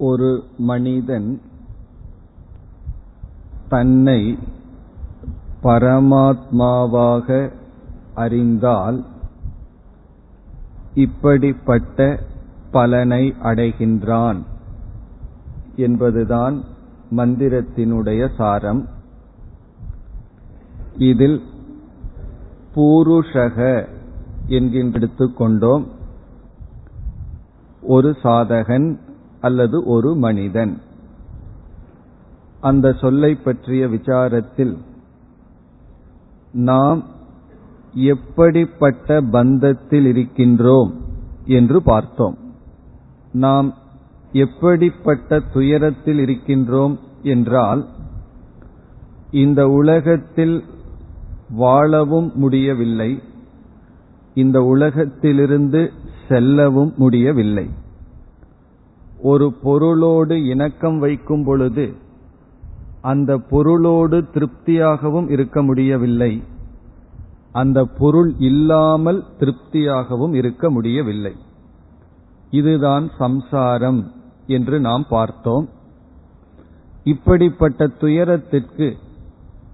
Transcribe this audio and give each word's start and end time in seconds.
ஒரு 0.00 0.44
மனிதன் 0.58 1.40
தன்னை 3.68 4.38
பரமாத்மாவாக 5.62 7.50
அறிந்தால் 8.14 9.04
இப்படிப்பட்ட 10.94 12.18
பலனை 12.70 13.34
அடைகின்றான் 13.42 14.42
என்பதுதான் 15.76 16.64
மந்திரத்தினுடைய 17.16 18.34
சாரம். 18.36 18.88
இதில் 20.96 21.42
பூருஷக 22.74 23.88
என்கின்ற 24.46 24.98
எடுத்துக்கொண்டோம். 24.98 25.86
ஒரு 27.82 28.16
சாதகன் 28.22 28.98
அல்லது 29.40 29.84
ஒரு 29.84 30.16
மனிதன். 30.16 30.80
அந்த 32.60 32.92
சொல்லை 32.92 33.34
பற்றிய 33.34 33.86
விசாரத்தில் 33.86 34.76
நாம் 36.52 37.04
எப்படிப்பட்ட 37.94 39.20
பந்தத்தில் 39.20 40.06
இருக்கின்றோம் 40.06 40.92
என்று 41.44 41.82
பார்த்தோம். 41.82 42.36
நாம் 43.32 43.74
எப்படிப்பட்ட 44.32 45.40
துயரத்தில் 45.40 46.18
இருக்கின்றோம் 46.18 46.98
என்றால் 47.22 47.88
இந்த 49.30 49.68
உலகத்தில் 49.68 50.64
வாழவும் 51.50 52.32
முடியவில்லை 52.34 53.22
இந்த 54.34 54.62
உலகத்திலிருந்து 54.62 55.92
செல்லவும் 56.28 56.92
முடியவில்லை. 56.96 57.68
ஒரு 59.22 59.52
பொருளோடு 59.52 60.44
இணக்கம் 60.44 60.98
வைக்கும் 60.98 61.44
பொழுது 61.44 61.94
அந்த 63.00 63.38
பொருளோடு 63.38 64.24
திருப்தியாகவும் 64.34 65.30
இருக்க 65.30 65.62
முடியவில்லை. 65.62 66.42
அந்த 67.52 67.84
பொருள் 67.84 68.34
இல்லாமல் 68.38 69.24
திருப்தியாகவும் 69.38 70.34
இருக்க 70.34 70.70
முடியவில்லை. 70.70 71.34
இதுதான் 72.50 73.10
சம்சாரம் 73.18 74.12
என்று 74.46 74.80
நாம் 74.80 75.06
பார்த்தோம். 75.08 75.68
இப்படிப்பட்ட 77.04 77.86
துயரத்திற்கு 77.86 78.96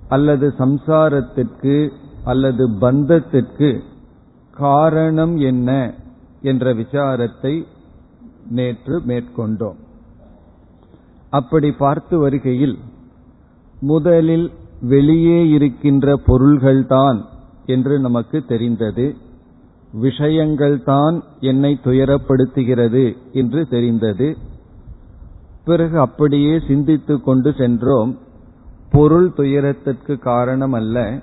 அல்லது 0.08 0.54
சம்சாரத்திற்கு 0.58 1.90
அல்லது 2.24 2.70
பந்தத்திற்கு 2.70 3.80
காரணம் 4.52 5.36
என்ன 5.36 5.94
என்ற 6.42 6.72
விசாரத்தை 6.72 7.66
நேற்று 8.50 9.02
மேற்கொண்டோம். 9.06 9.76
அப்படி 11.30 11.72
பார்த்து 11.72 12.18
வருகையில் 12.18 12.78
முதலில் 13.80 14.50
வெளியே 14.80 15.48
இருக்கின்ற 15.48 16.20
பொருள்கள்தான் 16.26 17.24
என்று 17.66 18.00
நமக்கு 18.00 18.44
தெரிந்தது 18.44 19.16
விஷயங்கள்தான் 20.00 21.20
என்னை 21.40 21.80
துயரப்படுத்துகிறது 21.84 23.16
என்று 23.32 23.66
தெரிந்தது 23.66 24.36
பிறகு 25.64 25.98
அப்படியே 25.98 26.60
சிந்தித்து 26.68 27.20
கொண்டு 27.20 27.54
சென்றோம் 27.58 28.18
பொருள் 28.90 29.32
துயரத்திற்கு 29.36 30.18
காரணம் 30.18 30.72
அல்ல 30.72 31.20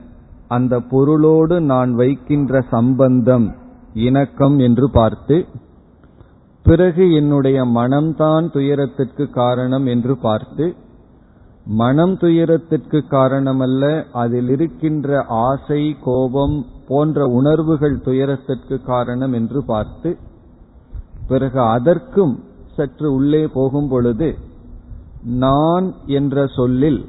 அந்த 0.48 0.80
பொருளோடு 0.80 1.62
நான் 1.62 1.96
வைக்கின்ற 1.96 2.62
சம்பந்தம் 2.62 3.56
இணக்கம் 3.94 4.60
என்று 4.60 4.90
பார்த்து 4.92 5.46
பிறகு 6.66 7.06
என்னுடைய 7.14 7.60
மனம்தான் 7.76 8.46
துயரத்திற்கு 8.52 9.26
காரணம் 9.32 9.86
என்று 9.86 10.14
பார்த்து 10.18 10.66
மனம் 11.78 12.16
துயரத்திற்கு 12.18 13.00
காரணமல்ல 13.12 13.84
அதில் 14.14 14.50
இருக்கின்ற 14.50 15.10
ஆசை 15.44 15.84
கோபம் 16.02 16.56
போன்ற 16.88 17.28
உணர்வுகள் 17.30 17.98
துயரத்திற்கு 18.02 18.78
காரணம் 18.84 19.34
என்று 19.34 19.60
பார்த்து 19.64 20.10
பிறகு 21.28 21.62
அதற்கும் 21.68 22.34
சற்று 22.76 23.08
உள்ளே 23.14 23.44
போகும் 23.48 23.90
பொழுது 23.90 24.30
நான் 25.40 25.88
என்ற 26.12 26.46
சொல்லில் 26.48 27.02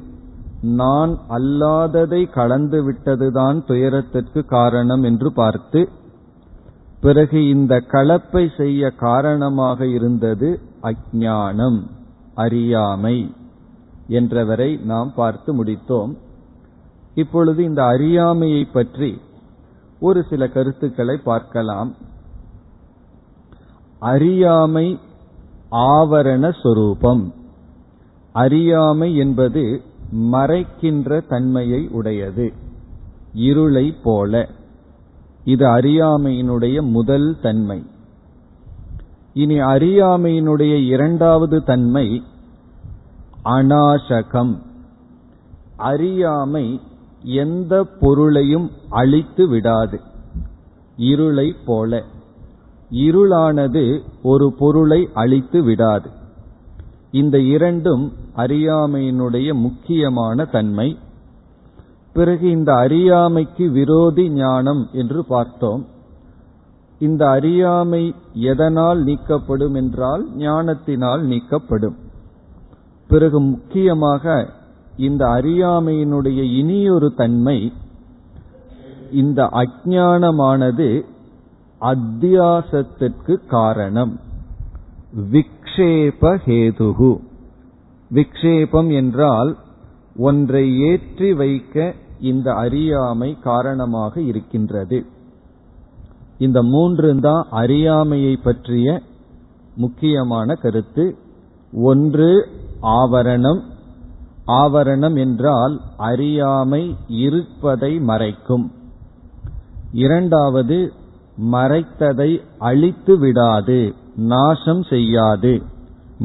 நான் 0.75 1.11
அல்லாததை 1.29 2.21
கலந்து 2.29 2.79
விட்டதுதான் 2.83 3.57
துயரத்திற்கு 3.65 4.41
காரணம் 4.47 5.03
என்று 5.03 5.29
பார்த்து 5.33 5.81
பிறகு 7.01 7.47
இந்த 7.47 7.83
கலப்பை 7.87 8.55
செய்ய 8.57 8.89
காரணமாக 8.89 9.87
இருந்தது 9.87 10.59
அஜானம் 10.81 11.81
அறியாமை 12.33 13.33
என்றவரை 14.09 14.83
நாம் 14.83 15.13
பார்த்து 15.15 15.63
முடித்தோம். 15.63 16.17
இப்பொழுது 17.15 17.63
இந்த 17.63 17.83
அறியாமையை 17.83 18.65
பற்றி 18.65 19.21
ஒரு 19.99 20.23
சில 20.29 20.47
கருத்துக்களை 20.47 21.17
பார்க்கலாம். 21.17 21.95
அறியாமை 23.99 24.99
ஆவரண 25.71 26.61
சொரூபம். 26.61 27.33
அறியாமை 28.31 29.15
என்பது 29.15 29.81
மறைக்கின்ற 30.15 31.27
தன்மையை 31.27 31.87
உடையது. 31.87 32.53
இருளை 33.33 33.95
போல. 34.03 34.49
இது 35.45 35.67
அறியாமையினுடைய 35.67 36.81
முதல் 36.81 37.37
தன்மை. 37.41 37.83
இனி 39.33 39.59
அறியாமையினுடைய 39.59 40.85
இரண்டாவது 40.85 41.63
தன்மை 41.63 42.23
அநாசகம். 43.45 44.57
அறியாமை 45.77 46.79
எந்த 47.23 47.87
பொருளையும் 47.99 48.71
அழித்து 48.89 49.47
விடாது. 49.47 49.99
இருளை 50.97 51.55
போல. 51.65 52.03
இருளானது 52.91 54.01
ஒரு 54.23 54.53
பொருளை 54.59 55.09
அழித்து 55.13 55.63
விடாது. 55.63 56.09
இந்த 57.11 57.39
இரண்டும் 57.39 58.13
அறியாமையினுடைய 58.35 59.53
முக்கியமான 59.53 60.45
தன்மை. 60.45 60.97
பிறகு 62.15 62.45
இந்த 62.49 62.71
அறியாமைக்கு 62.73 63.65
விரோதி 63.71 64.25
ஞானம் 64.29 64.83
என்று 64.91 65.21
பார்த்தோம். 65.25 65.81
இந்த 67.01 67.21
அறியாமை 67.27 68.03
எதனால் 68.33 68.99
நீக்கப்படும் 69.03 69.75
என்றால் 69.75 70.23
ஞானத்தினால் 70.35 71.23
நீக்கப்படும். 71.27 71.97
பிறகு 73.09 73.39
முக்கியமாக 73.41 74.35
இந்த 74.97 75.23
அறியாமையினுடைய 75.37 76.41
இனியொரு 76.59 77.09
தன்மை 77.15 77.57
இந்த 79.11 79.41
அஜானமானது 79.61 80.87
அத்தியாசத்திற்கு 81.81 83.35
காரணம். 83.47 84.13
விக்ஷேபஹேதுகு 85.33 87.11
விக்ஷேபம் 88.11 88.89
என்றால் 88.93 89.51
ஒன்றை 90.17 90.65
ஏற்றி 90.79 91.29
வைக்க 91.33 91.93
இந்த 92.19 92.53
அறியாமை 92.53 93.37
காரணமாக 93.43 94.21
இருக்கின்றது. 94.21 95.05
இந்த 96.37 96.63
மூன்று 96.63 97.19
தான் 97.19 97.47
அறியாமையை 97.49 98.35
பற்றிய 98.35 99.01
முக்கியமான 99.75 100.53
கருத்து. 100.53 101.17
ஒன்று 101.73 102.47
ஆவரணம். 102.81 103.61
ஆவரணம் 104.47 105.17
என்றால் 105.17 105.81
அறியாமை 105.97 106.95
இருப்பதை 107.07 107.99
மறைக்கும். 107.99 108.71
இரண்டாவது 109.91 110.93
மறைத்ததை 111.51 112.41
அழித்து 112.57 113.17
விடாது 113.17 113.93
நாசம் 114.15 114.83
செய்யாது. 114.83 115.61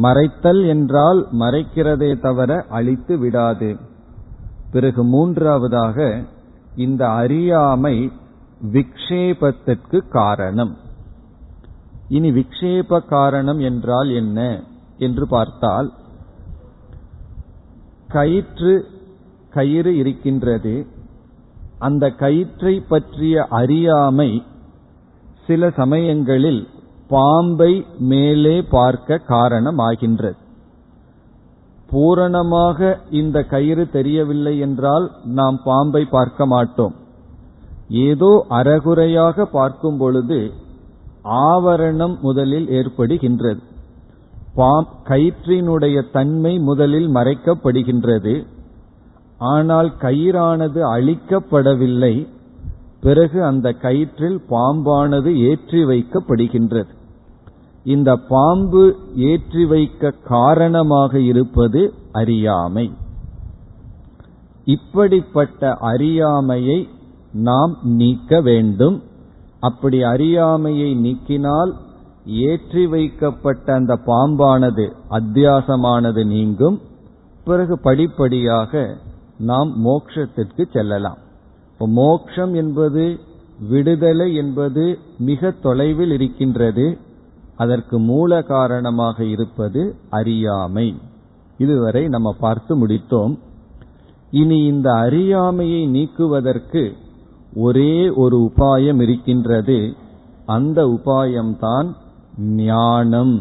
மறைத்தல் 0.03 0.67
என்றால் 0.67 1.27
மறைக்கிறதே 1.33 2.21
தவிர 2.21 2.65
அழித்து 2.69 3.19
விடாது. 3.19 3.77
பிறகு 4.72 5.05
மூன்றாவதாக 5.05 6.25
இந்த 6.76 7.08
அறியாமை 7.08 8.12
விக்ஷேபத்திற்கு 8.72 9.99
காரணம். 10.08 10.76
இனி 12.08 12.31
விக்ஷேப 12.31 13.00
காரணம் 13.08 13.61
என்றால் 13.61 14.11
என்ன 14.11 14.62
என்று 14.99 15.26
பார்த்தால் 15.28 15.93
கயிற்று 18.08 18.87
கயிறு 19.50 19.96
இருக்கின்றது. 19.96 20.87
அந்த 21.78 22.11
கயிற்றை 22.11 22.75
பற்றிய 22.88 23.46
அறியாமை 23.50 24.43
சில 25.46 25.70
சமயங்களில் 25.70 26.69
பாம்பை 27.08 27.87
மேலே 27.99 28.62
பார்க்க 28.62 29.20
காரணமாகின்றது. 29.28 30.38
பூரணமாக 31.91 32.91
இந்த 33.21 33.39
கயிறு 33.53 33.85
தெரியவில்லை 33.97 34.55
என்றால் 34.67 35.07
நாம் 35.39 35.57
பாம்பை 35.65 36.03
பார்க்க 36.17 36.47
மாட்டோம். 36.53 36.95
ஏதோ 38.07 38.31
அறகுறையாக 38.59 39.47
பார்க்கும் 39.57 39.99
பொழுது 40.03 40.39
ஆவரணம் 41.47 42.15
முதலில் 42.27 42.69
ஏற்படுகின்றது. 42.79 43.61
கயிற்றினுடைய 45.09 45.97
தன்மை 46.17 46.53
முதலில் 46.69 47.09
மறைக்கப்படுகின்றது. 47.17 48.35
ஆனால் 49.53 49.91
கயிறானது 50.05 50.81
அழிக்கப்படவில்லை. 50.95 52.15
பிறகு 53.05 53.39
அந்த 53.51 53.69
கயிற்றில் 53.83 54.39
பாம்பானது 54.51 55.31
ஏற்றி 55.51 55.83
வைக்கப்படுகின்றது. 55.91 56.91
இந்த 57.85 58.17
பாம்பு 58.17 58.97
ஏற்றி 59.17 59.67
வைக்க 59.67 60.11
காரணமாக 60.11 61.21
இருப்பது 61.21 61.94
அறியாமை. 62.12 62.93
இப்படிப்பட்ட 64.65 65.75
அறியாமையை 65.75 66.88
நாம் 67.32 67.79
நீக்க 67.82 68.41
வேண்டும். 68.41 69.03
அப்படி 69.61 70.03
அறியாமையை 70.03 70.97
நீக்கினால் 70.97 71.73
ஏற்றி 72.27 72.87
வைக்கப்பட்ட 72.87 73.75
அந்த 73.75 73.99
பாம்பானது 74.06 74.93
அத்தியாசமானது 75.11 76.27
நீங்கும். 76.27 76.81
பிறகு 77.44 77.79
படிப்படியாக 77.79 78.97
நாம் 79.38 79.87
மோக்ஷத்திற்கு 79.87 80.71
செல்லலாம். 80.73 81.19
மோக்ஷம் 81.79 82.55
என்பது 82.55 83.19
விடுதலை 83.69 84.35
என்பது 84.35 84.99
மிக 85.19 85.50
தொலைவில் 85.50 86.11
இருக்கின்றது. 86.11 86.99
அதற்கு 87.61 87.97
மூல 87.99 88.43
காரணமாக 88.43 89.25
இருப்பது 89.25 89.83
அறியாமை. 90.11 90.89
இதுவரை 91.59 92.03
நம்ம 92.09 92.35
பார்த்து 92.41 92.73
முடித்தோம். 92.77 93.35
இனி 94.31 94.59
இந்த 94.65 94.89
அறியாமையை 94.93 95.87
நீக்குவதற்கு 95.87 96.83
ஒரே 97.55 97.95
ஒரு 98.09 98.37
உபாயம் 98.49 99.01
இருக்கின்றது. 99.03 99.79
அந்த 100.47 100.85
உபாயம்தான் 100.87 101.89
ஞானம் 102.62 103.35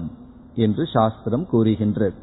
என்று 0.56 0.86
சாஸ்திரம் 0.94 1.45
கூறுகின்றது. 1.45 2.18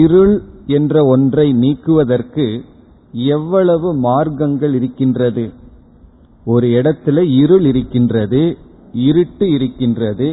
இருள் 0.00 0.34
என்ற 0.66 1.04
ஒன்றை 1.04 1.52
நீக்குவதற்கு 1.52 2.46
எவ்வளவு 3.12 3.88
மார்க்கங்கள் 4.00 4.74
இருக்கின்றது? 4.74 5.44
ஒரு 6.44 6.66
இடத்துல 6.68 7.18
இருள் 7.42 7.64
இருக்கின்றது 7.64 8.42
இருட்டு 8.92 9.46
இருக்கின்றது 9.50 10.28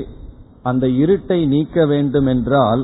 அந்த 0.63 0.88
இருட்டை 0.88 1.48
நீக்க 1.48 1.86
வேண்டும் 1.86 2.25
என்றால் 2.25 2.84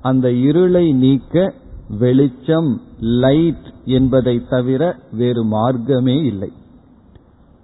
அந்த 0.00 0.26
இருளை 0.30 0.92
நீக்க 0.92 1.54
வெளிச்சம் 1.98 2.70
லைட் 2.98 3.66
என்பதை 3.84 4.42
தவிர 4.48 4.82
வேறு 5.12 5.44
மார்க்கமே 5.44 6.16
இல்லை. 6.24 6.52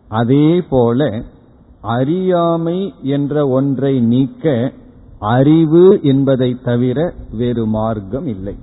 அதே 0.08 0.60
போல 0.62 1.10
அறியாமை 1.80 2.78
என்ற 3.02 3.48
ஒன்றை 3.48 4.00
நீக்க 4.00 4.72
அறிவு 5.18 6.00
என்பதை 6.02 6.50
தவிர 6.62 6.98
வேறு 7.32 7.66
மார்க்கம் 7.66 8.26
இல்லை. 8.26 8.56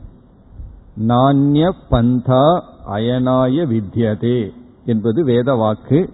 நாண்ய 1.08 1.70
பந்தா 1.90 2.46
அயனாய 2.92 3.66
வித்யதே 3.66 4.40
என்பது 4.86 5.24
வேத 5.24 5.54
வாக்கு 5.54 6.10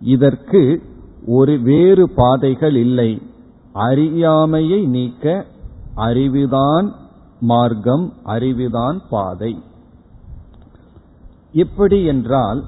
இதற்கு 0.00 0.62
ஒரு 1.26 1.60
வேறு 1.60 2.04
பாதைகள் 2.14 2.76
இல்லை. 2.76 3.10
அறியாமையை 3.74 4.86
நீக்க 4.86 5.46
அறிவுதான் 5.96 6.92
மார்க்கம் 7.40 8.12
அறிவுதான் 8.24 9.00
பாதை. 9.10 9.62
எப்படி 11.52 12.04
என்றால் 12.04 12.64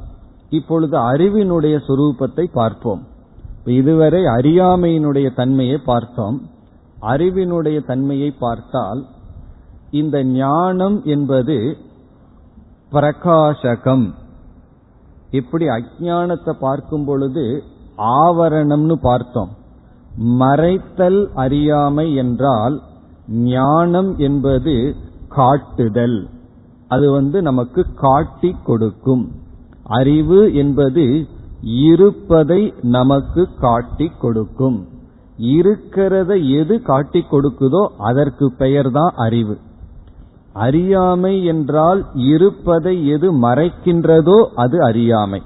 இப்பொழுது 0.51 0.99
அறிவினுடைய 0.99 1.81
சுரூபத்தை 1.89 2.45
பார்ப்போம். 2.53 3.07
இதுவரை 3.65 4.23
அறியாமையினுடைய 4.23 5.35
தன்மையை 5.35 5.79
பார்த்தோம். 5.79 6.49
அறிவினுடைய 7.03 7.87
தன்மையை 7.87 8.31
பார்த்தால் 8.31 9.07
இந்த 9.91 10.25
ஞானம் 10.25 11.05
என்பது 11.05 11.77
பிரகாசகம். 12.93 14.15
இப்படி 15.31 15.67
அஜானத்தை 15.67 16.51
பார்க்கும் 16.51 17.05
பொழுது 17.05 17.63
ஆவரணம்னு 17.97 18.93
பார்த்தோம். 18.93 19.65
மறைத்தல் 20.19 21.27
அறியாமை 21.35 22.15
என்றால் 22.15 22.83
ஞானம் 23.29 24.19
என்பது 24.19 24.97
காட்டுதல். 25.29 26.29
அது 26.89 27.11
வந்து 27.11 27.43
நமக்கு 27.43 27.87
காட்டி 27.95 28.57
கொடுக்கும். 28.65 29.33
அறிவு 29.83 30.55
என்பது 30.55 31.27
இருப்பதை 31.63 32.75
நமக்கு 32.81 33.49
காட்டி 33.61 34.11
கொடுக்கும். 34.21 34.89
இருக்கிறத 35.39 36.51
எது 36.61 36.83
காட்டி 36.83 37.25
கொடுக்குதோ 37.31 37.87
அதற்கு 37.99 38.53
பெயர்தான் 38.59 39.15
அறிவு. 39.17 39.59
அறியாமை 40.53 41.45
என்றால் 41.45 42.07
இருப்பதை 42.15 43.07
எது 43.07 43.33
மறைக்கின்றதோ 43.33 44.45
அது 44.55 44.83
அறியாமை. 44.83 45.43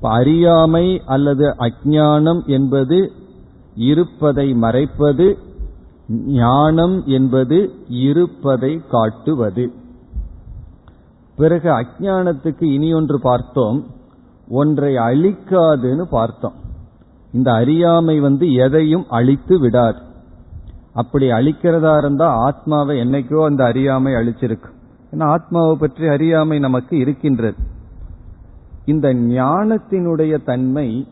அறியாமை 0.00 1.02
அல்லது 1.06 1.54
அஜானம் 1.58 2.44
என்பது 2.46 3.12
இருப்பதை 3.74 4.54
மறைப்பது 4.54 5.38
ஞானம் 6.26 7.02
என்பது 7.06 7.74
இருப்பதை 7.88 8.80
காட்டுவது. 8.90 9.72
பிறகு 11.36 11.70
அஜானத்துக்கு 11.70 12.62
இனி 12.62 12.94
ஒன்று 12.94 13.20
பார்த்தோம். 13.20 13.86
ஒன்றை 14.48 14.94
அழிக்காதுன்னு 14.94 16.02
பார்த்தோம். 16.02 16.52
இந்த 17.32 17.52
அறியாமை 17.52 18.20
வந்து 18.20 18.52
எதையும் 18.52 19.04
அழித்து 19.08 19.58
விடாது. 19.58 19.98
அப்படி 20.92 21.30
அழிக்கிறதா 21.30 21.98
இருந்தா 21.98 22.34
ஆத்மாவை 22.34 22.98
என்னைக்கோ 22.98 23.44
அந்த 23.44 23.64
அறியாமை 23.64 24.12
அழிச்சிருக்கு. 24.12 24.70
ஏன்னா 25.12 25.22
ஆத்மாவை 25.22 25.76
பற்றி 25.76 26.06
அறியாமை 26.06 26.58
நமக்கு 26.58 26.98
இருக்கின்றது. 26.98 27.56
இந்த 28.84 29.14
ஞானத்தினுடைய 29.14 30.44
தன்மை 30.44 31.08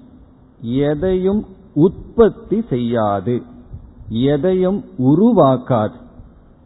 எதையும் 0.61 1.47
உற்பத்தி 1.75 2.65
செய்யாது. 2.69 3.43
எதையும் 4.09 4.85
உருவாக்காது. 4.99 5.93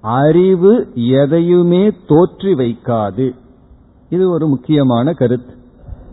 அறிவு 0.00 0.88
எதையுமே 0.94 1.88
தோற்றி 1.88 2.54
வைக்காது. 2.54 3.34
இது 4.08 4.30
ஒரு 4.30 4.48
முக்கியமான 4.48 5.12
கருத்து. 5.12 5.54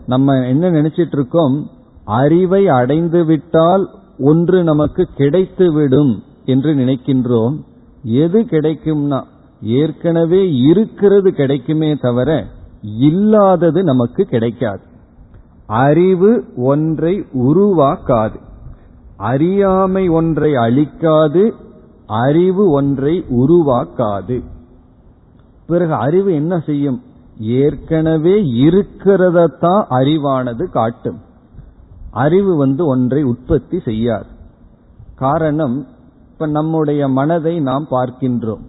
நம்ம 0.06 0.46
என்ன 0.46 0.70
நினைச்சிட்டு 0.70 1.12
இருக்கோம் 1.12 1.70
அறிவை 2.04 2.68
அடைந்து 2.68 3.24
விட்டால் 3.24 3.88
ஒன்று 4.18 4.64
நமக்கு 4.64 5.08
கிடைத்துவிடும் 5.16 6.22
என்று 6.44 6.74
நினைக்கின்றோம். 6.74 7.64
எது 8.02 8.40
கிடைக்கும்னா 8.40 9.22
ஏற்கனவே 9.62 10.54
இருக்கிறது 10.54 11.32
கிடைக்குமே 11.32 11.94
தவிர 11.94 12.46
இல்லாதது 12.82 13.82
நமக்கு 13.82 14.24
கிடைக்காது. 14.24 14.80
அறிவு 15.66 16.44
ஒன்றை 16.56 17.24
உருவாக்காது. 17.32 18.40
அறியாமை 19.22 20.08
ஒன்றை 20.08 20.52
அழிக்காது 20.52 21.52
அறிவு 22.06 22.70
ஒன்றை 22.70 23.24
உருவாக்காது. 23.30 24.42
பிறகு 25.66 25.94
அறிவு 25.94 26.34
என்ன 26.34 26.58
செய்யும்? 26.58 27.02
ஏற்கனவே 27.40 28.44
இருக்கிறதத்தான் 28.46 29.86
அறிவானது 29.90 30.70
காட்டும். 30.70 31.18
அறிவு 32.10 32.56
வந்து 32.56 32.86
ஒன்றை 32.86 33.22
உற்பத்தி 33.22 33.80
செய்யாது. 33.80 34.26
காரணம் 35.14 35.86
இப்ப 36.32 36.46
நம்முடைய 36.46 37.08
மனதை 37.08 37.60
நாம் 37.60 37.86
பார்க்கின்றோம். 37.90 38.64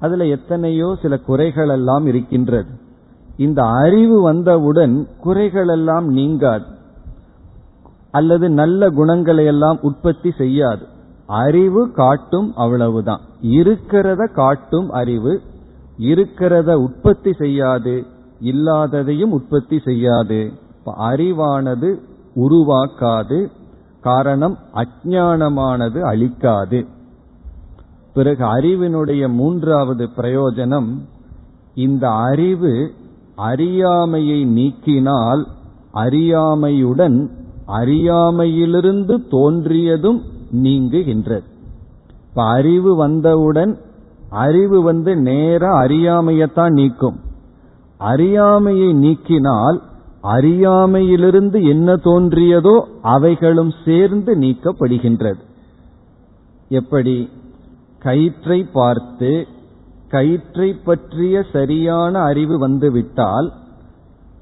அதுல 0.00 0.26
எத்தனையோ 0.26 0.96
சில 1.02 1.18
குறைகள் 1.18 1.68
எல்லாம் 1.68 2.06
இருக்கின்றது. 2.06 2.70
இந்த 3.36 3.62
அறிவு 3.62 4.22
வந்தவுடன் 4.22 5.08
குறைகள் 5.20 5.68
எல்லாம் 5.68 6.06
நீங்காது. 6.06 6.64
அல்லது 8.14 8.48
நல்ல 8.50 8.88
குணங்களை 8.90 9.44
எல்லாம் 9.44 9.78
உற்பத்தி 9.82 10.30
செய்யாது. 10.30 10.84
அறிவு 11.26 11.82
காட்டும் 11.92 12.52
அவ்வளவுதான். 12.56 13.20
இருக்கிறத 13.42 14.32
காட்டும் 14.32 14.88
அறிவு 14.90 15.32
இருக்கிறத 15.98 16.74
உற்பத்தி 16.74 17.32
செய்யாது 17.32 17.94
இல்லாததையும் 18.40 19.32
உற்பத்தி 19.32 19.78
செய்யாது. 19.84 20.40
அறிவானது 20.86 21.90
உருவாக்காது 22.36 23.38
காரணம் 24.00 24.56
அஜானமானது 24.74 26.00
அழிக்காது. 26.12 26.86
பிறகு 28.14 28.44
அறிவினுடைய 28.44 29.28
மூன்றாவது 29.32 30.08
பிரயோஜனம் 30.16 30.90
இந்த 31.74 32.04
அறிவு 32.10 32.74
அறியாமையை 33.36 34.40
நீக்கினால் 34.56 35.42
அறியாமையுடன் 35.94 37.18
அறியாமையிலிருந்து 37.66 39.18
தோன்றியதும் 39.30 40.20
நீங்குகின்றது. 40.52 41.42
இப்ப 42.28 42.44
அறிவு 42.44 42.96
வந்தவுடன் 42.96 43.78
அறிவு 44.30 44.82
வந்து 44.82 45.16
நேர 45.16 45.68
அறியாமையத்தான் 45.68 46.70
நீக்கும். 46.70 47.20
அறியாமையை 47.98 48.94
நீக்கினால் 48.94 49.78
அறியாமையிலிருந்து 50.22 51.64
என்ன 51.64 51.94
தோன்றியதோ 51.94 52.84
அவைகளும் 53.02 53.72
சேர்ந்து 53.84 54.38
நீக்கப்படுகின்றது. 54.38 55.40
எப்படி? 56.68 57.28
கயிற்றை 57.98 58.66
பார்த்து 58.72 59.46
கயிற்றை 60.08 60.72
பற்றிய 60.84 61.44
சரியான 61.52 62.20
அறிவு 62.20 62.58
வந்துவிட்டால் 62.58 63.52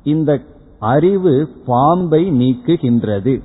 இந்த 0.04 0.40
அறிவு 0.82 1.48
பாம்பை 1.66 2.30
நீக்குகின்றது. 2.30 3.42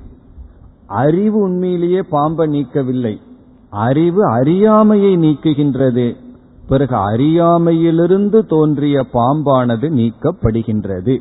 அறிவு 0.88 1.38
உண்மையிலேயே 1.40 2.02
பாம்பை 2.02 2.48
நீக்கவில்லை. 2.48 3.18
அறிவு 3.70 4.26
அறியாமையை 4.26 5.18
நீக்குகின்றது. 5.18 6.16
பிறகு 6.68 6.96
அறியாமையிலிருந்து 6.96 8.46
தோன்றிய 8.46 9.06
பாம்பானது 9.14 9.90
நீக்கப்படுகின்றது. 10.00 11.18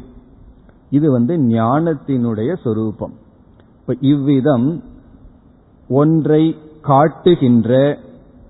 இது 0.91 1.11
வந்து 1.11 1.37
ஞானத்தினுடைய 1.37 2.57
சொரூபம். 2.63 3.13
இவ்விதம் 4.01 4.83
ஒன்றை 5.89 6.57
காட்டுகின்ற 6.81 7.99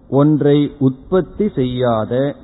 ஒன்றை 0.08 0.70
உற்பத்தி 0.78 1.48
செய்யாத 1.48 2.34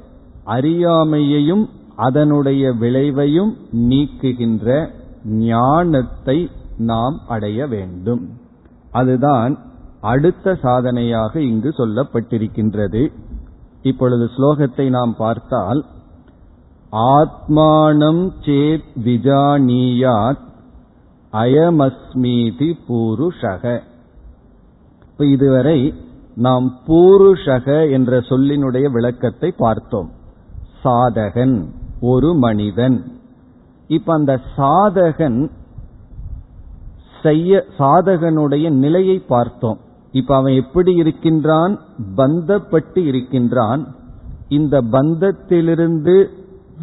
அறியாமையையும் 0.46 1.66
அதனுடைய 1.96 2.70
விளைவையும் 2.70 3.52
நீக்குகின்ற 3.72 4.88
ஞானத்தை 5.24 6.50
நாம் 6.78 7.20
அடைய 7.28 7.66
வேண்டும். 7.66 8.28
அதுதான் 8.90 9.58
அடுத்த 10.00 10.58
சாதனையாக 10.62 11.40
இங்கு 11.40 11.68
சொல்லப்பட்டிருக்கின்றது. 11.68 13.12
இப்பொழுது 13.82 14.30
ஸ்லோகத்தை 14.36 14.88
நாம் 14.88 15.14
பார்த்தால் 15.16 15.84
ஆத்மானம் 16.92 18.32
சேத் 18.40 18.84
விஜானியாத் 19.04 20.50
அயமஸ்மீதி 21.32 22.74
பூருஷக. 22.88 23.80
இப்ப 25.10 25.26
இதுவரை 25.26 25.94
நாம் 26.34 26.78
பூருஷக 26.86 27.90
என்ற 27.90 28.18
சொல்லினுடைய 28.18 28.90
விளக்கத்தை 28.90 29.54
பார்த்தோம். 29.56 30.10
சாதகன் 30.84 31.66
ஒரு 32.00 32.34
மனிதன். 32.34 33.21
இப்ப 33.92 34.12
அந்த 34.12 34.40
சாதகன் 34.56 35.50
செய்ய 37.22 37.64
சாதகனுடைய 37.78 38.70
நிலையை 38.70 39.18
பார்த்தோம். 39.18 39.78
இப்ப 40.12 40.36
அவன் 40.36 40.52
எப்படி 40.52 40.94
இருக்கின்றான்? 40.94 41.80
பந்தப்பட்டு 42.16 42.98
இருக்கின்றான். 42.98 43.94
இந்த 44.48 44.82
பந்தத்திலிருந்து 44.82 46.26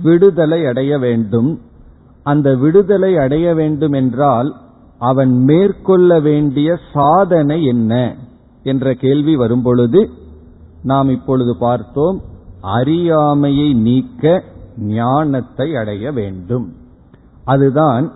விடுதலை 0.04 0.66
அடைய 0.66 1.00
வேண்டும். 1.00 1.62
அந்த 2.24 2.56
விடுதலை 2.56 3.18
அடைய 3.18 3.54
வேண்டும் 3.54 3.92
என்றால் 3.92 4.56
அவன் 5.00 5.44
மேற்கொள்ள 5.44 6.20
வேண்டிய 6.20 6.78
சாதனை 6.94 7.66
என்ன? 7.66 8.16
என்ற 8.64 8.94
கேள்வி 8.94 9.36
வரும்பொழுது 9.36 10.10
நாம் 10.84 11.10
இப்பொழுது 11.10 11.58
பார்த்தோம் 11.58 12.22
அறியாமையை 12.62 13.74
நீக்க 13.74 14.44
ஞானத்தை 14.78 15.76
அடைய 15.76 16.12
வேண்டும். 16.12 16.79
அதுதான் 17.50 18.12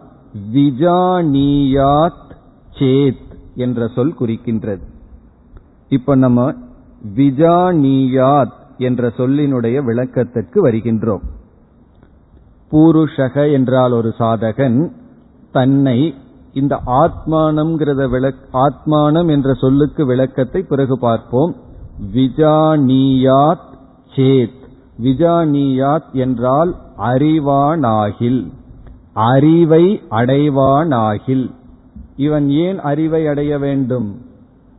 விஜானியாத் 0.53 2.31
சேத் 2.79 3.23
என்ற 3.55 3.87
சொல் 3.87 4.15
குறிக்கின்றது. 4.19 4.81
இப்ப 5.89 6.15
நம்ம 6.15 6.53
விஜானியாத் 7.15 8.51
என்ற 8.77 9.13
சொல்லினுடைய 9.17 9.83
விளக்கத்திற்கு 9.83 10.67
வருகின்றோம். 10.67 11.21
பூருஷக 12.71 13.51
என்றால் 13.51 13.91
ஒரு 13.91 14.13
சாதகன் 14.19 14.91
தன்னை 15.51 16.13
இந்த 16.53 16.81
ஆத்மானம்ங்கிறத 16.85 18.09
விளக் 18.09 18.47
ஆத்மானம் 18.53 19.29
என்ற 19.29 19.53
சொல்லுக்கு 19.53 20.05
விளக்கத்தை 20.05 20.61
பிறகு 20.61 20.99
பார்ப்போம். 20.99 21.55
விஜானியாத் 22.13 23.71
சேத். 24.15 24.61
விஜானியாத் 25.03 26.11
என்றால் 26.13 26.75
அறிவானாகில். 26.97 28.61
அறிவை 29.13 30.01
அடைவானாகில். 30.09 31.53
இவன் 32.15 32.49
ஏன் 32.49 32.79
அறிவை 32.79 33.27
அடைய 33.27 33.59
வேண்டும்? 33.59 34.21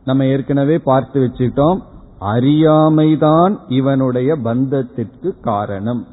நம்ம 0.05 0.25
ஏற்கனவே 0.25 0.77
பார்த்து 0.77 1.21
வச்சுட்டோம் 1.21 1.79
அறியாமைதான் 2.21 3.57
இவனுடைய 3.67 4.37
பந்தத்திற்கு 4.37 5.39
காரணம். 5.41 6.05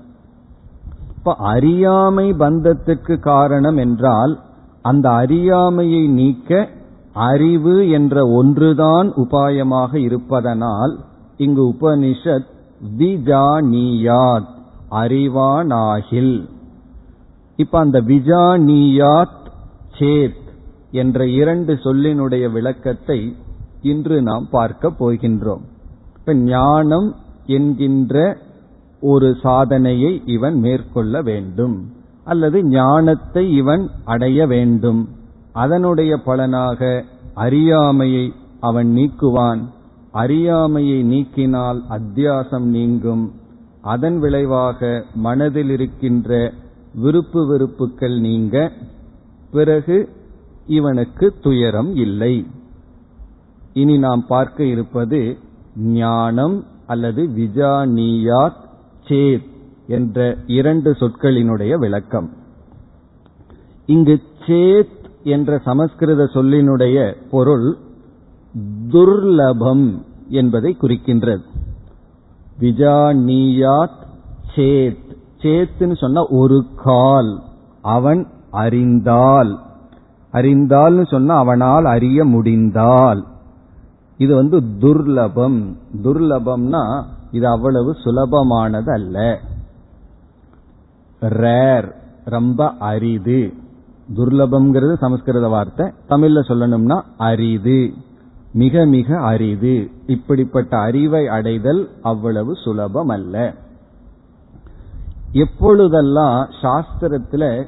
இப்ப 1.17 1.35
அறியாமை 1.35 2.33
பந்தத்திற்கு 2.33 3.19
காரணம் 3.19 3.76
என்றால் 3.76 4.41
அந்த 4.83 5.11
அறியாமையை 5.11 6.09
நீக்க 6.09 6.69
அறிவு 7.12 7.91
என்ற 7.91 8.26
ஒன்றுதான் 8.26 9.12
உபாயமாக 9.14 9.95
இருப்பதனால் 9.95 10.99
இங்கு 11.37 11.69
உபனிஷத் 11.69 12.47
விஜானியாத் 12.99 14.49
அறிவானாகில். 14.91 16.51
இப்ப 17.56 17.78
அந்த 17.78 18.02
விஜானியாத் 18.02 19.50
சேத் 19.99 20.40
என்ற 20.90 21.26
இரண்டு 21.26 21.75
சொல்லினுடைய 21.75 22.52
விளக்கத்தை 22.52 23.37
இன்று 23.82 24.23
நாம் 24.23 24.49
பார்க்க 24.50 24.88
போகின்றோம். 24.88 25.61
இப்ப 26.18 26.35
ஞானம் 26.35 27.14
என்கின்ற 27.47 28.38
ஒரு 29.00 29.37
சாதனையை 29.42 30.23
இவன் 30.26 30.59
மேற்கொள்ள 30.59 31.23
வேண்டும். 31.23 31.92
அல்லது 32.25 32.64
ஞானத்தை 32.64 33.56
இவன் 33.56 33.90
அடைய 34.04 34.47
வேண்டும். 34.47 35.09
அதனுடைய 35.52 36.16
பலனாக 36.16 37.04
அறியாமையை 37.35 38.32
அவன் 38.61 38.94
நீக்குவான். 38.97 39.61
அறியாமையை 40.11 41.02
நீக்கினால் 41.02 41.80
அத்தியாசம் 41.90 42.64
நீங்கும். 42.64 43.32
அதன் 43.80 44.18
விளைவாக 44.18 45.04
மனதில் 45.14 45.71
இருக்கின்ற 45.71 46.52
விருப்பு 46.95 47.47
வெறுப்புகள் 47.47 48.21
நீங்க 48.21 48.73
பிறகு 49.51 50.09
இவனுக்கு 50.67 51.35
துயரம் 51.43 51.95
இல்லை. 51.97 52.47
இனி 53.73 53.99
நாம் 53.99 54.27
பார்க்க 54.27 54.65
இருப்பது 54.65 55.39
ஞானம் 55.77 56.65
அல்லது 56.87 57.27
விஜானியாத் 57.27 58.61
சேத் 59.09 59.47
என்ற 59.87 60.37
இரண்டு 60.47 60.93
சொற்களினுடைய 60.93 61.75
விளக்கம். 61.75 62.31
இங்கு 63.87 64.21
சேத் 64.47 65.01
என்ற 65.23 65.59
சமஸ்கிருத 65.59 66.25
சொல்லினுடைய 66.25 67.17
பொருள் 67.31 67.77
துர்லபம் 68.89 70.03
என்பதை 70.29 70.77
குறிக்கின்றது. 70.81 71.43
விஜானியாத் 72.61 74.01
சேத் 74.57 75.01
சேத்துன்னு 75.43 75.97
சொன்னா 75.97 76.27
ஒரு 76.29 76.65
கால். 76.77 77.43
அவன் 77.83 78.27
அறிந்தால். 78.51 79.59
அறிந்தால்னு 80.33 81.07
சொன்னா 81.07 81.37
அவனால் 81.37 81.85
அறிய 81.85 82.25
முடிந்தால். 82.25 83.25
இது 84.17 84.35
வந்து 84.35 84.61
துர்லபம். 84.61 85.77
துர்லபம்னா 86.03 87.05
இது 87.31 87.49
அவ்வளவு 87.49 87.97
சுலபமானது 88.05 88.93
அல்ல. 88.93 89.39
ரேர் 91.21 91.93
ரொம்ப 92.25 92.73
அரிது. 92.79 93.53
துர்லபம்ங்கிறது 94.17 94.97
சமஸ்கிருத 94.97 95.49
வார்த்தை. 95.49 95.87
தமிழ்ல 96.09 96.39
சொல்லணும்னா 96.49 97.03
அரிது. 97.17 97.93
மிக 98.53 98.85
மிக 98.85 99.21
அரிது. 99.21 99.91
இப்படிப்பட்ட 100.07 100.79
அறிவை 100.79 101.29
அடைதல் 101.29 101.89
அவ்வளவு 102.03 102.55
சுலபம் 102.55 103.09
அல்ல. 103.09 103.55
எப்பொழுதெல்லாம் 105.33 106.49
சாஸ்திரத்துல 106.62 107.67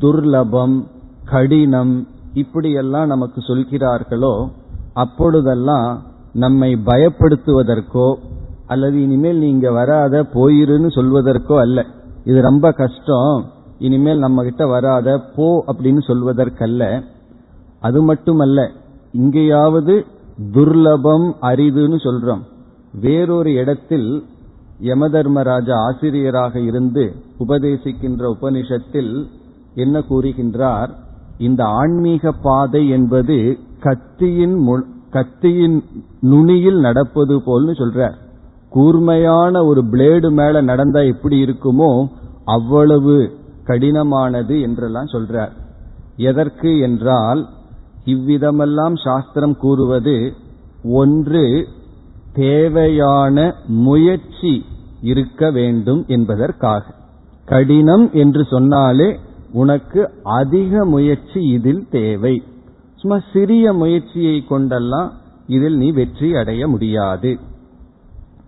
துர்லபம் 0.00 0.84
கடினம் 1.24 2.08
இப்படியெல்லாம் 2.34 3.06
நமக்கு 3.06 3.40
சொல்கிறார்களோ 3.40 4.48
அப்பொழுதெல்லாம் 4.92 6.02
நம்மை 6.32 6.74
பயப்படுத்துவதற்கோ 6.74 8.14
அல்லது 8.66 9.02
இனிமேல் 9.02 9.38
நீங்க 9.38 9.70
வராத 9.70 10.22
போயிருன்னு 10.22 10.88
சொல்வதற்கோ 10.94 11.58
அல்ல. 11.58 11.86
இது 12.24 12.40
ரொம்ப 12.40 12.72
கஷ்டம். 12.72 13.44
இனிமேல் 13.78 14.18
நம்ம 14.18 14.42
கிட்ட 14.42 14.66
வராத 14.66 15.18
போ 15.36 15.64
அப்படின்னு 15.66 15.98
சொல்வதற்கல்ல. 16.06 17.02
அது 17.80 18.02
மட்டுமல்ல 18.02 18.70
இங்கேயாவது 19.12 20.04
துர்லபம் 20.54 21.32
அரிதுன்னு 21.40 21.98
சொல்றோம். 22.04 22.40
வேறொரு 23.00 23.52
இடத்தில் 23.52 24.24
யமதர்மராஜா 24.80 25.76
ஆசிரியராக 25.88 26.60
இருந்து 26.60 27.04
உபதேசிக்கின்ற 27.38 28.22
உபனிஷத்தில் 28.34 29.12
என்ன 29.74 29.98
கூறுகின்றார்? 29.98 30.90
இந்த 31.38 31.64
ஆன்மீக 31.64 32.32
பாதை 32.42 32.88
என்பது 32.88 33.58
கத்தியின் 33.80 34.56
கத்தியின் 35.10 35.76
நுனியில் 36.20 36.78
நடப்பது 36.78 37.34
போல்னு 37.38 37.74
சொல்றார். 37.80 38.16
கூர்மையான 38.70 39.64
ஒரு 39.64 39.82
பிளேடு 39.92 40.30
மேல 40.30 40.60
நடந்தா 40.60 41.00
எப்படி 41.00 41.36
இருக்குமோ 41.44 41.90
அவ்வளவு 42.44 43.16
கடினமானது 43.66 44.60
என்றெல்லாம் 44.60 45.12
சொல்றார். 45.12 45.52
எதற்கு 46.16 46.78
என்றால் 46.78 47.40
இவ்விதமெல்லாம் 48.04 48.96
சாஸ்திரம் 49.04 49.56
கூறுவது 49.56 50.32
ஒன்று 50.92 51.44
தேவையான 52.32 53.54
முயற்சி 53.66 54.64
இருக்க 55.00 55.50
வேண்டும் 55.50 56.04
என்பதற்காக. 56.06 56.94
கடினம் 57.44 58.12
என்று 58.12 58.44
சொன்னாலே 58.44 59.20
உனக்கு 59.52 60.10
அதிக 60.22 60.84
முயற்சி 60.84 61.40
இதில் 61.40 61.88
தேவை. 61.90 62.42
சும்மா 62.94 63.20
சிறிய 63.32 63.72
முயற்சியை 63.72 64.44
கொண்டெல்லாம் 64.50 65.10
இதில் 65.46 65.76
நீ 65.76 65.90
வெற்றி 65.90 66.34
அடைய 66.34 66.68
முடியாது. 66.68 67.38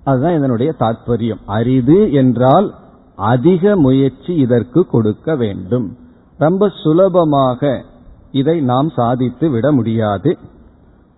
அதுதான் 0.05 0.37
இதனுடைய 0.37 0.75
தாற்பயம் 0.79 1.41
அரிது 1.47 2.13
என்றால் 2.13 2.75
அதிக 3.17 3.77
முயற்சி 3.77 4.35
இதற்கு 4.35 4.87
கொடுக்க 4.87 5.37
வேண்டும். 5.37 5.97
ரொம்ப 6.39 6.69
சுலபமாக 6.69 7.85
இதை 8.33 8.61
நாம் 8.61 8.89
சாதித்து 8.89 9.51
விட 9.51 9.73
முடியாது. 9.73 10.39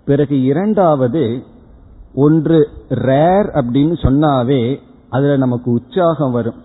பிறகு 0.04 0.42
இரண்டாவது 0.42 1.44
ஒன்று 2.14 2.58
ரேர் 2.88 3.48
அப்படின்னு 3.60 3.94
சொன்னாவே 4.02 4.62
அதுல 5.08 5.36
நமக்கு 5.36 5.70
உற்சாகம் 5.70 6.30
வரும். 6.30 6.58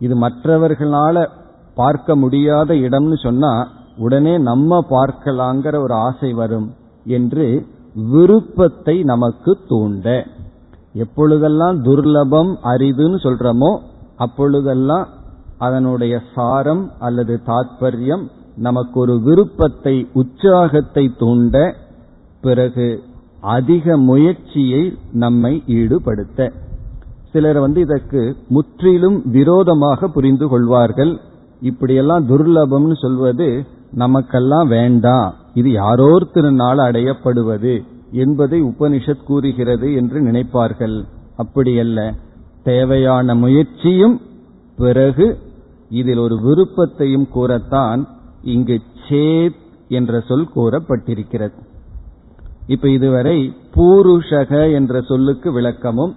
இது 0.00 0.14
மற்றவர்களால 0.16 1.26
பார்க்க 1.74 2.16
முடியாத 2.16 2.74
இடம்னு 2.74 3.16
சொன்னா 3.22 3.52
உடனே 3.96 4.38
நம்ம 4.38 4.78
பார்க்கலாங்கிற 4.90 5.74
ஒரு 5.82 5.94
ஆசை 5.94 6.32
வரும் 6.32 6.74
என்று 7.06 7.46
விருப்பத்தை 7.94 9.02
நமக்கு 9.02 9.58
தூண்ட. 9.68 10.06
எப்பொழுதெல்லாம் 10.94 11.76
துர்லபம் 11.84 12.52
அரிதுன்னு 12.62 13.18
சொல்றோமோ 13.22 13.72
அப்பொழுதெல்லாம் 14.16 15.06
அதனுடைய 15.58 16.14
சாரம் 16.34 16.90
அல்லது 16.98 17.40
தாற்பயம் 17.46 18.24
நமக்கு 18.56 19.00
ஒரு 19.00 19.14
விருப்பத்தை 19.20 20.06
உற்சாகத்தை 20.12 21.04
தூண்ட 21.18 21.74
பிறகு 22.40 22.88
அதிக 23.46 23.96
முயற்சியை 23.96 24.98
நம்மை 25.12 25.62
ஈடுபடுத்த. 25.66 26.52
சிலர் 27.32 27.58
வந்து 27.58 27.80
இதற்கு 27.80 28.36
முற்றிலும் 28.48 29.22
விரோதமாக 29.30 30.08
புரிந்து 30.08 30.48
கொள்வார்கள். 30.48 31.20
இப்படியெல்லாம் 31.60 32.28
துர்லபம்னு 32.28 32.96
சொல்வது 32.96 33.66
நமக்கெல்லாம் 33.92 34.68
வேண்டாம். 34.68 35.34
இது 35.54 35.70
யாரோருத்திருநாள் 35.70 36.78
அடையப்படுவது 36.78 37.82
என்பதை 38.10 38.62
உபனிஷத் 38.62 39.24
கூறுகிறது 39.24 39.94
என்று 39.94 40.20
நினைப்பார்கள். 40.20 41.04
அப்படியல்ல. 41.38 42.12
தேவையான 42.62 43.34
முயற்சியும் 43.34 44.20
பிறகு 44.76 45.38
இதில் 45.90 46.18
ஒரு 46.18 46.40
விருப்பத்தையும் 46.40 47.28
கூறத்தான் 47.28 48.08
இங்கு 48.42 48.80
சேத் 49.08 49.56
என்ற 49.88 50.20
சொல் 50.20 50.48
கூறப்பட்டிருக்கிறது. 50.56 51.65
இப்ப 52.66 52.88
இதுவரை 52.88 53.52
பூருஷக 53.74 54.72
என்ற 54.72 55.00
சொல்லுக்கு 55.00 55.52
விளக்கமும் 55.52 56.14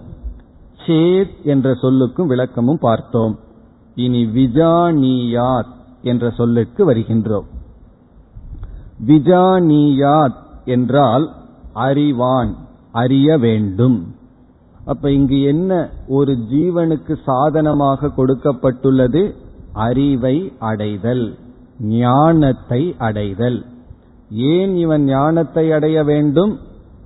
சேத் 0.86 1.42
என்ற 1.44 1.72
சொல்லுக்கும் 1.72 2.26
விளக்கமும் 2.26 2.78
பார்த்தோம். 2.80 3.40
இனி 3.96 4.26
விஜானியாத் 4.26 5.74
என்ற 6.02 6.30
சொல்லுக்கு 6.30 6.94
வருகின்றோம். 6.94 7.46
விஜானியாத் 9.08 10.36
என்றால் 10.66 11.32
அறிவான் 11.74 12.56
அறிய 12.92 13.38
வேண்டும். 13.38 14.16
அப்ப 14.86 15.12
இங்கு 15.12 15.42
என்ன 15.42 15.90
ஒரு 16.08 16.38
ஜீவனுக்கு 16.52 17.16
சாதனமாக 17.26 18.12
கொடுக்கப்பட்டுள்ளது? 18.18 19.34
அறிவை 19.74 20.54
அடைதல் 20.60 21.38
ஞானத்தை 21.80 22.96
அடைதல். 22.98 23.66
ஏன் 24.32 24.78
இவன் 24.78 25.04
ஞானத்தை 25.04 25.72
அடைய 25.72 26.04
வேண்டும்? 26.04 26.60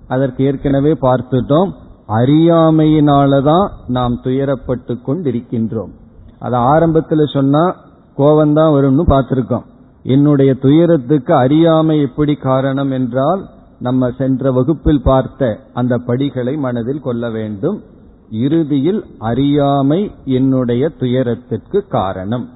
அதற்கு 0.07 0.43
ஏற்கனவே 0.43 0.91
பார்த்துட்டோம். 0.91 1.71
அறியாமையினாலதான் 2.07 3.69
நாம் 3.87 4.21
துயரப்பட்டு 4.23 4.97
கொண்டிருக்கின்றோம். 5.07 5.91
அது 6.39 6.55
ஆரம்பத்தில் 6.55 7.31
சொன்னா 7.33 7.75
கோவம்தான் 8.17 8.73
வரும்னு 8.75 9.03
பார்த்திருக்கோம். 9.07 9.63
என்னுடைய 10.03 10.53
துயரத்துக்கு 10.53 11.35
அறியாமை 11.35 12.01
எப்படி 12.01 12.35
காரணம் 12.35 12.91
என்றால் 12.91 13.45
நம்ம 13.79 14.11
சென்ற 14.17 14.51
வகுப்பில் 14.51 15.01
பார்த்த 15.01 15.59
அந்த 15.73 15.97
படிகளை 15.97 16.55
மனதில் 16.55 17.01
கொள்ள 17.01 17.29
வேண்டும். 17.29 17.81
இறுதியில் 18.29 19.05
அறியாமை 19.17 20.11
என்னுடைய 20.25 20.89
துயரத்திற்கு 20.89 21.87
காரணம். 21.87 22.49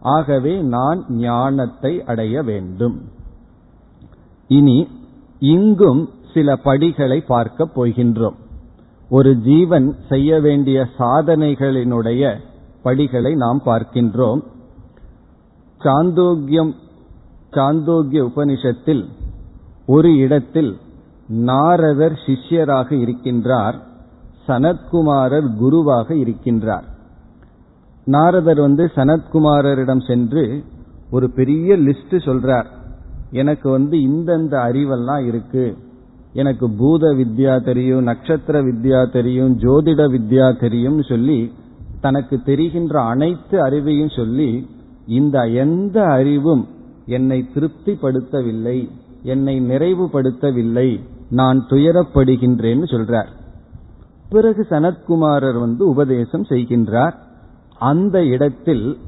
ஆகவே 0.00 0.56
நான் 0.56 1.04
ஞானத்தை 1.08 2.04
அடைய 2.04 2.42
வேண்டும். 2.42 3.00
இனி 4.50 4.78
இங்கும் 5.38 6.02
சில 6.34 6.56
படிகளை 6.56 7.20
பார்க்க 7.20 7.66
போகின்றோம். 7.74 8.38
ஒரு 9.08 9.30
ஜீவன் 9.36 9.88
செய்ய 10.08 10.40
வேண்டிய 10.40 10.78
சாதனைகளினுடைய 10.98 12.32
படிகளை 12.82 13.32
நாம் 13.34 13.60
பார்க்கின்றோம். 13.64 14.40
சாந்தோக்கியம் 15.80 16.72
சாந்தோக்கிய 17.52 18.20
உபனிஷத்தில் 18.30 19.04
ஒரு 19.86 20.10
இடத்தில் 20.16 20.72
நாரதர் 21.28 22.16
சிஷ்யராக 22.26 22.88
இருக்கின்றார் 23.04 23.78
சனத்குமாரர் 24.48 25.48
குருவாக 25.58 26.14
இருக்கின்றார். 26.14 26.86
நாரதர் 28.04 28.60
வந்து 28.60 28.84
சனத்குமாரரிடம் 28.96 30.04
சென்று 30.06 30.44
ஒரு 31.10 31.26
பெரிய 31.30 31.76
லிஸ்ட் 31.76 32.16
சொல்றார். 32.28 32.68
எனக்கு 33.32 33.70
வந்து 33.70 33.96
இந்தந்த 33.98 34.52
அறிவெல்லாம் 34.52 35.26
இருக்கு. 35.26 35.76
எனக்கு 36.32 36.70
பூத 36.70 37.14
வித்யா 37.14 37.64
தெரியும் 37.64 38.02
நட்சத்திர 38.02 38.62
வித்யா 38.62 39.12
தெரியும் 39.12 39.58
ஜோதிட 39.58 40.02
வித்யா 40.10 40.60
தெரியும் 40.60 41.02
சொல்லி 41.02 41.52
தனக்கு 42.00 42.42
தெரிகின்ற 42.42 43.00
அனைத்து 43.00 43.66
அறிவையும் 43.66 44.16
சொல்லி 44.16 44.66
இந்த 45.06 45.46
எந்த 45.46 46.04
அறிவும் 46.04 46.68
என்னை 47.06 47.48
திருப்திப்படுத்தவில்லை 47.54 48.88
என்னை 49.22 49.60
நிறைவுபடுத்தவில்லை 49.60 51.00
நான் 51.30 51.66
துயரப்படுகின்றேன்னு 51.68 52.84
சொல்றார். 52.84 53.26
பிறகு 54.28 54.66
சனத்குமாரர் 54.70 55.58
வந்து 55.58 55.88
உபதேசம் 55.88 56.42
செய்கின்றார். 56.42 57.14
அந்த 57.78 58.24
இடத்தில் 58.24 58.98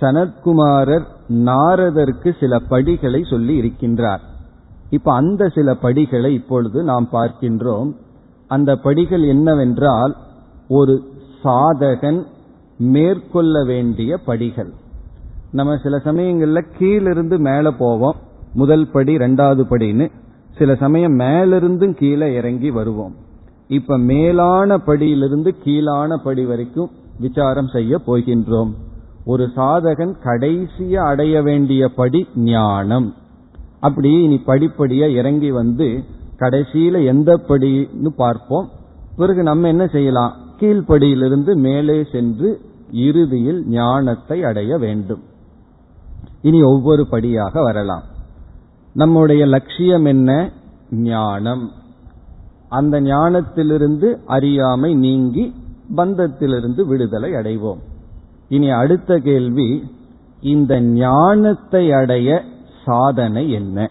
சனத்குமாரர் 0.00 1.06
நாரதற்கு 1.30 2.36
சில 2.40 2.58
படிகளை 2.58 3.22
சொல்லி 3.30 3.60
இருக்கின்றார். 3.60 4.18
இப்ப 4.90 5.12
அந்த 5.14 5.48
சில 5.48 5.74
படிகளை 5.74 6.34
இப்பொழுது 6.34 6.82
நாம் 6.82 7.08
பார்க்கின்றோம். 7.12 7.92
அந்த 8.46 8.76
படிகள் 8.76 9.22
என்னவென்றால் 9.22 10.16
ஒரு 10.68 11.02
சாதகன் 11.44 12.24
மேற்கொள்ள 12.78 13.64
வேண்டிய 13.64 14.18
படிகள். 14.18 14.72
நம்ம 15.50 15.76
சில 15.76 15.96
சமயங்கள்ல 15.96 16.64
கீழிருந்து 16.78 17.38
மேலே 17.38 17.70
போவோம். 17.78 18.16
முதல் 18.52 18.90
படி 18.90 19.16
ரெண்டாவது 19.16 19.64
படின்னு. 19.70 20.10
சில 20.58 20.74
சமயம் 20.74 21.18
மேலிருந்தும் 21.18 21.96
கீழே 21.96 22.34
இறங்கி 22.34 22.70
வருவோம். 22.70 23.14
இப்ப 23.68 23.98
மேலான 23.98 24.76
படியிலிருந்து 24.76 25.48
கீழான 25.62 26.16
படி 26.16 26.44
வரைக்கும் 26.44 26.90
விசாரம் 27.18 27.68
செய்ய 27.68 28.00
போகின்றோம். 28.06 28.74
ஒரு 29.24 29.50
சாதகன் 29.56 30.14
கடைசிய 30.24 30.94
அடைய 30.94 31.42
வேண்டிய 31.42 31.88
படி 31.88 32.26
ஞானம். 32.34 33.14
அப்படி 33.80 34.22
இனி 34.22 34.42
படிப்படியா 34.46 35.10
இறங்கி 35.10 35.50
வந்து 35.50 36.04
கடைசியில 36.38 37.04
எந்த 37.04 37.40
படின்னு 37.48 38.06
பார்ப்போம். 38.06 38.68
பிறகு 39.16 39.42
நம்ம 39.42 39.68
என்ன 39.68 39.86
செய்யலாம்? 39.86 40.36
கீழ்ப்படியிலிருந்து 40.60 41.54
மேலே 41.54 42.06
சென்று 42.12 42.60
இறுதியில் 42.92 43.66
ஞானத்தை 43.66 44.44
அடைய 44.44 44.78
வேண்டும். 44.78 45.22
இனி 46.42 46.62
ஒவ்வொரு 46.62 47.06
படியாக 47.06 47.62
வரலாம். 47.62 48.02
நம்முடைய 48.92 49.46
லட்சியம் 49.46 50.04
என்ன? 50.04 50.50
ஞானம். 50.90 51.70
அந்த 52.68 53.00
ஞானத்திலிருந்து 53.00 54.18
அறியாமை 54.26 54.94
நீங்கி 54.94 55.54
பந்தத்திலிருந்து 55.96 56.82
விடுதலை 56.82 57.32
அடைவோம். 57.32 57.88
இனி 58.50 58.70
அடுத்த 58.70 59.18
கேள்வி 59.18 59.82
இந்த 60.40 60.80
ஞானத்தை 60.80 61.92
அடைய 61.92 62.42
சாதனை 62.84 63.50
என்ன? 63.50 63.90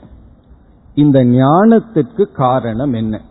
இந்த 0.95 1.25
ஞானத்திற்கு 1.25 2.31
காரணம் 2.31 2.93
என்ன? 2.93 3.21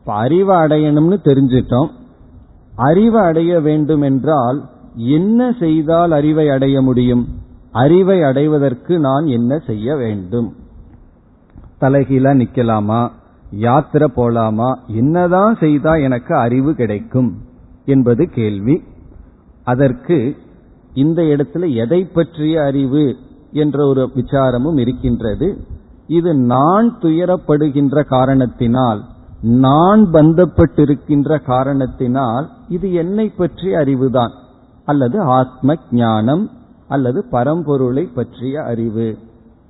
இப்ப 0.00 0.12
அறிவை 0.12 0.56
அடையணும்னு 0.56 1.16
தெரிஞ்சிட்டோம். 1.24 1.88
அறிவை 2.74 3.22
அடைய 3.22 3.60
வேண்டும் 3.60 4.00
என்றால் 4.00 4.68
என்ன 4.94 5.54
செய்தால் 5.58 6.10
அறிவை 6.10 6.48
அடைய 6.48 6.82
முடியும்? 6.82 7.28
அறிவை 7.72 8.22
அடைவதற்கு 8.22 8.98
நான் 8.98 9.26
என்ன 9.26 9.58
செய்ய 9.58 9.96
வேண்டும்? 9.96 10.54
தலைகீழா 11.80 12.34
நிக்கலாமா? 12.34 13.10
யாத்திரை 13.50 14.08
போலாமா? 14.16 14.74
என்னதான் 14.86 15.56
செய்தா 15.56 15.94
எனக்கு 15.94 16.36
அறிவு 16.36 16.74
கிடைக்கும்? 16.74 17.36
என்பது 17.86 18.30
கேள்வி. 18.30 18.82
அதற்கு 19.64 20.36
இந்த 20.96 21.22
இடத்துல 21.22 21.74
எதை 21.74 22.04
பற்றிய 22.04 22.62
அறிவு 22.62 23.16
என்ற 23.52 23.86
ஒரு 23.86 24.10
விசாரமும் 24.14 24.78
இருக்கின்றது. 24.78 25.48
இது 26.06 26.34
நான் 26.34 26.98
துயரப்படுகின்ற 26.98 28.04
காரணத்தினால் 28.04 29.04
நான் 29.40 30.02
பந்தப்பட்டிருக்கின்ற 30.12 31.44
காரணத்தினால் 31.44 32.50
இது 32.68 32.92
என்னை 32.92 33.28
பற்றிய 33.28 33.78
அறிவுதான். 33.78 34.32
அல்லது 34.84 35.20
ஆத்ம 35.20 35.74
ஞானம் 35.90 36.50
அல்லது 36.88 37.24
பரம்பொருளை 37.32 38.08
பற்றிய 38.14 38.62
அறிவு 38.62 39.18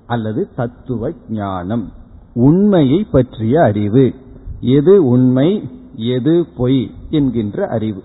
அல்லது 0.07 0.49
தத்துவ 0.57 1.11
ஞானம் 1.29 1.93
உண்மையை 2.35 3.07
பற்றிய 3.11 3.63
அறிவு. 3.63 4.15
எது 4.61 5.07
உண்மை 5.07 5.71
எது 5.95 6.47
பொய் 6.57 6.91
என்கின்ற 7.11 7.67
அறிவு. 7.67 8.03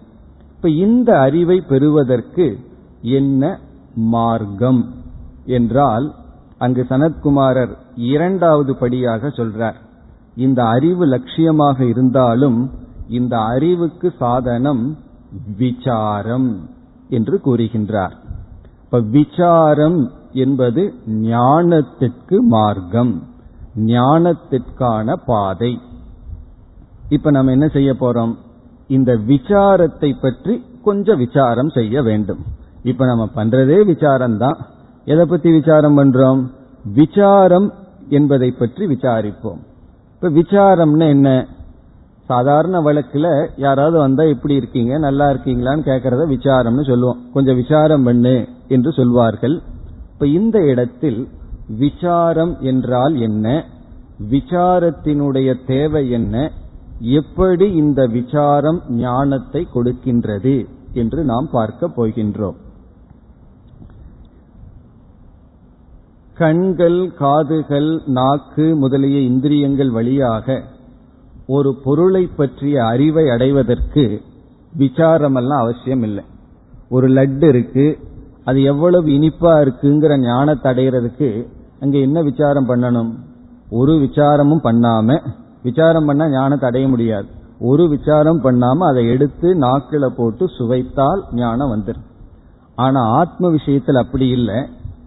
இப்ப 0.55 0.69
இந்த 0.69 1.19
அறிவை 1.19 1.61
பெறுவதற்கு 1.61 2.47
என்ன 3.01 3.59
மார்க்கம்? 3.95 4.95
என்றால் 5.45 6.15
அங்கு 6.57 6.85
சனத்குமாரர் 6.89 7.77
இரண்டாவது 7.95 8.75
படியாக 8.75 9.27
சொல்றார். 9.27 9.75
இந்த 10.35 10.63
அறிவு 10.63 11.05
லட்சியமாக 11.05 11.81
இருந்தாலும் 11.81 12.71
இந்த 13.07 13.37
அறிவுக்கு 13.37 14.13
சாதனம் 14.19 14.97
விசாரம் 15.57 16.69
என்று 17.09 17.41
கூறுகின்றார். 17.45 18.11
இப்ப 18.83 18.99
விசாரம் 18.99 20.11
என்பது 20.31 20.93
ஞானத்திற்கு 21.07 22.39
மார்க்கம் 22.39 23.23
ஞானத்திற்கான 23.75 25.13
பாதை. 25.25 25.79
இப்ப 27.09 27.31
நம்ம 27.31 27.51
என்ன 27.51 27.67
செய்ய 27.67 27.95
போறோம்? 27.99 28.35
இந்த 28.87 29.15
விசாரத்தை 29.15 30.21
பற்றி 30.21 30.63
கொஞ்சம் 30.83 31.17
விசாரம் 31.17 31.69
செய்ய 31.69 32.01
வேண்டும். 32.01 32.45
இப்ப 32.83 33.05
நம்ம 33.05 33.29
பண்றதே 33.35 33.85
விசாரம் 33.85 34.37
தான் 34.37 34.57
எதை 35.05 35.25
பத்தி 35.25 35.51
விசாரம் 35.51 35.97
பண்றோம்? 35.97 36.51
விசாரம் 36.83 37.73
என்பதை 38.09 38.51
பற்றி 38.51 38.85
விசாரிப்போம். 38.85 39.59
இப்ப 40.13 40.29
விசாரம்னு 40.29 41.09
என்ன? 41.09 41.47
சாதாரண 42.25 42.81
வழக்குல 42.81 43.47
யாராவது 43.57 43.97
வந்தா 43.97 44.23
எப்படி 44.23 44.55
இருக்கீங்க? 44.55 44.97
நல்லா 44.97 45.29
இருக்கீங்களான்னு 45.29 45.87
கேட்கறத 45.87 46.25
விசாரம்னு 46.27 46.85
சொல்லுவோம். 46.85 47.17
கொஞ்சம் 47.33 47.55
விசாரம் 47.55 48.03
பண்ணு 48.03 48.47
என்று 48.67 48.91
சொல்வார்கள். 48.91 49.61
இப்ப 50.13 50.27
இந்த 50.27 50.59
இடத்தில் 50.59 51.27
விசாரம் 51.67 52.57
என்றால் 52.59 53.15
என்ன? 53.15 53.65
விசாரத்தினுடைய 54.29 55.65
தேவை 55.65 56.09
என்ன? 56.09 56.51
எப்படி 56.99 57.71
இந்த 57.71 58.07
விசாரம் 58.07 58.81
ஞானத்தை 58.89 59.67
கொடுக்கின்றது 59.75 60.65
என்று 60.93 61.23
நாம் 61.23 61.49
பார்க்க 61.51 61.87
போகின்றோம். 61.87 62.55
கண்கள் 66.41 66.99
காதுகள் 67.21 67.89
நாக்கு 68.17 68.65
முதலிய 68.81 69.17
இந்திரியங்கள் 69.29 69.91
வழியாக 69.97 70.57
ஒரு 71.47 71.69
பொருளை 71.83 72.23
பற்றிய 72.39 72.75
அறிவை 72.85 73.25
அடைவதற்கு 73.29 74.03
விசாரமெல்லாம் 74.73 75.63
அவசியம் 75.63 76.03
இல்லை 76.07 76.23
ஒரு 76.89 77.07
லட்டு 77.09 77.47
இருக்கு 77.47 77.85
அது 78.45 78.59
எவ்வளவு 78.71 79.07
இனிப்பா 79.17 79.53
இருக்குங்கிற 79.63 80.13
ஞானத்தை 80.19 80.67
அடைகிறதுக்கு 80.71 81.29
அங்க 81.79 81.95
என்ன 81.97 82.17
விசாரம் 82.21 82.69
பண்ணணும்? 82.69 83.11
ஒரு 83.79 83.93
விசாரமும் 84.05 84.65
பண்ணாம 84.67 85.17
விசாரம் 85.63 86.05
பண்ணா 86.05 86.25
ஞானத்தை 86.29 86.67
அடைய 86.69 86.85
முடியாது. 86.87 87.27
ஒரு 87.69 87.83
விசாரம் 87.89 88.43
பண்ணாம 88.43 88.85
அதை 88.89 89.03
எடுத்து 89.09 89.47
நாக்கில 89.63 90.05
போட்டு 90.17 90.45
சுவைத்தால் 90.57 91.21
ஞானம் 91.35 91.73
வந்துடும் 91.73 92.07
ஆனா 92.77 93.01
ஆத்ம 93.19 93.49
விஷயத்தில் 93.49 94.01
அப்படி 94.03 94.27
இல்லை. 94.37 94.59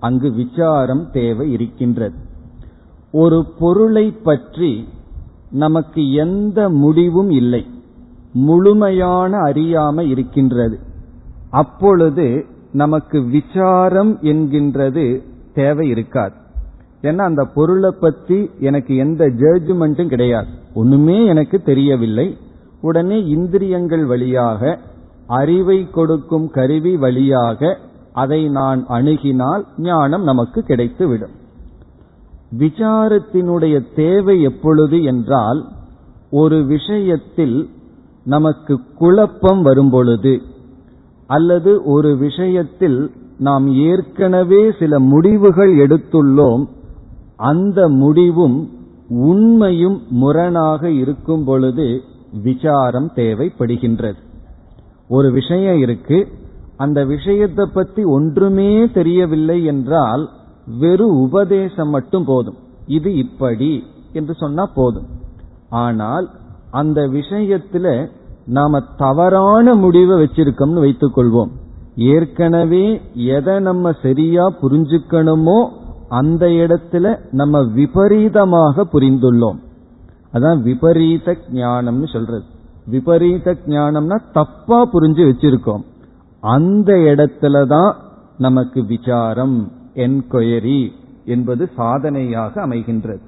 அங்கு 0.06 0.28
விசாரம் 0.32 1.04
தேவை 1.12 1.46
இருக்கின்றது. 1.52 2.16
ஒரு 3.22 3.38
பொருளை 3.58 4.06
பற்றி 4.22 4.70
நமக்கு 5.62 6.02
எந்த 6.14 6.58
முடிவும் 6.82 7.30
இல்லை. 7.30 7.62
முழுமையான 8.46 9.32
அறியாம 9.42 10.06
இருக்கின்றது. 10.08 10.76
அப்பொழுது 11.50 12.26
நமக்கு 12.72 13.18
விசாரம் 13.28 14.12
என்கின்றது 14.22 15.04
தேவை 15.54 15.86
இருக்காது. 15.88 16.36
ஏன்னா 17.02 17.22
அந்த 17.30 17.42
பொருளை 17.54 17.90
பற்றி 18.00 18.38
எனக்கு 18.60 18.92
எந்த 18.96 19.24
ஜட்ஜ்மெண்ட்டும் 19.40 20.12
கிடையாது. 20.14 20.50
ஒண்ணுமே 20.74 21.18
எனக்கு 21.26 21.58
தெரியவில்லை. 21.62 22.28
உடனே 22.80 23.18
இந்திரியங்கள் 23.36 24.04
வழியாக 24.06 24.78
அறிவை 25.40 25.78
கொடுக்கும் 25.90 26.48
கருவி 26.50 26.94
வழியாக 26.96 27.78
அதை 28.14 28.48
நான் 28.48 28.80
அணுகினால் 28.88 29.62
ஞானம் 29.78 30.22
நமக்கு 30.22 30.60
கிடைத்துவிடும். 30.68 31.34
விசாரத்தினுடைய 32.58 33.76
தேவை 33.94 34.42
எப்பொழுது 34.42 35.02
என்றால் 35.02 35.60
ஒரு 36.30 36.58
விஷயத்தில் 36.64 37.56
நமக்கு 38.24 38.74
குழப்பம் 38.98 39.62
வரும்பொழுது 39.62 40.34
அல்லது 41.26 41.72
ஒரு 41.84 42.16
விஷயத்தில் 42.16 42.98
நாம் 43.38 43.66
ஏற்கனவே 43.84 44.62
சில 44.78 44.98
முடிவுகள் 44.98 45.72
எடுத்துள்ளோம் 45.76 46.64
அந்த 47.36 47.88
முடிவும் 47.88 48.58
உண்மையும் 49.08 49.98
முரணாக 50.08 50.90
இருக்கும் 50.90 51.44
பொழுது 51.44 51.86
விசாரம் 52.42 53.10
தேவைப்படுகின்றது. 53.14 54.20
ஒரு 55.08 55.30
விஷயம் 55.32 55.78
இருக்கு 55.78 56.18
அந்த 56.76 57.04
விஷயத்தை 57.04 57.64
பத்தி 57.74 58.04
ஒன்றுமே 58.04 58.90
தெரியவில்லை 58.90 59.64
என்றால் 59.64 60.28
வெறும் 60.78 61.16
உபதேசம் 61.16 61.88
மட்டும் 61.88 62.24
போதும். 62.24 62.56
இது 62.86 63.14
இப்படி 63.14 63.84
என்று 64.12 64.34
சொன்னா 64.34 64.66
போதும். 64.66 65.06
ஆனால் 65.68 66.30
அந்த 66.70 67.00
விஷயத்துல 67.08 68.08
நாம 68.46 68.80
தவறான 68.96 69.74
முடிவை 69.74 70.16
வச்சிருக்கோம்னு 70.22 70.80
வைத்துக் 70.80 71.18
கொள்வோம். 71.18 71.48
ஏற்கனவே 71.96 73.00
எதை 73.14 73.58
நம்ம 73.58 73.92
சரியா 74.02 74.44
புரிஞ்சுக்கணுமோ 74.62 75.68
அந்த 76.08 76.46
இடத்துல 76.46 77.18
நம்ம 77.30 77.62
விபரீதமாக 77.62 78.86
புரிந்துள்ளோம். 78.92 79.58
அதான் 80.32 80.60
விபரீத 80.62 81.36
ஞானம்னு 81.52 82.08
சொல்றது. 82.12 82.44
விபரீத 82.86 83.56
ஞானம்னா 83.66 84.18
தப்பா 84.32 84.88
புரிஞ்சு 84.92 85.22
வச்சிருக்கோம். 85.30 85.84
அந்த 86.44 86.92
இடத்துல 87.12 87.66
தான் 87.66 87.92
நமக்கு 88.38 88.80
விசாரம் 88.84 89.56
என்கொயரி 89.94 90.80
என்பது 91.24 91.64
சாதனையாக 91.76 92.54
அமைகின்றது. 92.66 93.22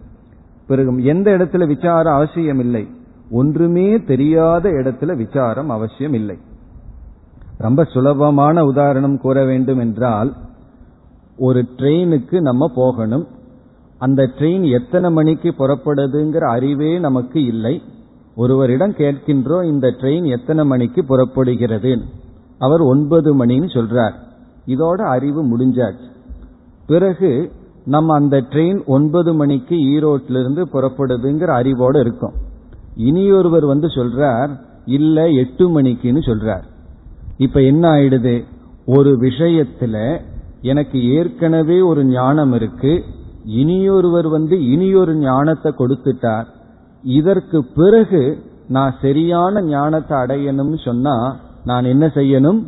பிறகு 0.67 1.05
எந்த 1.05 1.29
இடத்துல 1.37 1.67
விசாரம் 1.67 2.15
அவசியம் 2.15 2.59
இல்லை 2.59 2.85
ஒன்றுமே 3.31 3.89
தெரியாத 4.03 4.69
இடத்துல 4.71 5.17
விசாரம் 5.17 5.69
அவசியம் 5.69 6.13
இல்லை 6.13 6.37
ரொம்ப 7.59 7.81
சுலபமான 7.85 8.65
உதாரணம் 8.65 9.19
கூற 9.19 9.45
வேண்டும் 9.45 9.79
என்றால் 9.79 10.31
ஒரு 11.39 11.61
ட்ரெயினுக்கு 11.77 12.37
நம்ம 12.41 12.71
போகணும். 12.75 13.27
அந்த 13.99 14.23
ட்ரெயின் 14.39 14.65
எத்தனை 14.71 15.09
மணிக்கு 15.11 15.51
புறப்படுதுங்கிற 15.59 16.45
அறிவே 16.57 16.91
நமக்கு 16.99 17.39
இல்லை. 17.45 17.75
ஒருவரிடம் 18.37 18.95
கேட்கின்றோம் 19.01 19.65
இந்த 19.65 19.87
ட்ரெயின் 20.01 20.27
எத்தனை 20.39 20.65
மணிக்கு 20.65 21.05
புறப்படுகிறது? 21.05 21.93
அவர் 22.59 22.81
ஒன்பது 22.81 23.47
மணின்னு 23.47 23.69
சொல்றார். 23.75 24.13
இதோட 24.67 24.95
அறிவு 24.95 25.59
முடிஞ்சாச்சு. 25.59 26.09
பிறகு 26.87 27.53
நம்ம 27.85 28.15
அந்த 28.15 28.41
ட்ரெயின் 28.41 28.85
ஒன்பது 28.87 29.35
மணிக்கு 29.35 29.77
ஈரோட்டிலிருந்து 29.77 30.65
புறப்படுதுங்கிற 30.73 31.47
அறிவோடு 31.47 32.01
இருக்கும். 32.01 32.33
இனியொருவர் 32.97 33.65
வந்து 33.65 33.87
சொல்றார் 33.87 34.49
இல்ல 34.85 35.29
எட்டு 35.29 35.81
மணிக்குன்னு 35.81 36.23
சொல்றார். 36.27 36.63
இப்ப 37.37 37.63
என்ன 37.63 37.89
ஆயிடுது? 37.89 38.45
ஒரு 38.87 39.11
விஷயத்துல 39.11 40.21
எனக்கு 40.61 41.15
ஏற்கனவே 41.15 41.81
ஒரு 41.81 42.05
ஞானம் 42.05 42.53
இருக்கு. 42.53 43.05
இனியொருவர் 43.45 44.29
வந்து 44.29 44.65
இனியொரு 44.67 45.15
ஞானத்தை 45.15 45.75
கொடுத்துட்டார். 45.79 46.45
இதற்கு 47.03 47.65
பிறகு 47.65 48.39
நான் 48.69 48.95
சரியான 49.01 49.63
ஞானத்தை 49.63 50.19
அடையணும்னு 50.19 50.85
சொன்னா 50.85 51.37
நான் 51.67 51.85
என்ன 51.85 52.07
செய்யணும்? 52.07 52.67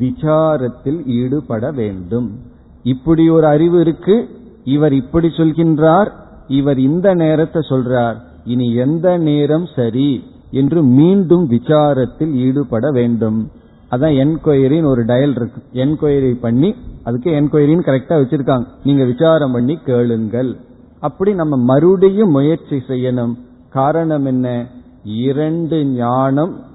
விசாரத்தில் 0.00 1.06
ஈடுபட 1.06 1.70
வேண்டும். 1.70 2.38
இப்படி 2.82 3.28
ஒரு 3.28 3.46
அறிவு 3.46 3.80
இருக்கு. 3.80 4.28
இவர் 4.64 4.92
இப்படி 4.92 5.28
சொல்கின்றார். 5.28 6.10
இவர் 6.48 6.78
இந்த 6.78 7.14
நேரத்தை 7.14 7.62
சொல்றார். 7.68 8.14
இனி 8.44 8.74
எந்த 8.74 9.16
நேரம் 9.16 9.66
சரி? 9.76 10.24
என்று 10.50 10.82
மீண்டும் 10.82 11.50
விசாரத்தில் 11.50 12.32
ஈடுபட 12.32 12.90
வேண்டும். 12.90 13.50
அதான் 13.90 14.24
என்கொயரின்னு 14.24 14.84
ஒரு 14.84 15.04
டயல் 15.04 15.30
இருக்கு. 15.30 15.62
என்கொயரி 15.72 16.40
பண்ணி 16.40 16.74
அதுக்கு 17.04 17.30
என்கொயரின்னு 17.30 17.86
கரெக்டா 17.86 18.22
வச்சிருக்காங்க. 18.22 18.66
நீங்க 18.84 19.04
விசாரம் 19.04 19.52
பண்ணி 19.52 19.76
கேளுங்கள். 19.76 20.56
அப்படி 21.00 21.34
நம்ம 21.34 21.56
மறுபடியும் 21.56 22.30
முயற்சி 22.30 22.76
செய்யணும். 22.76 23.34
காரணம் 23.68 24.24
என்ன? 24.24 24.66
இரண்டு 25.04 25.84
ஞானம் 25.84 26.66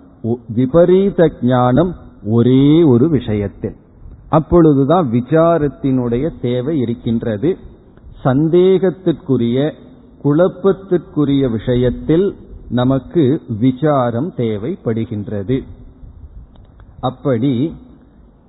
விபரீத 0.48 1.32
ஞானம் 1.42 1.96
ஒரே 2.26 2.84
ஒரு 2.84 3.10
விஷயத்தில். 3.10 3.76
அப்பொழுதுதான் 4.30 5.12
விசாரத்தினுடைய 5.12 6.30
தேவை 6.42 6.80
இருக்கின்றது. 6.80 7.58
சந்தேகத்திற்குரிய 8.24 9.72
குழப்பத்திற்குரிய 10.24 11.52
விஷயத்தில் 11.52 12.36
நமக்கு 12.70 13.42
விசாரம் 13.60 14.34
தேவைப்படுகின்றது. 14.38 15.64
அப்படி 17.00 17.76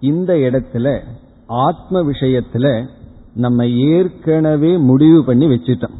இந்த 0.00 0.34
இடத்துல 0.34 1.00
ஆத்ம 1.46 2.02
விஷயத்துல 2.02 2.86
நம்ம 3.34 3.66
ஏற்கனவே 3.66 4.76
முடிவு 4.76 5.24
பண்ணி 5.24 5.46
வச்சுட்டோம். 5.46 5.94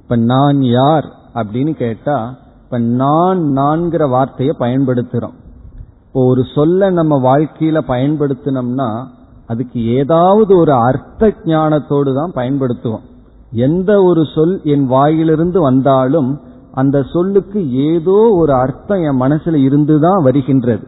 இப்ப 0.00 0.16
நான் 0.16 0.62
யார் 0.62 1.12
அப்படின்னு 1.34 1.72
கேட்டா 1.72 2.38
இப்ப 2.72 2.84
நான் 2.84 3.40
நான்கிற 3.56 4.08
வார்த்தையை 4.08 4.56
பயன்படுத்துறோம். 4.58 5.34
இப்போ 6.06 6.20
ஒரு 6.26 6.44
சொல்ல 6.54 6.90
நம்ம 6.90 7.14
வாழ்க்கையில 7.18 7.78
பயன்படுத்தினோம்னா 7.88 8.86
அதுக்கு 9.46 9.84
ஏதாவது 9.86 10.56
ஒரு 10.56 10.72
அர்த்த 10.72 11.28
ஞானத்தோடு 11.44 12.14
தான் 12.14 12.32
பயன்படுத்துவோம். 12.34 13.04
எந்த 13.50 14.02
ஒரு 14.02 14.24
சொல் 14.24 14.60
என் 14.64 14.86
வாயிலிருந்து 14.86 15.60
வந்தாலும் 15.60 16.40
அந்த 16.72 17.02
சொல்லுக்கு 17.02 17.72
ஏதோ 17.72 18.30
ஒரு 18.32 18.54
அர்த்தம் 18.54 19.02
என் 19.02 19.20
மனசுல 19.20 19.54
இருந்துதான் 19.54 20.22
வருகின்றது. 20.22 20.86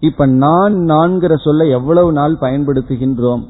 இப்ப 0.00 0.26
நான் 0.26 0.74
நான்கிற 0.74 1.36
சொல்ல 1.36 1.64
எவ்வளவு 1.64 2.12
நாள் 2.12 2.36
பயன்படுத்துகின்றோம்? 2.40 3.44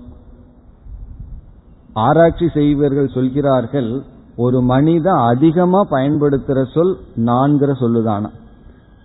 ஆராய்ச்சி 1.92 2.48
செய்வர்கள் 2.48 3.08
சொல்கிறார்கள் 3.08 4.02
ஒரு 4.40 4.58
மனிதன் 4.62 5.20
அதிகமா 5.30 5.80
பயன்படுத்துற 5.90 6.58
சொல் 6.74 6.92
நான்கிற 7.28 7.70
சொல்லுதானா? 7.80 8.28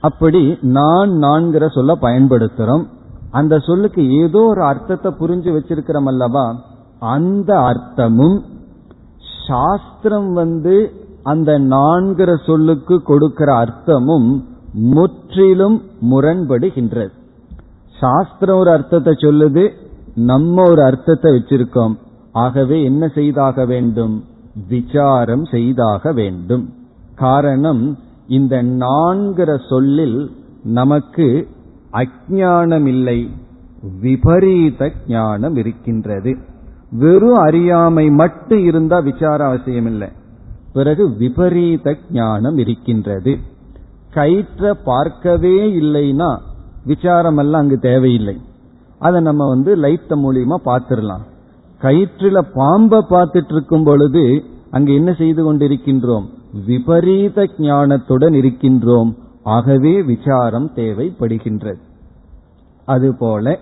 அப்படி 0.01 0.41
நான் 0.75 1.11
நான்கிற 1.23 1.65
சொல்ல 1.69 1.93
பயன்படுத்துறோம். 2.01 2.83
அந்த 3.31 3.53
சொல்லுக்கு 3.59 4.01
ஏதோ 4.23 4.41
ஒரு 4.47 4.61
அர்த்தத்தை 4.63 5.09
புரிஞ்சு 5.19 5.49
வச்சிருக்கிறோம் 5.55 6.09
அல்லவா? 6.11 6.45
அந்த 6.99 7.51
அர்த்தமும் 7.71 8.37
சாஸ்திரம் 9.47 10.29
வந்து 10.33 10.75
அந்த 11.23 11.51
நான்கிற 11.59 12.31
சொல்லுக்கு 12.45 12.95
கொடுக்கிற 13.01 13.49
அர்த்தமும் 13.63 14.29
முற்றிலும் 14.91 15.77
முரண்படுகின்றது. 16.11 17.13
சாஸ்திரம் 17.99 18.59
ஒரு 18.59 18.71
அர்த்தத்தை 18.71 19.13
சொல்லுது 19.17 19.63
நம்ம 20.31 20.63
ஒரு 20.69 20.81
அர்த்தத்தை 20.83 21.29
வச்சிருக்கோம். 21.31 21.93
ஆகவே 22.43 22.77
என்ன 22.83 23.07
செய்தாக 23.17 23.65
வேண்டும்? 23.65 24.15
விசாரம் 24.69 25.45
செய்தாக 25.45 26.11
வேண்டும். 26.13 26.73
காரணம் 27.15 27.97
இந்த 28.27 28.63
நான்கிற 28.63 29.67
சொல்லில் 29.69 30.31
நமக்கு 30.63 31.47
அஜானம் 31.91 32.85
இல்லை 32.85 33.29
விபரீத 34.01 34.91
ஞானம் 35.07 35.55
இருக்கின்றது. 35.55 36.37
வெறும் 36.91 37.33
அறியாமை 37.33 38.09
மட்டும் 38.09 38.63
இருந்தா 38.63 38.99
விசார 38.99 39.45
அவசியம் 39.45 39.85
இல்லை 39.85 40.07
பிறகு 40.73 41.15
விபரீத 41.15 41.97
ஞானம் 42.11 42.57
இருக்கின்றது. 42.57 43.37
கயிற்ற 44.13 44.71
பார்க்கவே 44.83 45.79
இல்லைன்னா 45.79 46.37
விசாரம் 46.85 47.37
எல்லாம் 47.37 47.61
அங்கு 47.61 47.79
தேவையில்லை. 47.79 48.37
அதை 48.99 49.21
நம்ம 49.21 49.47
வந்து 49.47 49.75
லைத்த 49.75 50.09
மூலியமா 50.09 50.57
பார்த்துடலாம். 50.65 51.25
கயிற்றில 51.81 52.41
பாம்பை 52.53 52.99
பார்த்துட்டு 53.09 53.51
இருக்கும் 53.51 53.83
பொழுது 53.83 54.43
அங்கு 54.71 54.93
என்ன 54.93 55.13
செய்து 55.13 55.41
கொண்டிருக்கின்றோம்? 55.43 56.25
விபரீத 56.65 57.49
ஞானத்துடன் 57.57 58.33
இருக்கின்றோம். 58.33 59.15
ஆகவே 59.43 60.03
விசாரம் 60.03 60.71
தேவைப்படுகின்றது. 60.75 61.79
அதுபோல 62.85 63.59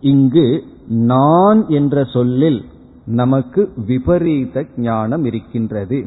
இங்கு 0.00 0.62
நான் 0.88 1.68
என்ற 1.68 2.04
சொல்லில் 2.04 2.64
நமக்கு 3.04 3.72
விபரீத 3.86 4.64
ஞானம் 4.76 5.24
இருக்கின்றது. 5.24 6.06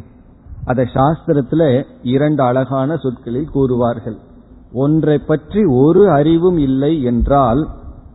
அதை 0.65 0.85
சாஸ்திரத்துல 0.93 1.85
இரண்டு 2.03 2.43
அழகான 2.43 2.97
சொற்களில் 2.97 3.49
கூறுவார்கள். 3.53 4.17
ஒன்றை 4.73 5.17
பற்றி 5.17 5.65
ஒரு 5.65 6.11
அறிவும் 6.11 6.57
இல்லை 6.57 7.03
என்றால் 7.03 7.67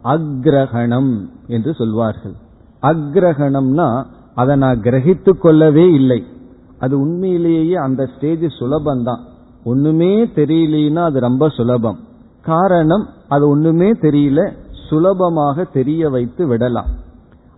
அக்ரகணம் 0.05 1.27
என்று 1.47 1.75
சொல்வார்கள். 1.75 2.37
அக்ரகணம்னா 2.83 4.05
அதை 4.35 4.57
நான் 4.57 4.81
கிரகித்து 4.81 5.39
கொள்ளவே 5.39 5.93
இல்லை. 5.93 6.25
அது 6.79 7.01
உண்மையிலேயே 7.01 7.75
அந்த 7.75 8.09
ஸ்டேஜ் 8.17 8.43
சுலபம்தான். 8.61 9.21
ஒண்ணுமே 9.65 10.25
தெரியலனா 10.25 11.05
அது 11.05 11.21
ரொம்ப 11.21 11.49
சுலபம். 11.49 11.99
காரணம் 12.43 13.07
அது 13.29 13.49
ஒண்ணுமே 13.49 13.93
தெரியல 13.93 14.53
சுலபமாக 14.89 15.65
தெரிய 15.65 16.11
வைத்து 16.11 16.47
விடலாம். 16.47 16.87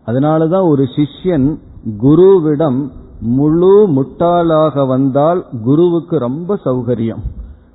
அதனாலதான் 0.07 0.68
ஒரு 0.68 0.85
சிஷ்யன் 0.96 1.59
குருவிடம் 2.02 2.90
முழு 3.20 3.88
முட்டாளாக 3.88 4.87
வந்தால் 4.87 5.46
குருவுக்கு 5.64 6.18
ரொம்ப 6.18 6.59
சௌகரியம். 6.64 7.22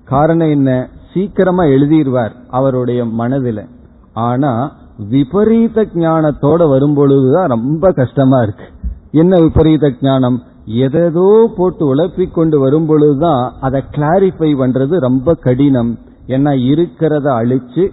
காரணம் 0.04 0.48
என்ன? 0.48 0.90
சீக்கிரமா 1.14 1.64
எழுதிடுவார் 1.64 2.32
அவருடைய 2.50 3.06
மனதில். 3.06 3.66
ஆனா 4.14 4.72
விபரீத 4.98 5.86
ஞானத்தோட 5.96 6.62
வரும்பொழுதுதான் 6.74 7.48
ரொம்ப 7.48 7.92
கஷ்டமா 7.92 8.42
இருக்கு. 8.42 8.68
என்ன 9.12 9.40
விபரீத 9.40 9.92
ஞானம்? 10.02 10.38
எதோ 10.66 11.52
போட்டு 11.56 11.84
உழப்பிக் 11.86 12.34
கொண்டு 12.34 12.58
வரும்பொழுதுதான் 12.66 13.52
அதை 13.62 13.84
கிளாரிஃபை 13.92 14.50
பண்றது 14.62 14.98
ரொம்ப 15.00 15.34
கடினம். 15.34 15.98
ஏன்னா 16.28 16.52
இருக்கிறத 16.72 17.28
அழிச்சு 17.40 17.92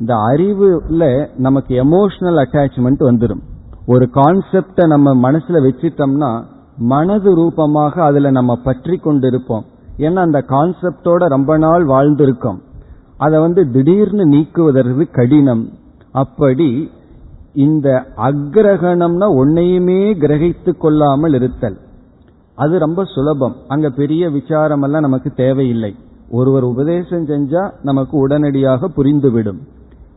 இந்த 0.00 0.14
அறிவுல 0.14 1.28
நமக்கு 1.36 1.72
எமோஷனல் 1.84 2.40
அட்டாச்மெண்ட் 2.44 3.02
வந்துடும் 3.08 3.42
ஒரு 3.86 4.10
கான்செப்டை 4.14 4.86
நம்ம 4.86 5.30
மனசுல 5.30 5.60
வச்சிட்டோம்னா 5.66 6.44
மனது 6.76 7.34
ரூபமாக 7.34 8.02
அதுல 8.04 8.30
நம்ம 8.30 8.56
பற்றி 8.56 9.00
கொண்டிருப்போம். 9.04 9.64
ஏன்னா 9.98 10.14
அந்த 10.14 10.44
கான்செப்டோட 10.48 11.28
ரொம்ப 11.28 11.56
நாள் 11.58 11.86
வாழ்ந்திருக்கோம். 11.86 12.58
அதை 13.16 13.40
வந்து 13.40 13.70
திடீர்னு 13.70 14.24
நீக்குவதற்கு 14.26 15.10
கடினம். 15.10 15.64
அப்படி 16.12 16.90
இந்த 17.54 18.06
அக்ரகணம்னா 18.16 19.26
ஒன்னையுமே 19.40 20.02
கிரகித்து 20.18 20.76
கொள்ளாமல் 20.76 21.34
இருத்தல். 21.34 21.78
அது 22.54 22.78
ரொம்ப 22.78 23.04
சுலபம். 23.04 23.56
அங்க 23.68 23.90
பெரிய 23.90 24.30
விசாரம் 24.30 24.82
எல்லாம் 24.82 25.00
நமக்கு 25.00 25.30
தேவையில்லை. 25.30 25.94
ஒருவர் 26.30 26.62
உபதேசம் 26.62 27.26
செஞ்சா 27.26 27.70
நமக்கு 27.82 28.16
உடனடியாக 28.16 28.88
புரிந்துவிடும். 28.96 29.58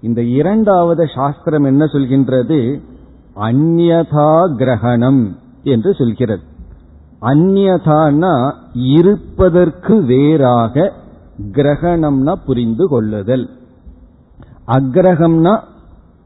இந்த 0.01 0.23
இரண்டாவது 0.23 1.07
சாஸ்திரம் 1.15 1.63
என்ன 1.63 1.85
சொல்கின்றது? 1.85 2.79
அந்யதா 3.35 4.55
கிரகணம் 4.55 5.37
என்று 5.63 5.93
சொல்கிறது. 5.93 6.43
அந்யதானா 7.21 8.53
இருப்பதற்கு 8.73 10.01
வேறாக 10.01 10.91
கிரகணம்னா 11.51 12.33
புரிந்து 12.45 12.87
கொள்ளுதல். 12.87 13.49
அக்ரகம்னா 14.67 15.61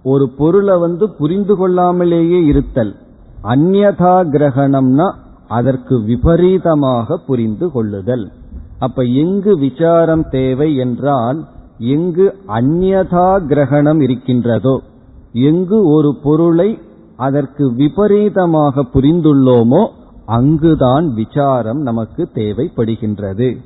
ஒரு 0.03 0.29
பொருளை 0.29 0.79
வந்து 0.79 1.05
புரிந்து 1.09 1.55
கொள்ளாமலேயே 1.55 2.39
இருத்தல். 2.45 2.95
அந்நதா 3.43 4.15
கிரகணம்னா 4.33 5.07
அதற்கு 5.47 5.95
விபரீதமாக 6.03 7.17
புரிந்து 7.27 7.71
கொள்ளுதல். 7.71 8.31
அப்ப 8.79 9.03
எங்கு 9.03 9.57
விசாரம் 9.57 10.25
தேவை 10.29 10.75
என்றால் 10.75 11.39
எங்கு 11.77 12.35
அந்நதா 12.47 13.29
கிரகணம் 13.47 14.01
இருக்கின்றதோ 14.01 14.81
எங்கு 15.33 15.88
ஒரு 15.88 16.17
பொருளை 16.23 16.79
அதற்கு 17.15 17.73
விபரீதமாக 17.73 18.83
புரிந்துள்ளோமோ 18.93 19.88
அங்குதான் 20.25 21.13
விசாரம் 21.13 21.81
நமக்கு 21.81 22.29
தேவைப்படுகின்றது. 22.33 23.57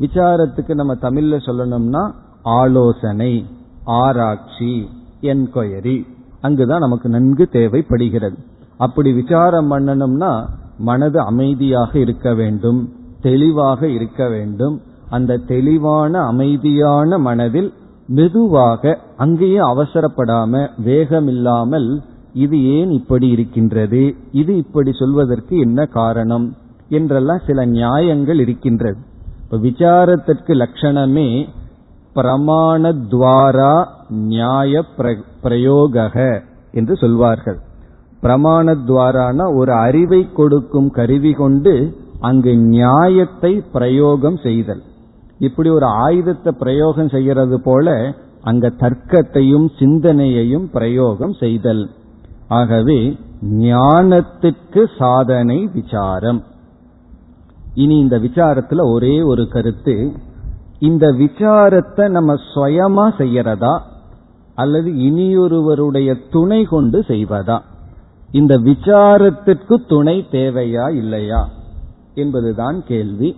விசாரத்துக்கு 0.00 0.74
நம்ம 0.74 0.94
தமிழ்ல 0.94 1.38
சொல்லணும்னா 1.46 2.02
ஆலோசனை 2.42 3.46
ஆராய்ச்சி. 3.84 4.88
என்கொயரி. 5.22 5.96
அங்குதான் 6.40 6.80
நமக்கு 6.80 7.08
நன்கு 7.08 7.48
தேவைப்படுகிறது. 7.48 8.36
அப்படி 8.76 9.12
விசாரம் 9.12 9.70
பண்ணணும்னா 9.72 10.32
மனது 10.78 11.20
அமைதியாக 11.20 11.98
இருக்க 11.98 12.34
வேண்டும் 12.34 12.80
தெளிவாக 13.20 13.88
இருக்க 13.88 14.28
வேண்டும். 14.28 14.80
அந்த 15.10 15.36
தெளிவான 15.36 16.20
அமைதியான 16.22 17.18
மனதில் 17.18 17.72
மெதுவாக 18.06 18.98
அங்கேயே 19.16 19.58
அவசரப்படாம 19.58 20.68
வேகமில்லாமல் 20.84 22.02
இது 22.32 22.56
ஏன் 22.76 22.90
இப்படி 22.90 23.28
இருக்கின்றது 23.28 24.02
இது 24.32 24.56
இப்படி 24.56 24.92
சொல்வதற்கு 24.92 25.58
என்ன 25.58 25.84
காரணம் 25.86 26.46
என்றெல்லாம் 26.88 27.42
சில 27.46 27.64
நியாயங்கள் 27.66 28.38
இருக்கின்றது. 28.38 28.98
இப்ப 29.44 29.56
விசாரத்திற்கு 29.58 30.52
லட்சணமே 30.62 31.28
பிரமாணத்வாரா 32.14 33.74
நியாய 34.08 34.82
பிரயோக 35.42 36.06
என்று 36.72 36.96
சொல்வார்கள். 36.96 37.58
பிரமாணத்வாரான 38.22 39.54
ஒரு 39.54 39.72
அறிவை 39.72 40.32
கொடுக்கும் 40.32 40.90
கருவி 40.90 41.32
கொண்டு 41.32 41.74
அங்கு 42.20 42.52
நியாயத்தை 42.56 43.52
பிரயோகம் 43.72 44.36
செய்தல். 44.36 44.82
இப்படி 45.38 45.70
ஒரு 45.70 45.86
ஆயுதத்தை 45.86 46.52
பிரயோகம் 46.58 47.08
செய்கிறது 47.08 47.60
போல 47.60 48.14
அங்க 48.42 48.68
தர்க்கத்தையும் 48.68 49.66
சிந்தனையையும் 49.78 50.66
பிரயோகம் 50.72 51.32
செய்தல். 51.32 51.90
ஆகவே 52.48 53.00
ஞானத்துக்கு 53.42 54.82
சாதனை 54.98 55.58
விசாரம். 55.72 56.40
இனி 57.74 57.98
இந்த 57.98 58.18
விசாரத்துல 58.18 58.92
ஒரே 58.92 59.14
ஒரு 59.22 59.48
கருத்து 59.48 59.96
இந்த 60.82 61.06
விசாரத்தை 61.06 62.08
நம்ம 62.08 62.34
சுயமா 62.34 63.12
செய்யறதா? 63.18 63.80
அல்லது 64.54 64.90
இனியொருவருடைய 64.90 66.16
துணை 66.30 66.64
கொண்டு 66.64 67.00
செய்வதா? 67.00 67.58
இந்த 68.30 68.58
விசாரத்திற்கு 68.58 69.88
துணை 69.88 70.26
தேவையா 70.30 70.94
இல்லையா? 70.94 71.48
என்பதுதான் 72.14 72.82
கேள்வி. 72.86 73.36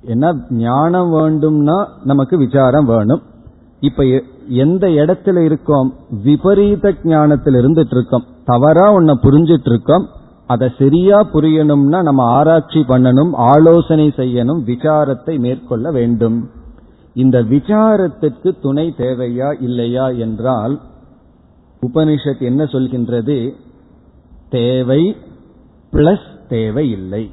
என்ன 0.00 0.34
ஞானம் 0.50 1.12
வேண்டும்னா 1.12 1.86
நமக்கு 2.04 2.36
விசாரம் 2.36 2.86
வேணும். 2.86 3.22
இப்ப 3.80 4.04
எந்த 4.48 4.86
இடத்துல 4.86 5.38
இருக்கோம்? 5.38 5.94
விபரீத 6.10 6.94
ஞானத்தில் 7.02 7.54
இருந்துட்டு 7.54 7.94
இருக்கோம். 7.94 8.24
தவறா 8.44 8.92
உன்னை 8.92 9.18
புரிஞ்சிட்டு 9.22 9.70
இருக்கோம். 9.70 10.08
அதை 10.46 10.72
சரியா 10.78 11.18
புரியணும்னா 11.32 12.02
நம்ம 12.02 12.24
ஆராய்ச்சி 12.24 12.80
பண்ணணும் 12.80 13.30
ஆலோசனை 13.32 14.12
செய்யணும் 14.16 14.62
விசாரத்தை 14.66 15.38
மேற்கொள்ள 15.38 15.90
வேண்டும். 15.90 16.50
இந்த 17.14 17.42
விசாரத்திற்கு 17.42 18.60
துணை 18.60 18.94
தேவையா 18.96 19.62
இல்லையா 19.62 20.08
என்றால் 20.08 20.80
உபனிஷத் 21.86 22.40
என்ன 22.40 22.64
சொல்கின்றது? 22.64 23.52
தேவை 24.48 25.16
பிளஸ் 25.92 26.48
தேவை 26.48 26.90
இல்லை. 26.90 27.30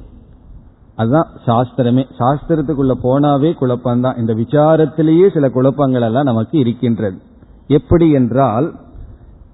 அதுதான் 0.96 1.28
சாஸ்திரமே. 1.46 2.06
சாஸ்திரத்துக்குள்ள 2.18 2.94
போனாவே 3.02 3.52
குழப்பம்தான். 3.60 4.18
இந்த 4.18 4.34
விசாரத்திலேயே 4.34 5.32
சில 5.32 5.50
குழப்பங்கள் 5.50 6.02
எல்லாம் 6.02 6.22
நமக்கு 6.22 6.58
இருக்கின்றது. 6.58 7.18
எப்படி 7.66 8.10
என்றால் 8.10 8.74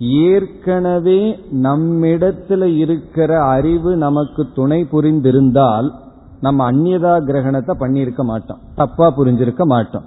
ஏற்கனவே 0.01 1.39
நம்மிடத்துல 1.53 2.77
இருக்கிற 2.77 3.45
அறிவு 3.45 3.97
நமக்கு 3.97 4.47
துணை 4.55 4.87
புரிந்திருந்தால் 4.93 5.91
நம்ம 6.41 6.73
அந்நியதா 6.73 7.19
கிரகணத்தை 7.25 7.75
பண்ணியிருக்க 7.81 8.17
மாட்டோம். 8.17 8.59
தப்பா 8.75 9.15
புரிஞ்சிருக்க 9.17 9.63
மாட்டோம். 9.63 10.05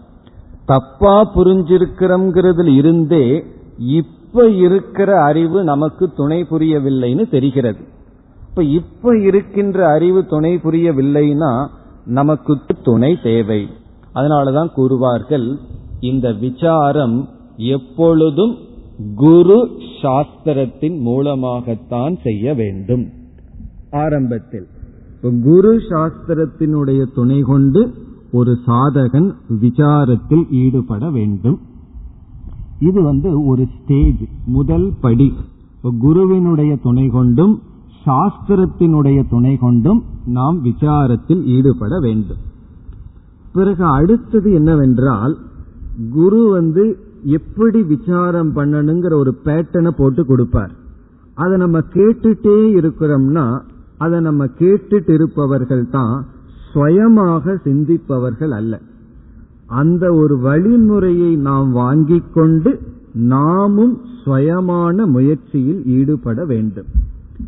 தப்பா 0.66 1.32
புரிஞ்சிருக்கிறோங்கிறதுல 1.36 2.68
இருந்தே 2.68 3.44
இப்ப 3.78 4.50
இருக்கிற 4.50 5.22
அறிவு 5.22 5.64
நமக்கு 5.64 6.10
துணை 6.10 6.46
புரியவில்லைன்னு 6.52 7.30
தெரிகிறது. 7.30 7.80
இப்ப 8.50 8.64
இப்ப 8.64 9.18
இருக்கின்ற 9.18 9.88
அறிவு 9.88 10.26
துணை 10.26 10.56
புரியவில்லைன்னா 10.56 11.68
நமக்கு 12.06 12.58
துணை 12.84 13.20
தேவை. 13.24 13.70
அதனாலதான் 14.16 14.70
கூறுவார்கள் 14.78 15.58
இந்த 16.00 16.32
விசாரம் 16.32 17.30
எப்பொழுதும் 17.58 18.58
குரு 19.16 19.68
சாஸ்திரத்தின் 20.02 21.00
மூலமாகத்தான் 21.00 22.18
செய்ய 22.24 22.54
வேண்டும். 22.54 23.10
ஆரம்பத்தில் 23.92 24.68
குரு 25.22 25.78
சாஸ்திரத்தினுடைய 25.78 27.06
துணை 27.16 27.42
கொண்டு 27.42 27.94
ஒரு 28.32 28.58
சாதகன் 28.68 29.34
விசாரத்தில் 29.62 30.50
ஈடுபட 30.50 31.10
வேண்டும். 31.10 31.60
இது 32.80 33.04
வந்து 33.04 33.46
ஒரு 33.46 33.68
ஸ்டேஜ் 33.76 34.24
முதல் 34.46 34.94
படி. 35.02 35.34
குருவினுடைய 36.00 36.76
துணை 36.76 37.08
கொண்டும் 37.08 37.62
சாஸ்திரத்தினுடைய 38.06 39.24
துணை 39.30 39.56
கொண்டும் 39.56 40.04
நாம் 40.26 40.66
விசாரத்தில் 40.66 41.44
ஈடுபட 41.44 42.00
வேண்டும். 42.00 42.38
பிறகு 43.54 43.84
அடுத்தது 43.86 44.54
என்னவென்றால் 44.54 45.38
குரு 46.12 46.50
வந்து 46.52 46.98
எப்படி 47.24 47.84
விசாரம் 47.84 48.56
பண்ணணுங்கிற 48.56 49.14
ஒரு 49.14 49.38
பேட்டனை 49.46 49.88
போட்டு 49.88 50.26
கொடுப்பார். 50.26 50.72
அதை 51.34 51.58
நம்ம 51.58 51.80
கேட்டுட்டே 51.80 52.58
இருக்கிறோம்னா 52.80 53.62
அதை 53.98 54.20
நம்ம 54.20 54.46
கேட்டுட்டு 54.46 55.10
இருப்பவர்கள் 55.10 55.90
தான் 55.90 56.26
சுயமாக 56.74 57.60
சிந்திப்பவர்கள் 57.64 58.50
அல்ல. 58.50 58.80
அந்த 59.68 60.14
ஒரு 60.14 60.38
வழிமுறையை 60.38 61.38
நாம் 61.38 61.72
வாங்கிக் 61.72 62.34
கொண்டு 62.34 62.80
நாமும் 63.14 64.02
சுயமான 64.26 65.06
முயற்சியில் 65.06 65.86
ஈடுபட 65.86 66.46
வேண்டும். 66.46 66.86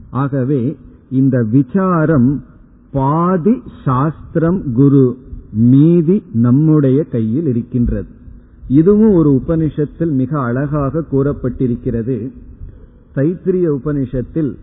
ஆகவே 0.10 0.78
இந்த 1.10 1.44
விசாரம் 1.52 2.44
பாதி 2.92 3.62
சாஸ்திரம் 3.86 4.74
குரு 4.74 5.18
மீதி 5.52 6.24
நம்முடைய 6.34 7.04
கையில் 7.04 7.46
இருக்கின்றது. 7.46 8.15
இதுவும் 8.68 9.14
ஒரு 9.14 9.42
உபனிஷத்தில் 9.48 10.12
மிக 10.12 10.40
அழகாக 10.40 11.04
கூறப்பட்டிருக்கிறது. 11.12 12.32
தைத்திரிய 13.16 13.78
உபனிஷத்தில் 13.86 14.56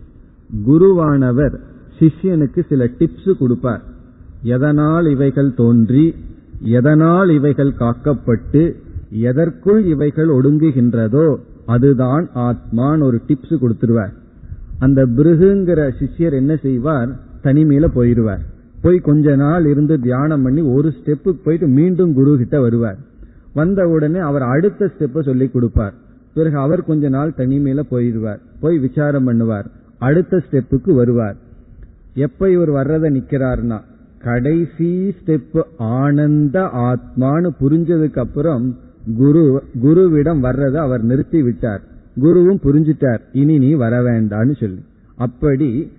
குருவானவர் 0.67 1.59
சிஷ்யனுக்கு 1.99 2.67
சில 2.69 2.89
டிப்ஸ் 2.99 3.37
கொடுப்பார். 3.39 3.81
எதனால் 4.43 5.05
இவைகள் 5.05 5.53
தோன்றி 5.53 6.15
எதனால் 6.61 7.29
இவைகள் 7.29 7.73
காக்கப்பட்டு 7.79 8.75
எதற்குள் 9.09 9.85
இவைகள் 9.85 10.27
ஒடுங்குகின்றதோ 10.27 11.35
அதுதான் 11.65 12.29
ஆத்மான்னு 12.35 13.03
ஒரு 13.03 13.21
டிப்ஸ் 13.27 13.53
கொடுத்துருவார். 13.53 14.13
அந்த 14.79 15.05
பிருகுங்கிற 15.05 15.91
சிஷ்யர் 15.99 16.31
என்ன 16.31 16.55
செய்வார்? 16.55 17.09
தனிமையில 17.43 17.87
போயிடுவார். 17.95 18.43
போய் 18.81 18.97
கொஞ்ச 18.97 19.35
நாள் 19.35 19.65
இருந்து 19.65 19.99
தியானம் 19.99 20.43
பண்ணி 20.43 20.61
ஒரு 20.61 20.93
ஸ்டெப்புக்கு 20.97 21.39
போயிட்டு 21.43 21.67
மீண்டும் 21.67 22.13
குரு 22.13 22.37
கிட்ட 22.37 22.61
வருவார். 22.61 22.97
வந்த 23.53 23.87
உடனே 23.87 24.19
அவர் 24.19 24.41
அடுத்த 24.41 24.91
ஸ்டெப்ப 24.97 25.23
சொல்லி 25.23 25.47
கொடுப்பார். 25.47 25.93
பிறகு 26.33 26.57
அவர் 26.57 26.83
கொஞ்ச 26.83 27.09
நாள் 27.09 27.33
தனிமையில 27.37 27.81
போயிடுவார். 27.91 28.39
போய் 28.59 28.79
விசாரம் 28.79 29.27
பண்ணுவார். 29.27 29.65
அடுத்த 29.97 30.43
ஸ்டெப்புக்கு 30.51 30.93
வருவார். 30.93 31.35
எப்ப 32.13 32.51
இவர் 32.51 32.69
வர்றத 32.69 33.03
நிக்கிறார்னா 33.03 33.79
கடைசி 34.23 35.15
ஸ்டெப் 35.25 35.61
ஆனந்த 35.77 36.61
ஆத்மான்னு 36.61 37.49
புரிஞ்சதுக்கு 37.61 38.19
அப்புறம் 38.19 38.77
குரு 39.17 39.63
குருவிடம் 39.83 40.39
வர்றதை 40.39 40.81
அவர் 40.81 41.03
நிறுத்தி 41.03 41.43
விட்டார். 41.43 41.81
குருவும் 42.21 42.59
புரிஞ்சிட்டார். 42.63 43.19
இனி 43.33 43.57
நீ 43.57 43.73
வர 43.73 44.01
வேண்டான்னு 44.01 44.59
சொல்லி. 44.59 44.83
அப்படி 45.15 45.91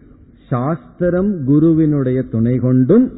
சாஸ்திரம் 0.49 1.45
குருவினுடைய 1.45 2.23
துணை 2.23 2.57
கொண்டும் 2.57 3.13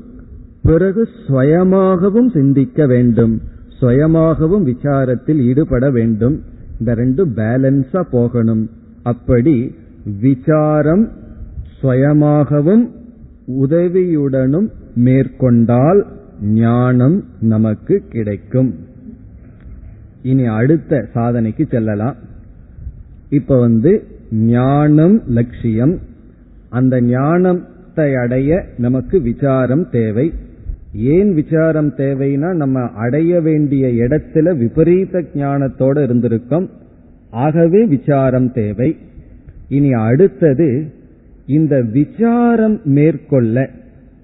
பிறகு 0.62 1.08
சுயமாகவும் 1.28 2.30
சிந்திக்க 2.30 2.86
வேண்டும். 2.86 3.40
சுயமாகவும் 3.80 4.66
விசாரத்தில் 4.66 5.38
ஈடுபட 5.38 5.90
வேண்டும். 5.90 6.42
இந்த 6.78 6.94
ரெண்டு 6.94 7.26
பேலன்ஸா 7.26 8.00
போகணும். 8.10 8.70
அப்படி 9.02 9.74
விசாரம் 10.20 11.08
சுயமாகவும் 11.82 12.90
உதவியுடனும் 13.46 14.68
மேற்கொண்டால் 14.94 16.06
ஞானம் 16.42 17.24
நமக்கு 17.40 18.02
கிடைக்கும். 18.10 18.74
இனி 20.22 20.44
அடுத்த 20.44 21.08
சாதனைக்கு 21.14 21.66
செல்லலாம். 21.70 22.16
இப்ப 23.28 23.60
வந்து 23.60 24.04
ஞானம் 24.30 25.22
லட்சியம். 25.26 25.98
அந்த 26.68 27.00
ஞானத்தை 27.00 28.14
அடைய 28.14 28.64
நமக்கு 28.78 29.20
விசாரம் 29.20 29.90
தேவை. 29.90 30.32
ஏன் 30.92 31.34
விசாரம் 31.34 31.92
தேவைன்னா 31.94 32.54
நம்ம 32.54 32.80
அடைய 32.80 33.40
வேண்டிய 33.40 33.86
இடத்துல 33.86 34.56
விபரீத 34.56 35.20
ஞானத்தோட 35.34 35.96
இருந்திருக்கோம். 36.06 36.68
ஆகவே 37.30 37.84
விசாரம் 37.84 38.52
தேவை. 38.52 38.96
இனி 39.68 39.92
அடுத்தது 39.92 40.92
இந்த 41.46 41.82
விசாரம் 41.82 42.80
மேற்கொள்ள 42.84 43.70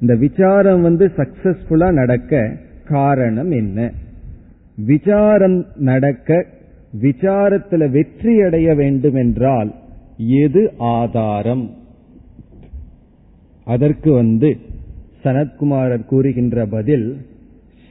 இந்த 0.01 0.15
விசாரம் 0.15 0.83
வந்து 0.83 1.11
சக்சஸ்ஃபுல்லா 1.17 1.93
நடக்க 1.93 2.57
காரணம் 2.85 3.51
என்ன? 3.51 3.93
விசாரம் 4.77 5.65
நடக்க 5.77 6.47
விசாரத்துல 7.01 7.91
வெற்றி 7.91 8.41
அடைய 8.41 8.75
வேண்டும் 8.75 9.15
என்றால் 9.15 9.75
எது 10.17 10.73
ஆதாரம்? 10.79 11.71
அதற்கு 13.65 14.13
வந்து 14.13 14.57
சனத்குமாரர் 15.25 16.05
கூறுகின்ற 16.05 16.67
பதில் 16.67 17.27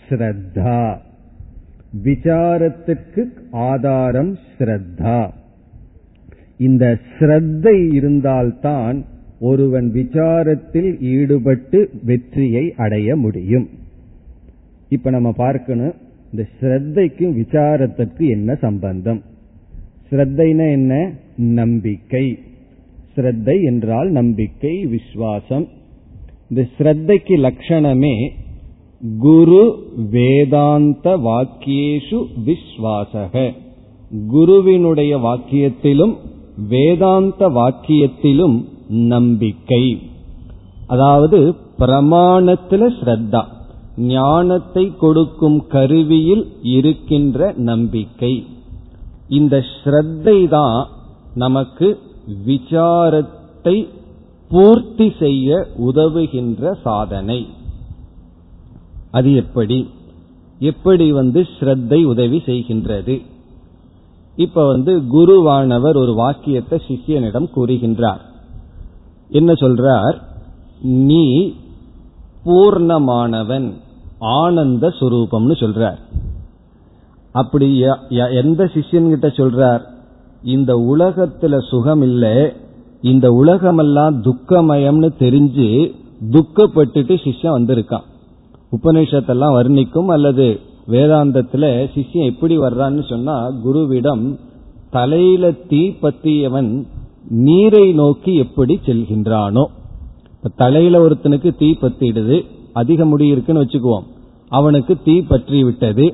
ஸ்ரத்தா. 0.10 0.98
விசாரத்துக்கு 2.04 3.24
ஆதாரம் 3.52 4.38
ஸ்ரத்தா. 4.58 5.32
இந்த 6.58 7.00
ஸ்ரத்தை 7.20 7.94
இருந்தால்தான் 7.94 9.06
ஒருவன் 9.40 9.92
விசாரத்தில் 9.94 11.02
ஈடுபட்டு 11.02 11.90
வெற்றியை 12.04 12.74
அடைய 12.78 13.16
முடியும். 13.16 13.70
இப்ப 14.90 15.10
நம்ம 15.10 15.32
பார்க்கணும் 15.32 15.94
இந்த 16.32 16.48
ஸ்ரத்தைக்கும் 16.62 17.38
விசாரத்திற்கு 17.38 18.30
என்ன 18.30 18.56
சம்பந்தம்? 18.56 19.22
ஸ்ரத்தைனா 20.12 20.72
என்ன? 20.72 21.12
நம்பிக்கை. 21.36 22.40
ஸ்ரத்தை 23.16 23.62
என்றால் 23.62 24.10
நம்பிக்கை 24.10 24.86
விசுவாசம். 24.86 25.68
இந்த 26.52 26.64
ஸ்ரத்தைக்கு 26.78 27.36
லட்சணமே 27.44 28.16
குரு 29.20 29.62
வேதாந்த 30.12 31.14
வாக்கியேஷு 31.18 32.18
விஸ்வாசக. 32.48 33.34
குருவினுடைய 34.32 35.12
வாக்கியத்திலும் 35.18 36.14
வேதாந்த 36.70 37.50
வாக்கியத்திலும் 37.50 38.58
நம்பிக்கை. 38.88 39.84
அதாவது 40.88 41.40
பிரமாணத்துல 41.80 42.90
ஸ்ரத்தா 43.00 43.44
ஞானத்தை 43.98 44.86
கொடுக்கும் 44.98 45.60
கருவியில் 45.68 46.46
இருக்கின்ற 46.62 47.54
நம்பிக்கை. 47.70 48.34
இந்த 49.30 49.64
ஸ்ரத்தை 49.74 50.38
தான் 50.48 50.88
நமக்கு 51.36 51.98
விசாரத்தை 52.46 53.78
பூர்த்தி 54.52 55.14
செய்ய 55.20 55.68
உதவுகின்ற 55.78 56.74
சாதனை. 56.82 57.48
அது 59.12 59.36
எப்படி? 59.36 59.90
எப்படி 60.60 61.12
வந்து 61.12 61.48
ஸ்ரத்தை 61.60 62.04
உதவி 62.04 62.42
செய்கின்றது? 62.46 63.22
இப்ப 64.36 64.68
வந்து 64.68 65.00
குருவானவர் 65.00 65.98
ஒரு 65.98 66.14
வாக்கியத்தை 66.14 66.82
சிஷியனிடம் 66.88 67.50
கூறுகின்றார். 67.56 68.22
என்ன 69.30 69.54
சொல்றார்? 69.54 70.22
நீ 70.82 71.54
பூர்ணமானவன் 72.46 73.74
ஆனந்த 74.20 74.88
சுரூபம்னு 74.88 75.56
சொல்றார். 75.60 76.00
அப்படி 77.32 77.80
எந்த 78.44 78.70
சிஷ்யன் 78.74 79.10
கிட்ட 79.10 79.28
சொல்றார்? 79.28 79.82
இந்த 80.44 80.76
உலகத்துல 80.76 81.68
சுகம் 81.70 82.02
இல்லை 82.02 82.52
இந்த 83.02 83.32
உலகமெல்லாம் 83.32 84.24
துக்கமயம்னு 84.24 85.10
தெரிஞ்சு 85.20 85.94
துக்கப்பட்டுட்டு 86.32 87.14
சிஷ்யம் 87.24 87.56
வந்திருக்கான். 87.58 88.04
உபநிஷத்தெல்லாம் 88.72 89.56
வர்ணிக்கும் 89.58 90.06
அல்லது 90.06 90.60
வேதாந்தத்துல 90.88 91.90
சிஷ்யம் 91.96 92.26
எப்படி 92.26 92.58
வர்றான்னு 92.58 93.10
சொன்னா 93.10 93.52
குருவிடம் 93.66 94.40
தலையில 94.90 95.52
தீ 95.52 95.94
பத்தியவன் 96.02 96.88
நீரை 97.28 97.94
நோக்கி 97.94 98.36
எப்படி 98.36 98.80
செல்கின்றானோ. 98.86 99.66
இப்ப 100.34 100.50
தலையில 100.56 101.08
ஒருத்தனுக்கு 101.08 101.58
தீ 101.58 101.76
பத்திடுது 101.82 102.46
அதிக 102.74 103.06
முடி 103.06 103.28
இருக்குன்னு 103.28 103.64
வச்சுக்குவோம். 103.64 104.04
அவனுக்கு 104.50 104.98
தீ 105.04 105.22
பற்றி 105.22 105.64
விட்டது 105.64 106.14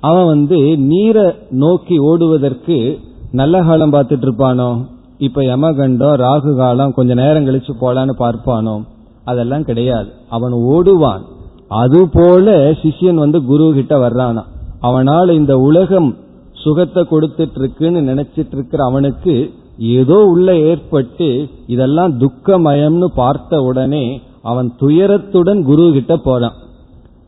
அவன் 0.00 0.26
வந்து 0.26 0.78
நீரை 0.78 1.32
நோக்கி 1.50 1.98
ஓடுவதற்கு 1.98 2.98
நல்ல 3.32 3.62
காலம் 3.62 3.92
பார்த்துட்டு 3.92 4.26
இருப்பானோ? 4.28 4.86
இப்ப 5.18 5.42
யமகண்டம் 5.42 6.14
ராகு 6.14 6.56
காலம் 6.56 6.94
கொஞ்ச 6.94 7.14
நேரம் 7.14 7.46
கழிச்சு 7.46 7.70
போலான்னு 7.80 8.10
பார்ப்பானோ? 8.18 8.84
அதெல்லாம் 9.24 9.64
கிடையாது. 9.64 10.08
அவன் 10.28 10.52
ஓடுவான். 10.52 11.20
அதுபோல 11.68 12.70
சிஷ்யன் 12.70 13.14
வந்து 13.14 13.44
குரு 13.44 13.72
கிட்ட 13.74 14.08
வர்றானா? 14.08 14.42
அவனால் 14.80 15.28
இந்த 15.28 15.58
உலகம் 15.58 16.16
சுகத்தை 16.52 17.06
கொடுத்துட்டு 17.10 17.58
இருக்குன்னு 17.58 18.00
நினைச்சிட்டு 18.00 18.52
இருக்கிற 18.52 18.84
அவனுக்கு 18.84 19.50
ஏதோ 19.78 20.14
உள்ள 20.14 20.56
ஏற்பட்டு 20.56 21.48
இதெல்லாம் 21.66 22.20
துக்கமயம்னு 22.20 23.04
பார்த்த 23.04 23.62
உடனே 23.62 24.20
அவன் 24.42 24.72
துயரத்துடன் 24.80 25.62
குரு 25.62 25.90
கிட்ட 25.92 26.16
போறான். 26.16 26.52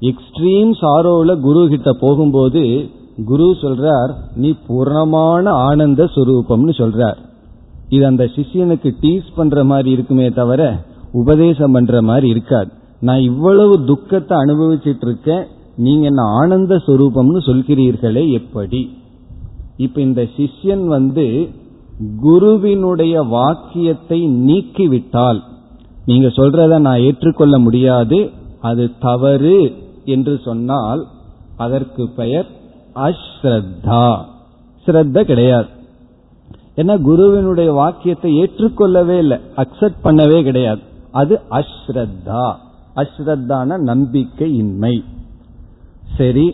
எக்ஸ்ட்ரீம் 0.00 0.72
சாரோல 0.80 1.40
குரு 1.40 1.66
கிட்ட 1.68 1.92
போகும்போது 2.00 2.88
குரு 3.26 3.56
சொல்றார் 3.60 4.10
நீ 4.34 4.54
பூர்ணமான 4.68 5.48
ஆனந்த 5.48 6.04
சுரூபம்னு 6.04 6.72
சொல்றார். 6.76 7.26
இது 7.88 8.06
அந்த 8.06 8.24
சிஷியனுக்கு 8.24 8.90
டீஸ் 9.02 9.28
பண்ற 9.36 9.64
மாதிரி 9.64 9.90
இருக்குமே 9.90 10.28
தவிர 10.30 10.84
உபதேசம் 11.12 11.72
பண்ற 11.72 12.02
மாதிரி 12.02 12.28
இருக்காது. 12.28 12.70
நான் 13.00 13.20
இவ்வளவு 13.20 13.84
துக்கத்தை 13.84 14.38
அனுபவிச்சிட்டு 14.38 15.06
இருக்கேன் 15.06 15.44
நீங்க 15.76 16.06
என்ன 16.06 16.22
ஆனந்த 16.22 16.76
சுரூபம்னு 16.86 17.40
சொல்கிறீர்களே 17.46 18.32
எப்படி? 18.32 18.80
இப்ப 19.76 20.00
இந்த 20.00 20.22
சிஷ்யன் 20.36 20.84
வந்து 20.86 21.48
குருவினுடைய 22.20 23.22
வாக்கியத்தை 23.22 24.28
நீக்கிவிட்டால் 24.28 25.40
நீங்க 26.04 26.28
சொல்றத 26.28 26.78
நான் 26.78 27.00
ஏற்றுக்கொள்ள 27.00 27.58
முடியாது 27.58 28.30
அது 28.60 28.90
தவறு 29.00 29.74
என்று 30.04 30.40
சொன்னால் 30.44 31.06
அதற்கு 31.56 32.10
பெயர் 32.16 32.46
அஸ்ரத்தா. 32.94 34.18
ஸ்ரத்த 34.86 35.22
கிடையாது. 35.22 35.68
ஏன்னா 36.78 36.94
குருவினுடைய 37.02 37.72
வாக்கியத்தை 37.72 38.30
ஏற்றுக்கொள்ளவே 38.40 39.16
இல்லை 39.18 39.38
அக்செப்ட் 39.56 40.04
பண்ணவே 40.04 40.38
கிடையாது. 40.42 40.82
அது 41.10 41.34
அஸ்ரத்தா 41.50 42.46
அஸ்ரத்தான 42.96 43.78
நம்பிக்கை 43.90 44.48
இன்மை 44.54 44.94
சரி 46.18 46.46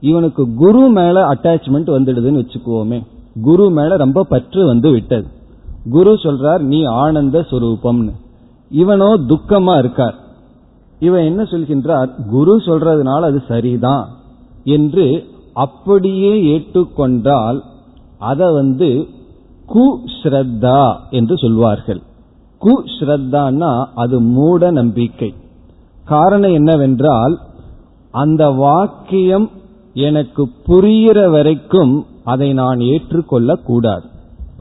இவனுக்கு 0.00 0.42
குரு 0.54 0.82
மேல 0.88 1.16
அட்டாச்மெண்ட் 1.32 1.90
வந்துடுதுன்னு 1.96 2.42
வச்சுக்குவோமே. 2.42 2.98
குரு 3.42 3.66
மேல 3.70 3.96
ரொம்ப 3.96 4.24
பற்று 4.24 4.66
வந்து 4.66 4.90
விட்டது. 4.90 5.26
குரு 5.90 6.12
சொல்றார் 6.14 6.62
நீ 6.72 6.84
ஆனந்த 6.84 7.40
சுரூபம்னு. 7.50 8.12
இவனோ 8.70 9.10
துக்கமா 9.30 9.74
இருக்கார். 9.78 10.14
இவன் 10.98 11.24
என்ன 11.24 11.42
சொல்கின்றார்? 11.42 12.10
குரு 12.30 12.54
சொல்றதுனால 12.66 13.20
அது 13.20 13.42
சரிதான் 13.48 14.04
என்று 14.64 15.06
அப்படியே 15.52 16.32
ஏற்றுக்கொண்டால் 16.52 17.58
அதை 18.18 18.46
வந்து 18.52 18.88
குஸ்ரத்தா 19.74 20.96
என்று 21.10 21.38
சொல்வார்கள். 21.38 22.00
குஸ்ரத்தான்னா 22.60 23.84
அது 23.94 24.20
மூட 24.20 24.70
நம்பிக்கை. 24.70 25.34
காரணம் 26.04 26.52
என்னவென்றால் 26.52 27.38
அந்த 28.10 28.50
வாக்கியம் 28.50 29.50
எனக்கு 29.94 30.48
புரிகிற 30.66 31.30
வரைக்கும் 31.30 32.06
அதை 32.24 32.52
நான் 32.52 32.80
ஏற்றுக்கொள்ள 32.80 33.56
கூடாது 33.56 34.04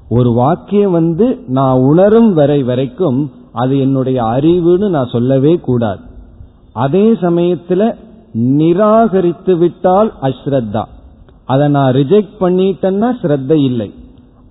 ஒரு 0.10 0.32
வாக்கியம் 0.32 0.92
வந்து 0.92 1.28
நான் 1.48 1.80
உணரும் 1.80 2.34
வரை 2.34 2.64
வரைக்கும் 2.64 3.32
அது 3.52 3.80
என்னுடைய 3.80 4.24
அறிவுன்னு 4.24 4.90
நான் 4.90 5.10
சொல்லவே 5.12 5.54
கூடாது. 5.58 6.00
அதே 6.74 7.12
சமயத்துல 7.12 7.96
நிராகரித்து 8.34 9.58
விட்டால் 9.58 10.14
அஸ்ரத்தா. 10.22 10.84
அதை 11.46 11.68
நான் 11.68 11.94
ரிஜெக்ட் 11.94 12.36
பண்ணிட்டேன்னா 12.40 13.10
ஸ்ரத்த 13.22 13.52
இல்லை. 13.52 13.94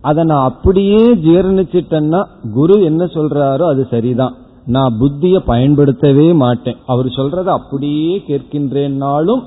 அதை 0.08 0.22
நான் 0.30 0.48
அப்படியே 0.50 1.02
ஜீர்ணிச்சிட்டேன்னா 1.26 2.20
குரு 2.56 2.76
என்ன 2.90 3.02
சொல்றாரோ 3.16 3.64
அது 3.72 3.82
சரிதான். 3.92 4.34
நான் 4.74 4.96
புத்திய 5.00 5.36
பயன்படுத்தவே 5.50 6.26
மாட்டேன். 6.42 6.78
அவர் 6.92 7.08
சொல்றத 7.18 7.48
அப்படியே 7.58 8.14
கேட்கின்றேன்னாலும் 8.28 9.42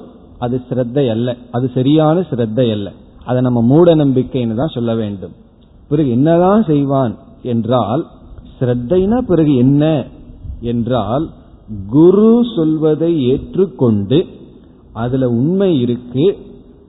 அது 0.45 0.55
சிரத்தை 0.69 1.05
அல்ல 1.15 1.35
அது 1.55 1.65
சரியான 1.77 2.23
சிரத்தை 2.31 2.67
அல்ல 2.75 2.87
அதை 3.29 3.39
நம்ம 3.47 3.59
மூட 3.71 3.87
நம்பிக்கைன்னு 4.01 4.59
தான் 4.61 4.75
சொல்ல 4.77 4.91
வேண்டும். 5.01 5.33
பிறகு 5.89 6.09
என்னதான் 6.17 6.63
செய்வான் 6.71 7.13
என்றால் 7.53 8.03
ஸ்ரத்தைனா 8.57 9.17
பிறகு 9.29 9.53
என்ன 9.63 9.83
என்றால் 10.71 11.25
குரு 11.95 12.31
சொல்வதை 12.55 13.11
ஏற்றுக்கொண்டு 13.31 14.19
அதுல 15.03 15.27
உண்மை 15.39 15.71
இருக்கு. 15.85 16.25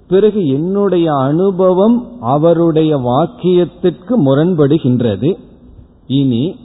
பிறகு 0.09 0.47
என்னுடைய 0.49 1.15
அனுபவம் 1.15 2.09
அவருடைய 2.21 2.99
வாக்கியத்திற்கு 2.99 4.15
முரண்படுகின்றது. 4.25 5.39
இனி 6.07 6.57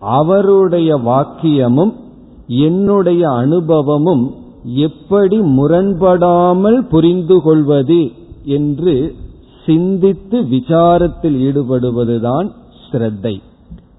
அவருடைய 0.00 0.96
வாக்கியமும் 0.96 1.92
என்னுடைய 2.46 3.30
அனுபவமும் 3.30 4.34
எப்படி 4.64 5.40
முரண்படாமல் 5.40 6.80
புரிந்து 6.88 7.40
கொள்வது 7.40 8.12
என்று 8.44 9.14
சிந்தித்து 9.66 10.40
விசாரத்தில் 10.40 11.38
ஈடுபடுவதுதான் 11.48 12.50
ஸ்ரத்தை. 12.90 13.42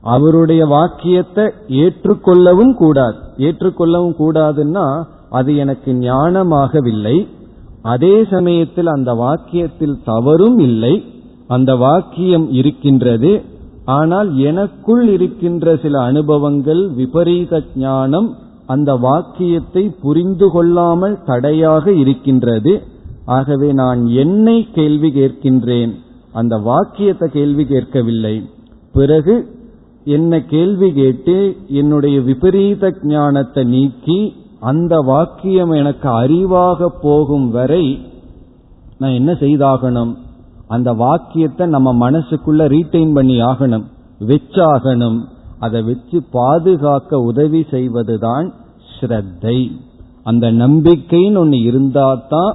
அவருடைய 0.02 0.66
வாக்கியத்தை 0.66 1.46
ஏற்றுக்கொள்ளவும் 1.68 2.74
கூடாது. 2.74 3.18
ஏற்றுக்கொள்ளவும் 3.38 4.16
கூடாதுன்னா 4.20 5.04
அது 5.30 5.56
எனக்கு 5.56 5.92
ஞானமாகவில்லை. 5.94 7.28
அதே 7.84 8.16
சமயத்தில் 8.24 8.90
அந்த 8.96 9.12
வாக்கியத்தில் 9.14 9.96
தவறும் 10.04 10.60
இல்லை 10.60 10.94
அந்த 11.48 11.72
வாக்கியம் 11.76 12.48
இருக்கின்றது. 12.52 13.32
ஆனால் 13.86 14.30
எனக்குள் 14.50 15.06
இருக்கின்ற 15.08 15.76
சில 15.76 15.96
அனுபவங்கள் 16.00 16.82
விபரீத 16.90 17.62
ஞானம் 17.76 18.30
அந்த 18.66 18.92
வாக்கியத்தை 18.96 19.84
புரிந்து 20.02 20.48
கொள்ளாமல் 20.52 21.16
தடையாக 21.26 21.94
இருக்கின்றது. 21.94 22.74
ஆகவே 23.26 23.70
நான் 23.74 24.02
என்னை 24.24 24.58
கேள்வி 24.74 25.10
கேட்கின்றேன் 25.10 25.92
அந்த 26.34 26.56
வாக்கியத்தை 26.70 27.28
கேள்வி 27.30 27.64
கேட்கவில்லை. 27.66 28.36
பிறகு 28.94 29.36
என்ன 30.06 30.40
கேள்வி 30.54 30.90
கேட்டு 30.92 31.36
என்னுடைய 31.80 32.18
விபரீத 32.22 32.94
ஞானத்தை 33.08 33.64
நீக்கி 33.66 34.20
அந்த 34.62 34.96
வாக்கியம் 34.98 35.72
எனக்கு 35.72 36.10
அறிவாக 36.10 36.90
போகும் 37.02 37.52
வரை 37.52 37.86
நான் 38.98 39.12
என்ன 39.12 39.32
செய்தாகணும்? 39.32 40.16
அந்த 40.68 40.94
வாக்கியத்தை 40.94 41.68
நம்ம 41.68 42.12
மனசுக்குள்ள 42.12 42.68
ரீட்டைன் 42.74 43.14
பண்ணி 43.14 43.42
ஆகணும். 43.42 43.84
வச்சாகணும். 44.20 45.20
அதை 45.60 45.82
வச்சு 45.82 46.24
பாதுகாக்க 46.32 47.20
உதவி 47.20 47.66
செய்வதுதான் 47.72 48.54
ஸ்ரத்தை. 48.94 49.72
அந்த 50.24 50.52
நம்பிக்கைன்னு 50.52 51.38
ஒன்று 51.38 51.58
இருந்தாதான் 51.58 52.54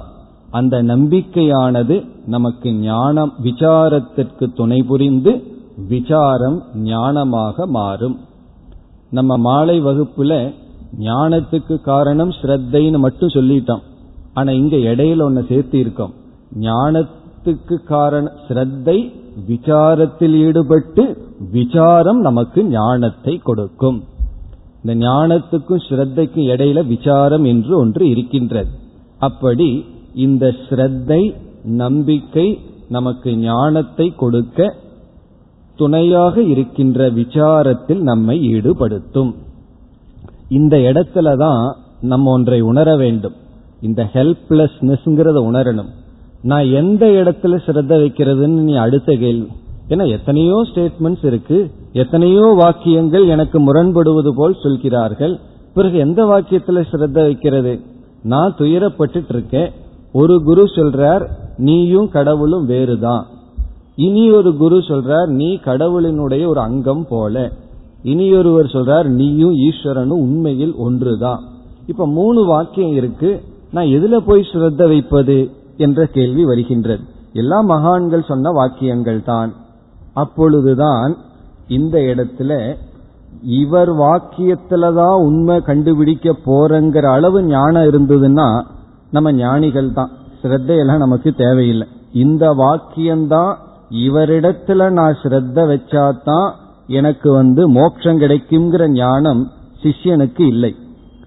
அந்த 0.51 0.83
நம்பிக்கையானது 0.83 2.07
நமக்கு 2.25 2.73
ஞானம் 2.73 3.33
விசாரத்திற்கு 3.43 4.53
துணை 4.53 4.83
புரிந்து 4.83 5.43
விசாரம் 5.87 6.63
ஞானமாக 6.75 7.65
மாறும். 7.65 8.17
நம்ம 9.09 9.37
மாலை 9.37 9.81
வகுப்புல 9.81 10.53
ஞானத்துக்கு 10.93 11.81
காரணம் 11.81 12.29
ஸ்ரத்தைன்னு 12.29 12.97
மட்டும் 12.97 13.33
சொல்லிட்டோம் 13.33 13.83
ஆனா 14.33 14.51
இங்க 14.51 14.75
இடையில 14.75 15.21
ஒன்னு 15.21 15.45
சேர்த்து 15.49 15.79
இருக்கோம். 15.79 16.13
ஞானத்துக்கு 16.59 17.83
காரணம் 17.83 18.37
ஸ்ரத்தை 18.47 19.13
விசாரத்தில் 19.47 20.35
ஈடுபட்டு 20.45 21.17
விசாரம் 21.51 22.19
நமக்கு 22.19 22.65
ஞானத்தை 22.65 23.37
கொடுக்கும். 23.37 24.03
இந்த 24.83 25.07
ஞானத்துக்கும் 25.07 25.83
ஸ்ரத்தைக்கும் 25.89 26.49
இடையில 26.53 26.85
விசாரம் 26.87 27.43
என்று 27.43 27.77
ஒன்று 27.77 28.09
இருக்கின்றது. 28.09 28.69
அப்படி 29.17 29.85
இந்த 30.13 30.55
ஸ்ரத்தை 30.69 31.35
நம்பிக்கை 31.63 32.59
நமக்கு 32.89 33.37
ஞானத்தை 33.37 34.15
கொடுக்க 34.15 34.75
துணையாக 35.75 36.41
இருக்கின்ற 36.41 37.09
விசாரத்தில் 37.11 37.99
நம்மை 37.99 38.37
ஈடுபடுத்தும். 38.53 39.35
இந்த 40.49 40.77
இடத்துல 40.77 41.37
தான் 41.37 41.75
நம்ம 42.01 42.31
ஒன்றை 42.31 42.61
உணர 42.61 42.95
வேண்டும். 42.95 43.33
இந்த 43.81 44.09
ஹெல்ப்லெஸ்னஸ்ங்கிறத 44.13 45.39
உணரணும். 45.49 45.89
நான் 46.41 46.65
எந்த 46.65 47.05
இடத்துல 47.05 47.59
சிரத்த 47.65 47.97
வைக்கிறதுன்னு 47.97 48.59
நீ 48.69 48.73
அடுத்த 48.73 49.13
கேள்வி. 49.13 49.47
ஏன்னா 49.89 50.07
எத்தனையோ 50.07 50.65
ஸ்டேட்மெண்ட்ஸ் 50.73 51.25
இருக்கு. 51.25 51.71
எத்தனையோ 51.93 52.53
வாக்கியங்கள் 52.57 53.27
எனக்கு 53.27 53.59
முரண்படுவது 53.59 54.31
போல் 54.35 54.57
சொல்கிறார்கள். 54.61 55.39
பிறகு 55.73 55.97
எந்த 55.97 56.25
வாக்கியத்துல 56.25 56.83
சிரத்த 56.91 57.11
வைக்கிறது? 57.11 57.79
நான் 58.23 58.55
துயரப்பட்டு 58.57 59.23
இருக்கேன் 59.29 59.71
ஒரு 60.11 60.43
குரு 60.43 60.63
சொல்றார் 60.63 61.27
நீயும் 61.57 62.09
கடவுளும் 62.09 62.65
வேறுதான். 62.65 63.25
இனி 63.95 64.31
ஒரு 64.31 64.57
குரு 64.57 64.77
சொல்றார் 64.77 65.27
நீ 65.27 65.59
கடவுளினுடைய 65.65 66.47
ஒரு 66.47 66.59
அங்கம் 66.59 67.05
போல. 67.09 67.51
இனியொருவர் 68.07 68.65
சொல்றார் 68.65 69.05
நீயும் 69.19 69.55
ஈஸ்வரனும் 69.57 70.21
உண்மையில் 70.25 70.73
ஒன்றுதான். 70.77 71.39
இப்ப 71.85 72.07
மூணு 72.07 72.45
வாக்கியம் 72.45 72.91
இருக்கு. 72.91 73.31
நான் 73.71 73.85
எதுல 73.85 74.17
போய் 74.17 74.49
ஸ்ரத்த 74.51 74.87
வைப்பது 74.87 75.37
என்ற 75.77 76.05
கேள்வி 76.05 76.45
வருகின்றது. 76.45 77.03
எல்லா 77.33 77.61
மகான்கள் 77.61 78.27
சொன்ன 78.27 78.49
வாக்கியங்கள் 78.49 79.23
தான். 79.23 79.53
அப்பொழுதுதான் 80.13 81.15
இந்த 81.67 81.99
இடத்துல 81.99 82.75
இவர் 83.41 83.91
வாக்கியத்துலதான் 83.93 85.15
உண்மை 85.15 85.61
கண்டுபிடிக்க 85.61 86.35
போறங்கிற 86.45 87.05
அளவு 87.11 87.43
ஞானம் 87.43 87.83
இருந்ததுன்னா 87.83 88.49
நம்ம 89.11 89.33
ஞானிகள் 89.33 89.93
தான். 89.93 90.11
ஸ்ரத்தையெல்லாம் 90.43 90.97
நமக்கு 90.97 91.33
தேவையில்லை. 91.33 91.87
இந்த 92.13 92.53
வாக்கியம்தான் 92.53 93.53
இவரிடத்துல 93.91 94.89
நான் 94.89 95.17
ஸ்ரத்த 95.23 95.59
வச்சாதான் 95.71 96.51
எனக்கு 96.87 97.31
வந்து 97.31 97.69
மோட்சம் 97.69 98.19
கிடைக்குங்கிற 98.19 98.87
ஞானம் 98.87 99.51
சிஷ்யனுக்கு 99.83 100.41
இல்லை. 100.41 100.75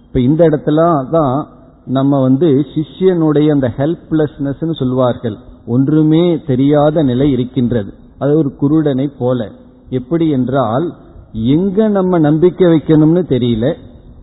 இப்ப 0.07 0.21
இந்த 0.21 0.49
இடத்துல 0.49 1.09
தான் 1.11 1.47
நம்ம 1.85 2.21
வந்து 2.21 2.65
சிஷ்யனுடைய 2.75 3.49
அந்த 3.51 3.73
ஹெல்ப்லெஸ்னஸ் 3.77 4.75
சொல்வார்கள். 4.75 5.37
ஒன்றுமே 5.67 6.43
தெரியாத 6.47 7.03
நிலை 7.03 7.31
இருக்கின்றது. 7.31 7.95
அது 8.19 8.37
ஒரு 8.37 8.53
குருடனை 8.61 9.11
போல. 9.19 9.49
எப்படி 9.89 10.29
என்றால் 10.29 10.95
எங்க 11.33 11.89
நம்ம 11.89 12.19
நம்பிக்கை 12.19 12.69
வைக்கணும்னு 12.69 13.23
தெரியல. 13.29 13.75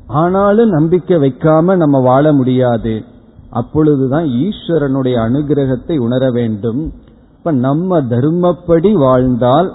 ஆனாலும் 0.07 0.69
நம்பிக்கை 0.69 1.17
வைக்காம 1.17 1.75
நம்ம 1.75 1.99
வாழ 1.99 2.33
முடியாது. 2.33 3.03
அப்பொழுதுதான் 3.49 4.25
ஈஸ்வரனுடைய 4.25 5.15
அனுகிரகத்தை 5.29 5.97
உணர 5.97 6.31
வேண்டும். 6.31 6.93
இப்ப 7.37 7.51
நம்ம 7.51 8.01
தர்மப்படி 8.01 8.93
வாழ்ந்தால் 8.93 9.73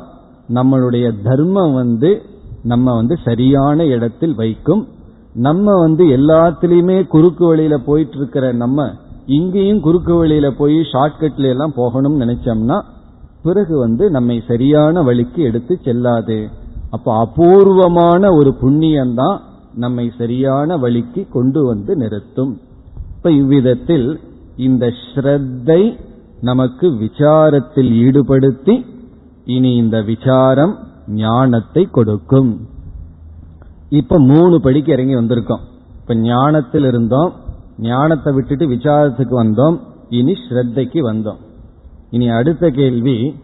நம்மளுடைய 0.48 1.22
தர்மம் 1.22 1.74
வந்து 1.74 2.22
நம்ம 2.62 2.94
வந்து 2.94 3.18
சரியான 3.24 3.84
இடத்தில் 3.84 4.34
வைக்கும். 4.34 4.88
நம்ம 5.32 5.80
வந்து 5.80 6.04
எல்லாத்திலையுமே 6.06 7.06
குறுக்கு 7.06 7.46
வழியில 7.46 7.78
போயிட்டு 7.78 8.16
இருக்கிற 8.16 8.52
நம்ம 8.52 8.90
இங்கேயும் 9.26 9.80
குறுக்கு 9.80 10.14
வழியில 10.14 10.50
போய் 10.50 10.74
ஷார்ட்கட்ல 10.74 11.48
எல்லாம் 11.48 11.74
போகணும்னு 11.76 12.22
நினைச்சோம்னா 12.22 12.82
பிறகு 13.42 13.78
வந்து 13.78 14.10
நம்மை 14.10 14.42
சரியான 14.46 15.02
வழிக்கு 15.02 15.42
எடுத்து 15.42 15.78
செல்லாது. 15.82 16.48
அப்ப 16.90 17.18
அபூர்வமான 17.18 18.32
ஒரு 18.32 18.54
புண்ணியம்தான் 18.62 19.38
நம்மை 19.74 20.12
சரியான 20.18 20.76
வழிக்கு 20.76 21.26
கொண்டு 21.30 21.64
வந்து 21.64 21.96
நிறுத்தும். 21.96 22.60
இப்ப 23.16 23.30
இவ்விதத்தில் 23.30 24.20
இந்த 24.56 24.86
ஸ்ரத்தை 24.86 25.98
நமக்கு 26.40 26.88
விசாரத்தில் 26.88 27.90
ஈடுபடுத்தி 28.04 28.84
இனி 29.44 29.74
இந்த 29.74 30.02
விசாரம் 30.02 30.78
ஞானத்தை 31.06 31.88
கொடுக்கும். 31.90 32.68
இப்ப 33.88 34.18
மூணு 34.18 34.60
படிக்கு 34.60 34.92
இறங்கி 34.92 35.14
வந்திருக்கோம். 35.14 35.60
இப்ப 36.00 36.14
ஞானத்தில் 36.14 36.84
இருந்தோம் 36.84 37.32
ஞானத்தை 37.78 38.32
விட்டுட்டு 38.32 38.66
விசாரத்துக்கு 38.66 39.34
வந்தோம் 39.42 39.80
இனி 40.08 40.32
ஸ்ரத்தைக்கு 40.32 41.00
வந்தோம். 41.12 41.36
இனி 42.10 42.28
அடுத்த 42.28 42.70
கேள்வி 42.70 43.34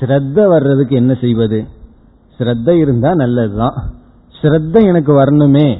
ஸ்ரத்த 0.00 0.48
வர்றதுக்கு 0.48 0.96
என்ன 0.96 1.14
செய்வது? 1.14 1.64
ஸ்ரத்த 2.38 2.68
இருந்தா 2.68 3.14
நல்லதுதான். 3.14 3.74
ஸ்ரத்த 4.42 4.84
எனக்கு 4.84 5.12
வரணுமே 5.12 5.78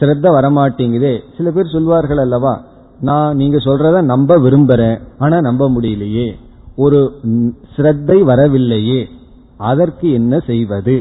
ஸ்ரத்த 0.00 0.26
வரமாட்டேங்குதே. 0.38 1.20
சில 1.36 1.50
பேர் 1.50 1.72
சொல்வார்கள் 1.72 2.18
அல்லவா 2.18 2.64
நான் 3.00 3.36
நீங்க 3.36 3.56
சொல்றத 3.56 4.02
நம்ப 4.02 4.38
விரும்புறேன் 4.38 5.00
ஆனா 5.18 5.40
நம்ப 5.40 5.70
முடியலையே. 5.70 6.36
ஒரு 6.84 7.00
ஸ்ரத்தை 7.74 8.18
வரவில்லையே 8.30 9.00
அதற்கு 9.70 10.06
என்ன 10.18 10.34
செய்வது? 10.50 10.96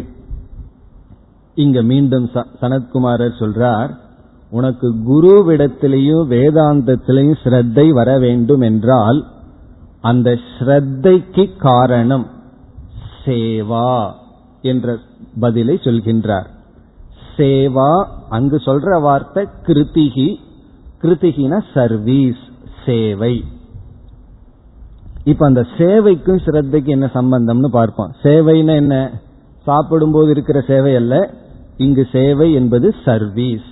இங்க 1.58 1.78
மீண்டும் 1.92 2.26
சனத்குமாரர் 2.62 3.40
சொல்றார் 3.42 3.92
உனக்கு 4.52 4.88
குருவிடத்திலையும் 5.10 6.26
வேதாந்தத்திலையும் 6.34 7.42
ஸ்ரத்தை 7.44 7.88
வர 8.00 8.10
வேண்டும் 8.26 8.64
என்றால் 8.70 9.20
அந்த 10.10 10.30
ஸ்ரத்தைக்கு 10.54 11.44
காரணம் 11.66 12.26
சேவா 13.26 13.92
என்ற 14.72 14.96
பதிலை 15.44 15.76
சொல்கின்றார். 15.86 16.48
சேவா 17.38 17.92
அங்கு 18.38 18.58
சொல்ற 18.66 18.90
வார்த்தை 19.08 19.44
கிருத்திகி 19.68 20.30
கிருத்திகின 21.02 21.60
சர்வீஸ் 21.76 22.44
சேவை. 22.86 23.34
இப்ப 25.30 25.46
அந்த 25.46 25.62
சேவைக்கும் 25.78 26.44
சிரத்தைக்கு 26.46 26.92
என்ன 26.96 27.08
சம்பந்தம்னு 27.14 27.70
பார்ப்போம். 27.72 28.12
சேவைன்னா 28.24 28.76
என்ன? 28.76 28.96
சாப்பிடும்போது 29.66 30.30
இருக்கிற 30.30 30.60
சேவை 30.68 30.96
அல்ல. 30.96 31.16
இங்கு 31.78 32.04
சேவை 32.12 32.48
என்பது 32.54 32.88
சர்வீஸ். 33.06 33.68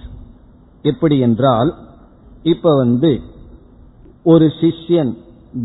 எப்படி 0.81 1.19
என்றால் 1.19 1.71
இப்ப 2.43 2.75
வந்து 2.75 3.11
ஒரு 4.23 4.47
சிஷ்யன் 4.61 5.11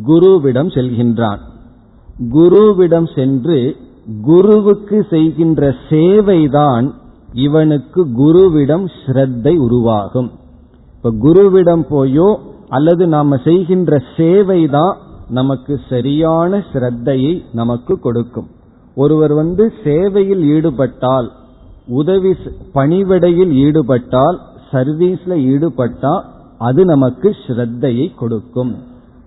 குருவிடம் 0.06 0.70
செல்கின்றான். 0.76 1.42
குருவிடம் 2.32 3.08
சென்று 3.14 3.58
குருவுக்கு 4.22 5.06
செய்கின்ற 5.10 5.74
சேவைதான் 5.90 6.86
இவனுக்கு 7.32 8.00
குருவிடம் 8.20 8.86
ஸ்ரத்தை 9.04 9.54
உருவாகும். 9.56 10.30
இப்ப 10.96 11.10
குருவிடம் 11.24 11.84
போயோ 11.90 12.28
அல்லது 12.68 13.06
நாம 13.06 13.36
செய்கின்ற 13.36 14.02
சேவைதான் 14.16 14.94
நமக்கு 15.38 15.74
சரியான 15.88 16.58
ஸ்ரத்தையை 16.72 17.34
நமக்கு 17.52 17.94
கொடுக்கும். 17.98 18.48
ஒருவர் 18.96 19.32
வந்து 19.32 19.64
சேவையில் 19.84 20.42
ஈடுபட்டால் 20.54 21.28
உதவி 22.00 22.32
பணிவிடையில் 22.74 23.52
ஈடுபட்டால் 23.64 24.38
சர்வீஸ்ல 24.72 25.36
ஈடுபட்டா 25.52 26.14
அது 26.58 26.84
நமக்கு 26.84 27.28
ஸ்ரத்தையை 27.46 28.06
கொடுக்கும். 28.14 28.74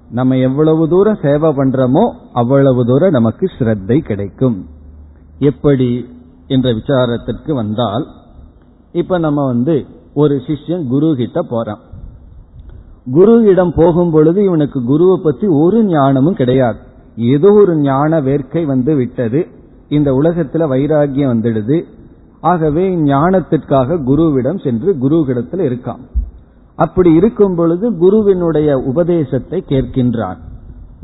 நம்ம 0.09 0.37
எவ்வளவு 0.37 0.83
தூரம் 0.89 1.21
சேவை 1.21 1.49
பண்றோமோ 1.57 2.03
அவ்வளவு 2.33 2.83
தூரம் 2.85 3.15
நமக்கு 3.17 3.45
ஸ்ரத்தை 3.57 3.97
கிடைக்கும். 3.99 4.57
எப்படி? 5.39 5.89
என்ற 6.47 6.67
விசாரத்திற்கு 6.73 7.51
வந்தால் 7.53 8.05
இப்ப 8.91 9.17
நம்ம 9.17 9.45
வந்து 9.45 9.75
ஒரு 10.13 10.35
சிஷ்யன் 10.47 10.87
குரு 10.87 11.07
கிட்ட 11.17 11.39
போறான். 11.49 11.81
குரு 13.11 13.43
இடம் 13.43 13.73
போகும் 13.75 14.11
பொழுது 14.11 14.43
இவனுக்கு 14.43 14.83
குருவை 14.83 15.19
பத்தி 15.23 15.47
ஒரு 15.47 15.83
ஞானமும் 15.83 16.35
கிடையாது. 16.35 16.77
ஏதோ 17.17 17.53
ஒரு 17.53 17.75
ஞான 17.75 18.21
வேர்க்கை 18.21 18.65
வந்து 18.65 18.95
விட்டது. 18.95 19.47
இந்த 19.89 20.11
உலகத்துல 20.11 20.67
வைராகியம் 20.67 21.31
வந்துடுது. 21.33 21.83
ஆகவே 22.41 22.95
ஞானத்திற்காக 22.95 23.97
குருவிடம் 23.97 24.63
சென்று 24.63 24.95
குருவிடத்தில் 24.97 25.59
இருக்கான். 25.59 25.99
அப்படி 26.75 27.13
இருக்கும் 27.13 27.55
பொழுது 27.55 27.97
குருவினுடைய 27.97 28.77
உபதேசத்தை 28.77 29.63
கேட்கின்றான். 29.69 30.37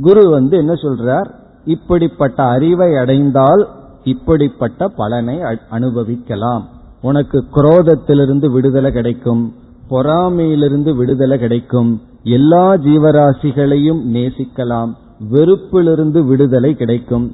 குரு 0.01 0.29
வந்து 0.29 0.57
என்ன 0.57 0.73
சொல்றார்? 0.73 1.29
இப்படிப்பட்ட 1.65 2.43
அறிவை 2.43 2.97
அடைந்தால் 2.97 3.67
இப்படிப்பட்ட 4.03 4.87
பலனை 4.87 5.41
அனுபவிக்கலாம். 5.69 6.67
உனக்கு 7.01 7.43
குரோதத்திலிருந்து 7.55 8.51
விடுதலை 8.51 8.91
கிடைக்கும். 8.91 9.53
பொறாமையிலிருந்து 9.91 10.95
விடுதலை 10.95 11.37
கிடைக்கும். 11.39 12.01
எல்லா 12.23 12.73
ஜீவராசிகளையும் 12.73 14.01
நேசிக்கலாம். 14.13 14.91
வெறுப்பிலிருந்து 15.31 16.25
விடுதலை 16.25 16.75
கிடைக்கும். 16.75 17.31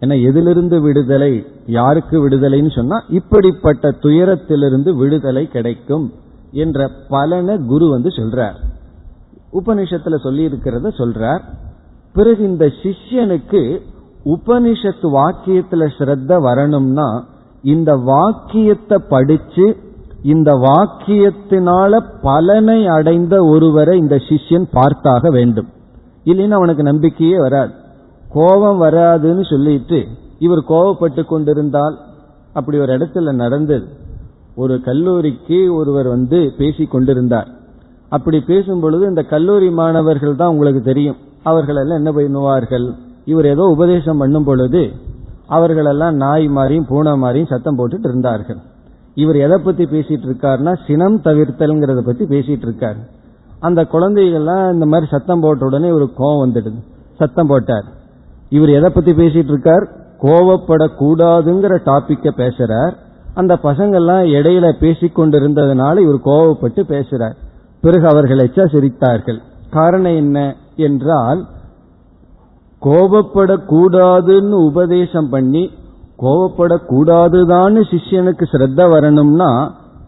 ஏன்னா 0.00 0.22
எதிலிருந்து 0.22 0.80
விடுதலை 0.80 1.46
யாருக்கு 1.66 2.28
விடுதலைன்னு 2.28 2.74
சொன்னா 2.74 3.04
இப்படிப்பட்ட 3.08 3.90
துயரத்திலிருந்து 3.90 4.96
விடுதலை 4.96 5.48
கிடைக்கும் 5.48 6.12
என்ற 6.52 6.90
பலனை 7.08 7.58
குரு 7.66 7.88
வந்து 7.88 8.08
சொல்றார். 8.08 8.56
உபனிஷத்துல 9.52 10.16
சொல்லி 10.16 10.46
இருக்கிறத 10.46 10.88
சொல்றார். 10.98 11.40
பிறகு 12.12 12.44
இந்த 12.44 12.72
சிஷ்யனுக்கு 12.82 13.80
உபனிஷத்து 14.24 15.02
வாக்கியத்துல 15.02 15.88
ஸ்ரத்த 15.98 16.40
வரணும்னா 16.40 17.26
இந்த 17.62 17.96
வாக்கியத்தை 17.96 18.98
படிச்சு 19.08 19.76
இந்த 20.22 20.52
வாக்கியத்தினால 20.52 22.00
பலனை 22.22 22.86
அடைந்த 22.86 23.44
ஒருவரை 23.44 23.98
இந்த 23.98 24.16
சிஷ்யன் 24.16 24.66
பார்த்தாக 24.72 25.30
வேண்டும். 25.30 25.68
இல்லைன்னா 26.24 26.50
அவனுக்கு 26.50 26.82
நம்பிக்கையே 26.82 27.36
வராது. 27.38 27.72
கோபம் 28.28 28.82
வராதுன்னு 28.82 29.48
சொல்லிட்டு 29.50 30.06
இவர் 30.38 30.58
கோபப்பட்டு 30.68 31.24
கொண்டிருந்தால் 31.24 31.98
அப்படி 32.52 32.78
ஒரு 32.78 32.96
இடத்துல 32.96 33.32
நடந்தது. 33.32 33.86
ஒரு 34.54 34.80
கல்லூரிக்கு 34.80 35.74
ஒருவர் 35.74 36.08
வந்து 36.08 36.52
பேசி 36.58 36.86
கொண்டிருந்தார். 36.86 37.48
அப்படி 38.08 38.40
பேசும் 38.40 38.80
பொழுது 38.80 39.06
இந்த 39.06 39.22
கல்லூரி 39.22 39.70
மாணவர்கள் 39.70 40.36
தான் 40.36 40.48
உங்களுக்கு 40.48 40.82
தெரியும். 40.82 41.16
அவர்கள் 41.42 41.76
எல்லாம் 41.76 42.04
என்ன 42.04 42.12
பண்ணுவார்கள்? 42.12 42.94
இவர் 43.24 43.46
ஏதோ 43.46 43.62
உபதேசம் 43.62 44.18
பண்ணும் 44.18 44.44
பொழுது 44.44 44.92
அவர்களெல்லாம் 45.46 46.16
நாய் 46.16 46.48
மாதிரியும் 46.48 46.86
பூனை 46.86 47.16
மாதிரியும் 47.16 47.48
சத்தம் 47.48 47.78
போட்டுட்டு 47.78 48.04
இருந்தார்கள். 48.04 48.58
இவர் 49.18 49.36
எதை 49.36 49.58
பத்தி 49.58 49.84
பேசிட்டு 49.84 50.26
இருக்காருன்னா 50.28 50.72
சினம் 50.86 51.20
தவிர்த்தல்ங்கிறத 51.22 52.00
பத்தி 52.00 52.24
பேசிட்டு 52.24 52.66
இருக்காரு 52.68 53.00
அந்த 53.60 53.80
குழந்தைகள்லாம் 53.92 54.72
இந்த 54.72 54.86
மாதிரி 54.86 55.10
சத்தம் 55.10 55.40
போட்ட 55.40 55.64
உடனே 55.64 55.90
ஒரு 55.90 56.10
கோவம் 56.18 56.42
வந்துடுது. 56.44 56.80
சத்தம் 57.16 57.46
போட்டார். 57.46 57.86
இவர் 58.48 58.68
எதை 58.68 58.90
பத்தி 58.90 59.12
பேசிட்டு 59.12 59.50
இருக்கார் 59.52 59.84
கோவப்படக்கூடாதுங்கிற 60.22 61.74
டாபிக்க 61.84 62.30
பேசுறார். 62.36 62.94
அந்த 63.34 63.58
பசங்கள்லாம் 63.62 64.24
இடையில 64.36 64.70
பேசிக்கொண்டிருந்ததுனால 64.80 65.98
இவர் 65.98 66.24
கோவப்பட்டு 66.24 66.82
பேசுறார். 66.88 67.36
பிறகு 67.80 68.06
அவர்கள் 68.08 68.38
எச்சா 68.38 68.64
சிரித்தார்கள். 68.74 69.40
காரணம் 69.70 70.14
என்ன 70.14 70.56
என்றால் 70.76 71.44
கோபப்படக்கூடாதுன்னு 72.82 74.66
உபதேசம் 74.66 75.28
பண்ணி 75.28 75.70
கோவப்படக்கூடாதுதான்னு 76.18 77.80
சிஷ்யனுக்கு 77.90 78.44
ஸ்ரத்த 78.52 78.90
வரணும்னா 78.90 79.50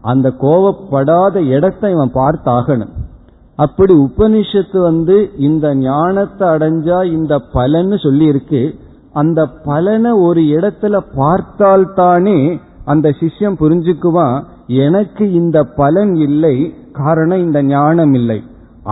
அந்த 0.02 0.28
கோவப்படாத 0.40 1.36
இடத்தை 1.46 1.88
இவன் 1.92 2.12
பார்த்தாகணும். 2.14 2.92
அப்படி 3.58 3.94
உபனிஷத்து 3.94 4.78
வந்து 4.80 5.16
இந்த 5.36 5.66
ஞானத்தை 5.74 6.48
அடைஞ்சா 6.48 6.98
இந்த 7.04 7.34
பலன்னு 7.54 7.96
சொல்லியிருக்கு. 8.06 8.62
அந்த 9.12 9.40
பலனை 9.46 10.12
ஒரு 10.12 10.42
இடத்துல 10.56 10.96
பார்த்தால்தானே 11.16 12.38
அந்த 12.84 13.08
சிஷ்யம் 13.20 13.60
புரிஞ்சுக்குவான் 13.60 14.36
எனக்கு 14.66 15.24
இந்த 15.32 15.58
பலன் 15.76 16.14
இல்லை 16.14 16.54
காரணம் 16.92 17.38
இந்த 17.38 17.62
ஞானம் 17.62 18.12
இல்லை. 18.12 18.38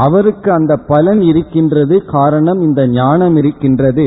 அவருக்கு 0.05 0.53
அந்த 0.53 0.75
பலன் 0.77 1.23
இருக்கின்றது 1.23 1.97
காரணம் 2.05 2.61
இந்த 2.61 2.83
ஞானம் 2.87 3.37
இருக்கின்றது. 3.37 4.07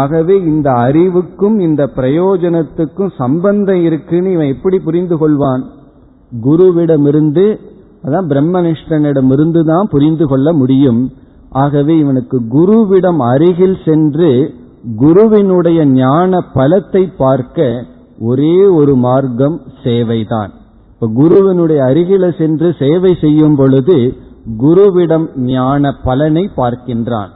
ஆகவே 0.00 0.34
இந்த 0.52 0.68
அறிவுக்கும் 0.86 1.56
இந்த 1.66 1.82
பிரயோஜனத்துக்கும் 1.96 3.12
சம்பந்தம் 3.22 3.82
இருக்குன்னு 3.88 4.32
இவன் 4.36 4.52
எப்படி 4.54 4.78
புரிந்து 4.86 5.16
கொள்வான்? 5.20 5.62
குருவிடமிருந்து 6.46 7.46
அதான் 8.06 8.28
பிரம்மனிஷ்டனிடமிருந்து 8.32 9.60
தான் 9.72 9.90
புரிந்து 9.90 10.24
கொள்ள 10.30 10.48
முடியும். 10.52 11.02
ஆகவே 11.62 11.94
இவனுக்கு 11.98 12.36
குருவிடம் 12.56 13.20
அருகில் 13.32 13.78
சென்று 13.84 14.30
குருவினுடைய 15.02 15.80
ஞான 15.92 16.40
பலத்தை 16.54 17.02
பார்க்க 17.16 17.68
ஒரே 18.28 18.56
ஒரு 18.78 18.94
மார்க்கம் 19.04 19.56
சேவைதான். 19.84 20.50
இப்ப 20.92 21.06
குருவினுடைய 21.20 21.80
அருகில 21.90 22.24
சென்று 22.40 22.68
சேவை 22.78 23.12
செய்யும் 23.22 23.56
பொழுது 23.60 23.96
குருவிடம் 24.62 25.26
ஞான 25.46 25.92
பலனை 26.04 26.44
பார்க்கின்றான். 26.56 27.32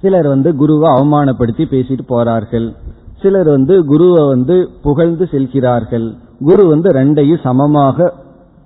சிலர் 0.00 0.28
வந்து 0.28 0.56
குருவை 0.56 0.88
அவமானப்படுத்தி 0.90 1.64
பேசிட்டு 1.72 2.04
போறார்கள். 2.08 2.74
சிலர் 3.22 3.48
வந்து 3.48 3.84
குருவை 3.84 4.26
வந்து 4.26 4.68
புகழ்ந்து 4.82 5.28
செல்கிறார்கள். 5.30 6.14
குரு 6.44 6.66
வந்து 6.66 6.90
ரெண்டையும் 6.90 7.42
சமமாக 7.42 8.14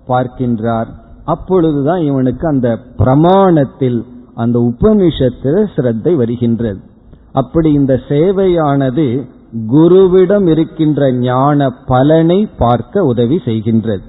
பார்க்கின்றார். 0.09 0.87
அப்பொழுதுதான் 1.25 2.03
இவனுக்கு 2.03 2.49
அந்த 2.49 2.79
பிரமாணத்தில் 2.99 4.05
அந்த 4.35 4.59
உபனிஷத்தில் 4.59 5.75
சிரத்தை 5.75 6.15
வருகின்றது. 6.15 6.81
அப்படி 7.33 7.73
இந்த 7.73 8.01
சேவையானது 8.09 9.29
குருவிடம் 9.73 10.47
இருக்கின்ற 10.49 11.13
ஞான 11.13 11.71
பலனை 11.87 12.49
பார்க்க 12.59 13.05
உதவி 13.05 13.41
செய்கின்றது. 13.45 14.05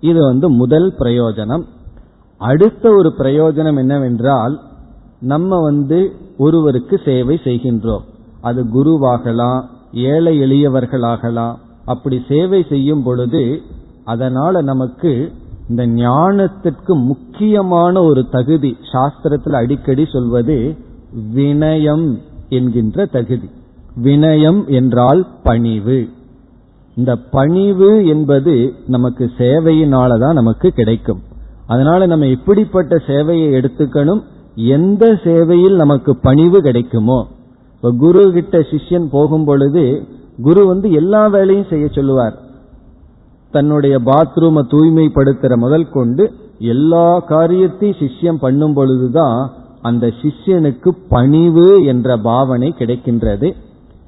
இது 0.00 0.20
வந்து 0.20 0.50
முதல் 0.50 0.94
பிரயோஜனம். 0.98 1.64
அடுத்த 2.40 2.90
ஒரு 2.90 3.14
பிரயோஜனம் 3.18 3.76
என்னவென்றால் 3.76 4.60
நம்ம 5.20 5.60
வந்து 5.60 5.98
ஒருவருக்கு 6.38 7.00
சேவை 7.04 7.40
செய்கின்றோம். 7.44 8.04
அது 8.40 8.64
குருவாகலாம் 8.64 9.64
ஏழை 9.92 10.40
எளியவர்களாகலாம். 10.40 11.54
அப்படி 11.84 12.22
சேவை 12.28 12.66
செய்யும் 12.68 13.02
பொழுது 13.02 13.62
அதனால 14.04 14.62
நமக்கு 14.62 15.32
இந்த 15.68 15.86
ஞானத்திற்கு 15.86 16.94
முக்கியமான 17.04 18.02
ஒரு 18.02 18.28
தகுதி 18.28 18.76
சாஸ்திரத்தில் 18.92 19.52
அடிக்கடி 19.52 20.04
சொல்வது 20.04 20.76
வினயம் 21.34 22.18
என்கின்ற 22.48 23.06
தகுதி. 23.06 23.48
வினயம் 24.02 24.66
என்றால் 24.66 25.26
பணிவு. 25.42 26.08
இந்த 26.96 27.16
பணிவு 27.16 28.06
என்பது 28.06 28.74
நமக்கு 28.86 29.30
சேவையினால 29.38 30.18
தான் 30.18 30.34
நமக்கு 30.34 30.70
கிடைக்கும். 30.70 31.22
அதனால 31.66 32.06
நம்ம 32.06 32.26
எப்படிப்பட்ட 32.26 32.96
சேவையை 32.96 33.52
எடுத்துக்கணும்? 33.52 34.22
எந்த 34.54 35.20
சேவையில் 35.24 35.76
நமக்கு 35.76 36.16
பணிவு 36.16 36.60
கிடைக்குமோ 36.60 37.26
இப்ப 37.74 37.90
குரு 37.90 38.32
கிட்ட 38.32 38.58
சிஷ்யன் 38.58 39.06
போகும் 39.10 39.44
பொழுது 39.44 40.06
குரு 40.42 40.66
வந்து 40.66 40.92
எல்லா 40.92 41.26
வேலையும் 41.26 41.68
செய்ய 41.68 41.88
சொல்லுவார். 41.88 42.38
தன்னுடைய 43.50 43.98
பாத்ரூமை 43.98 44.62
தூய்மைப்படுத்துற 44.70 45.56
முதல் 45.56 45.90
கொண்டு 45.90 46.32
எல்லா 46.58 47.18
காரியத்தையும் 47.18 47.96
சிஷ்யம் 47.96 48.40
பண்ணும் 48.40 48.74
பொழுதுதான் 48.74 49.50
அந்த 49.82 50.12
சிஷ்யனுக்கு 50.22 50.90
பணிவு 51.08 51.84
என்ற 51.84 52.16
பாவனை 52.16 52.74
கிடைக்கின்றது. 52.78 53.54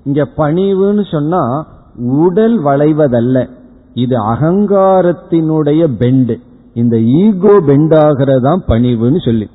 இங்க 0.05 0.29
பணிவுன்னு 0.37 1.11
சொன்னா 1.11 1.67
உடல் 1.97 2.65
வளைவதல்ல. 2.65 3.49
இது 3.95 4.17
அகங்காரத்தினுடைய 4.33 5.85
பெண்டு 5.99 6.41
இந்த 6.75 7.01
ஈகோ 7.01 7.61
பெண்டாகிறதான் 7.61 8.63
பணிவுன்னு 8.69 9.25
சொல்லி. 9.25 9.49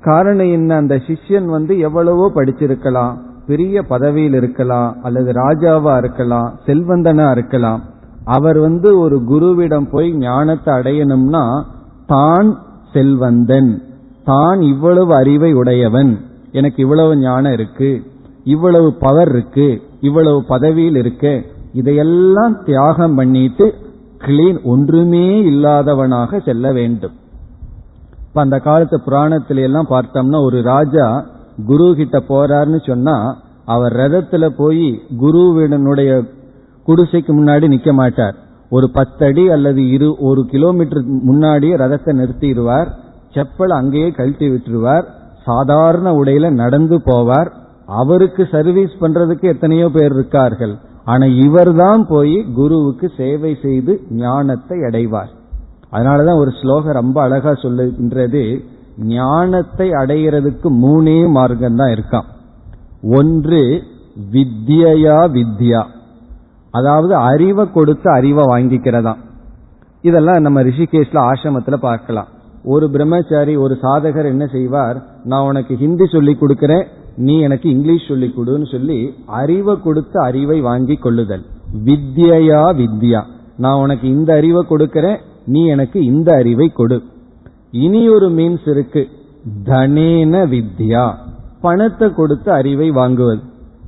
காரணம் 0.00 0.50
என்ன? 0.50 0.76
அந்த 0.76 1.00
சிஷ்யன் 1.06 1.44
வந்து 1.44 1.78
எவ்வளவோ 1.78 2.30
படிச்சிருக்கலாம். 2.34 3.14
பெரிய 3.46 3.82
பதவியில் 3.82 4.32
இருக்கலாம் 4.32 4.96
அல்லது 5.02 5.32
ராஜாவா 5.32 5.96
இருக்கலாம் 5.96 6.58
செல்வந்தனா 6.66 7.30
இருக்கலாம். 7.30 7.82
அவர் 8.24 8.58
வந்து 8.58 8.98
ஒரு 8.98 9.22
குருவிடம் 9.28 9.90
போய் 9.90 10.12
ஞானத்தை 10.12 10.74
அடையணும்னா 10.74 11.64
தான் 12.06 12.58
செல்வந்தன். 12.92 13.82
தான் 14.24 14.60
இவ்வளவு 14.60 15.14
அறிவை 15.14 15.52
உடையவன். 15.52 16.20
எனக்கு 16.52 16.82
இவ்வளவு 16.82 17.16
ஞானம் 17.16 17.52
இருக்கு. 17.52 18.02
இவ்வளவு 18.44 18.94
பவர் 18.94 19.28
இருக்கு. 19.28 19.82
இவ்வளவு 20.00 20.44
பதவியில் 20.44 20.96
இருக்கு. 20.96 21.44
இதையெல்லாம் 21.72 22.62
தியாகம் 22.64 23.14
பண்ணிட்டு 23.14 23.74
கிளீன் 24.18 24.62
ஒன்றுமே 24.64 25.42
இல்லாதவனாக 25.42 26.40
செல்ல 26.40 26.72
வேண்டும். 26.72 27.12
இப்ப 28.30 28.40
அந்த 28.42 28.58
காலத்து 28.58 28.96
புராணத்தில 29.06 29.62
எல்லாம் 29.68 29.88
பார்த்தோம்னா 29.90 30.38
ஒரு 30.48 30.58
ராஜா 30.62 31.06
குரு 31.66 31.86
கிட்ட 32.00 32.18
போறாருன்னு 32.28 32.80
சொன்னா 32.86 33.14
அவர் 33.64 33.92
ரதத்துல 33.92 34.44
போய் 34.58 34.86
குருவிடனுடைய 35.22 36.10
குடிசைக்கு 36.88 37.32
முன்னாடி 37.38 37.66
நிக்க 37.72 37.92
மாட்டார். 37.92 38.36
ஒரு 38.70 38.86
பத்தடி 38.90 39.44
அல்லது 39.48 39.80
இரு 39.96 40.10
ஒரு 40.28 40.44
கிலோமீட்டர் 40.52 41.02
முன்னாடியே 41.28 41.74
ரதத்தை 41.82 42.14
நிறுத்திடுவார் 42.20 42.88
செப்பல் 43.34 43.74
அங்கேயே 43.78 44.10
கழட்டி 44.10 44.48
விட்டுருவார் 44.50 45.04
சாதாரண 45.48 46.12
உடையில 46.20 46.52
நடந்து 46.62 46.98
போவார். 47.10 47.50
அவருக்கு 48.00 48.42
சர்வீஸ் 48.54 48.96
பண்றதுக்கு 49.00 49.46
எத்தனையோ 49.54 49.88
பேர் 49.98 50.16
இருக்கார்கள். 50.18 50.76
ஆனா 51.04 51.26
இவர் 51.46 51.74
தான் 51.74 52.06
போய் 52.06 52.36
குருவுக்கு 52.60 53.06
சேவை 53.16 53.52
செய்து 53.66 53.92
ஞானத்தை 54.24 54.78
அடைவார். 54.90 55.30
அதனாலதான் 55.92 56.38
ஒரு 56.38 56.50
ஸ்லோகம் 56.50 56.92
ரொம்ப 56.92 57.22
அழகா 57.22 57.50
சொல்லுகின்றது 57.50 58.64
ஞானத்தை 58.96 59.90
அடைகிறதுக்கு 59.90 60.68
மூணே 60.82 61.28
மார்க்கம் 61.28 61.76
தான் 61.76 61.94
இருக்கான். 61.94 62.28
ஒன்று 63.16 63.82
வித்யா 64.32 65.18
வித்யா. 65.36 65.82
அதாவது 66.70 67.14
அறிவை 67.14 67.72
கொடுத்து 67.72 68.10
அறிவை 68.10 68.44
வாங்கிக்கிறதா. 68.44 69.14
இதெல்லாம் 70.02 70.40
நம்ம 70.40 70.62
ரிஷிகேஷ்ல 70.62 71.30
ஆசிரமத்துல 71.30 71.74
பார்க்கலாம். 71.74 72.28
ஒரு 72.64 72.90
பிரம்மச்சாரி 72.90 73.56
ஒரு 73.56 73.78
சாதகர் 73.82 74.24
என்ன 74.24 74.46
செய்வார்? 74.46 75.02
நான் 75.24 75.46
உனக்கு 75.46 75.76
ஹிந்தி 75.76 76.06
சொல்லி 76.06 76.34
கொடுக்கிறேன் 76.34 76.86
நீ 77.16 77.40
எனக்கு 77.40 77.68
இங்கிலீஷ் 77.70 78.06
சொல்லி 78.06 78.34
கொடுன்னு 78.38 78.70
சொல்லி 78.70 79.14
அறிவை 79.26 79.80
கொடுத்து 79.80 80.20
அறிவை 80.20 80.60
வாங்கி 80.60 80.96
கொள்ளுதல். 80.96 81.44
வித்யா 81.84 82.62
வித்யா. 82.80 83.22
நான் 83.56 83.80
உனக்கு 83.80 84.08
இந்த 84.08 84.34
அறிவை 84.34 84.62
கொடுக்கிறேன் 84.68 85.20
நீ 85.46 85.66
எனக்கு 85.66 86.04
இந்த 86.04 86.36
அறிவை 86.36 86.68
கொடு. 86.68 87.02
இனி 87.70 88.08
ஒரு 88.08 88.30
மீன்ஸ் 88.30 88.70
இருக்கு. 88.70 89.08
தனேன 89.64 90.46
வித்யா. 90.46 91.14
பணத்தை 91.60 92.14
கொடுத்து 92.14 92.52
அறிவை 92.52 92.90
வாங்குவது. 92.90 93.40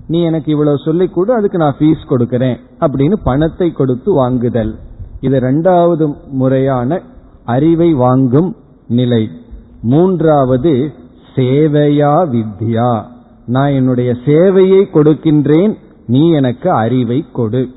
நீ 0.07 0.23
எனக்கு 0.23 0.51
இவ்வளவு 0.51 0.79
சொல்லிக் 0.79 1.15
கொடு 1.15 1.35
அதுக்கு 1.35 1.59
நான் 1.59 1.75
ஃபீஸ் 1.79 2.07
கொடுக்கிறேன் 2.09 2.59
அப்படின்னு 2.81 3.17
பணத்தை 3.25 3.73
கொடுத்து 3.73 4.13
வாங்குதல். 4.13 4.79
இது 5.21 5.41
ரெண்டாவது 5.41 6.15
முறையான 6.31 7.03
அறிவை 7.45 7.93
வாங்கும் 7.93 8.57
நிலை. 8.89 9.29
மூன்றாவது 9.83 10.93
சேவையா 11.35 12.29
வித்யா. 12.29 13.03
நான் 13.47 13.71
என்னுடைய 13.71 14.15
சேவையை 14.25 14.85
கொடுக்கின்றேன் 14.93 15.75
நீ 16.07 16.31
எனக்கு 16.31 16.71
அறிவை 16.71 17.25
கொடு. 17.33 17.69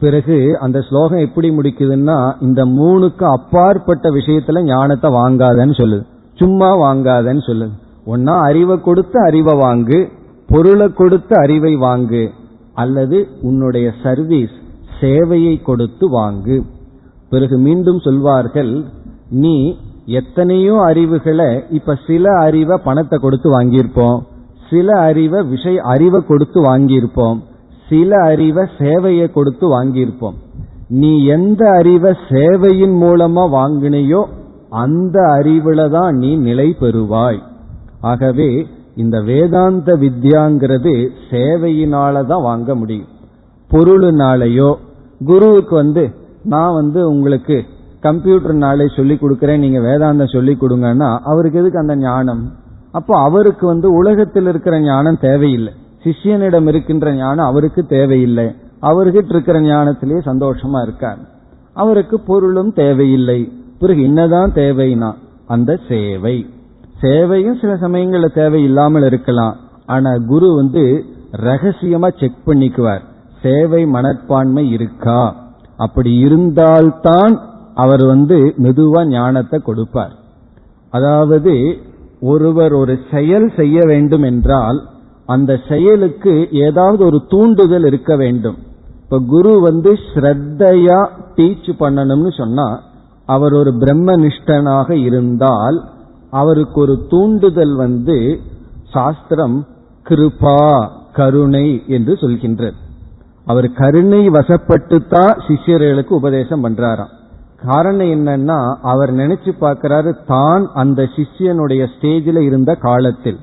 பிறகு 0.00 0.36
அந்த 0.60 0.78
ஸ்லோகம் 0.80 1.24
எப்படி 1.26 1.48
முடிக்குதுன்னா 1.50 2.18
இந்த 2.40 2.64
மூணுக்கு 2.64 3.24
அப்பாற்பட்ட 3.36 4.08
விஷயத்துல 4.10 4.62
ஞானத்தை 4.64 5.08
வாங்காதன்னு 5.12 5.74
சொல்லுது. 5.80 6.04
சும்மா 6.34 6.68
வாங்காதன்னு 6.78 7.42
சொல்லுது. 7.48 7.74
ஒன்னா 8.06 8.34
அறிவை 8.40 8.76
கொடுத்து 8.80 9.18
அறிவை 9.26 9.54
வாங்கு 9.58 9.98
பொருளை 10.46 10.88
கொடுத்து 10.92 11.34
அறிவை 11.36 11.72
வாங்கு 11.76 12.24
அல்லது 12.74 13.18
உன்னுடைய 13.42 13.92
சர்வீஸ் 14.02 14.56
சேவையை 15.00 15.54
கொடுத்து 15.62 16.06
வாங்கு. 16.20 16.56
பிறகு 17.30 17.58
மீண்டும் 17.58 17.98
சொல்வார்கள் 17.98 18.84
நீ 19.42 19.56
எத்தனையோ 20.06 20.74
அறிவுகளை 20.82 21.50
இப்ப 21.70 21.98
சில 22.06 22.24
அறிவை 22.38 22.76
பணத்தை 22.84 23.18
கொடுத்து 23.18 23.48
வாங்கியிருப்போம் 23.50 24.18
சில 24.70 24.88
அறிவை 25.00 25.42
விஷய 25.42 25.82
அறிவை 25.82 26.20
கொடுத்து 26.28 26.58
வாங்கியிருப்போம் 26.64 27.38
சில 27.90 28.10
அறிவை 28.32 28.64
சேவையை 28.80 29.26
கொடுத்து 29.36 29.66
வாங்கியிருப்போம். 29.76 30.36
நீ 31.00 31.10
எந்த 31.36 31.62
அறிவை 31.78 32.12
சேவையின் 32.32 32.96
மூலமா 33.04 33.44
வாங்கினையோ 33.58 34.20
அந்த 34.82 35.16
அறிவுல 35.38 35.80
தான் 35.96 36.12
நீ 36.22 36.30
நிலை 36.48 36.68
பெறுவாய். 36.82 37.40
ஆகவே 38.10 38.50
இந்த 39.02 39.16
வேதாந்த 39.30 39.90
வித்யாங்கிறது 40.02 40.92
சேவையினால 41.30 42.22
தான் 42.30 42.46
வாங்க 42.48 42.74
முடியும். 42.80 43.10
பொருளுனாலேயோ 43.70 44.70
குருவுக்கு 45.28 45.74
வந்து 45.82 46.04
நான் 46.52 46.76
வந்து 46.78 47.00
உங்களுக்கு 47.12 47.56
கம்ப்யூட்டர் 48.06 48.56
நாலேஜ் 48.64 48.98
சொல்லி 48.98 49.14
கொடுக்கறேன் 49.22 49.62
நீங்க 49.64 49.80
வேதாந்தம் 49.88 50.34
சொல்லி 50.34 50.52
கொடுங்கன்னா 50.60 51.08
அவருக்கு 51.30 51.60
எதுக்கு 51.62 51.82
அந்த 51.82 51.96
ஞானம்? 52.06 52.42
அப்போ 52.98 53.14
அவருக்கு 53.26 53.64
வந்து 53.72 53.88
உலகத்தில் 54.00 54.48
இருக்கிற 54.52 54.74
ஞானம் 54.86 55.22
தேவையில்லை. 55.26 55.72
சிஷ்யனிடம் 56.04 56.68
இருக்கின்ற 56.68 57.14
ஞானம் 57.14 57.46
அவருக்கு 57.46 57.86
தேவையில்லை. 57.86 58.54
அவர்கிட்ட 58.82 59.28
இருக்கிற 59.28 59.60
ஞானத்திலேயே 59.60 60.20
சந்தோஷமா 60.24 60.82
இருக்கார். 60.82 61.18
அவருக்கு 61.72 62.20
பொருளும் 62.20 62.72
தேவையில்லை. 62.72 63.52
பிறகு 63.78 64.02
என்னதான் 64.02 64.52
தேவைனா 64.52 65.12
அந்த 65.46 65.78
சேவை. 65.88 66.46
சேவையும் 67.02 67.60
சில 67.60 67.74
சமயங்கள்ல 67.74 68.34
தேவை 68.34 68.64
இல்லாமல் 68.64 69.02
இருக்கலாம். 69.02 69.56
ஆனா 69.86 70.16
குரு 70.26 70.54
வந்து 70.54 71.04
ரகசியமா 71.32 72.20
செக் 72.20 72.42
பண்ணிக்குவார். 72.46 73.00
சேவை 73.42 73.86
மனப்பான்மை 73.86 74.70
இருக்கா? 74.70 75.36
அப்படி 75.76 76.14
இருந்தால்தான் 76.18 77.40
அவர் 77.74 78.04
வந்து 78.04 78.54
மெதுவா 78.58 79.06
ஞானத்தை 79.06 79.60
கொடுப்பார். 79.60 80.12
அதாவது 80.90 81.76
ஒருவர் 82.20 82.72
ஒரு 82.72 82.98
செயல் 83.12 83.52
செய்ய 83.56 83.80
வேண்டும் 83.84 84.22
என்றால் 84.22 84.86
அந்த 85.34 85.52
செயலுக்கு 85.68 86.34
ஏதாவது 86.66 87.02
ஒரு 87.04 87.18
தூண்டுதல் 87.28 87.86
இருக்க 87.86 88.12
வேண்டும். 88.16 88.58
இப்ப 89.04 89.18
குரு 89.26 89.52
வந்து 89.60 89.90
ஸ்ரத்தையா 90.10 91.00
டீச் 91.36 91.70
பண்ணணும்னு 91.82 92.30
சொன்னா 92.38 92.68
அவர் 93.26 93.52
ஒரு 93.52 93.72
பிரம்மனிஷ்டனாக 93.82 94.90
இருந்தால் 95.06 95.78
அவருக்கு 96.30 96.78
ஒரு 96.80 96.94
தூண்டுதல் 97.08 97.74
வந்து 97.76 98.16
சாஸ்திரம் 98.92 99.58
கிருபா 100.08 100.60
கருணை 101.12 101.66
என்று 101.86 102.12
சொல்கின்றது. 102.22 102.78
அவர் 103.44 103.68
கருணை 103.72 104.22
வசப்பட்டுத்தான் 104.28 105.34
சிஷ்யர்களுக்கு 105.46 106.18
உபதேசம் 106.20 106.62
பண்றாராம். 106.64 107.12
காரணம் 107.66 108.10
என்னன்னா 108.16 108.58
அவர் 108.92 109.10
நினைச்சு 109.14 109.52
பார்க்கிறாரு 109.60 110.12
தான் 110.26 110.64
அந்த 110.74 111.00
சிஷ்யனுடைய 111.16 111.82
ஸ்டேஜில் 111.94 112.40
இருந்த 112.40 112.72
காலத்தில். 112.86 113.40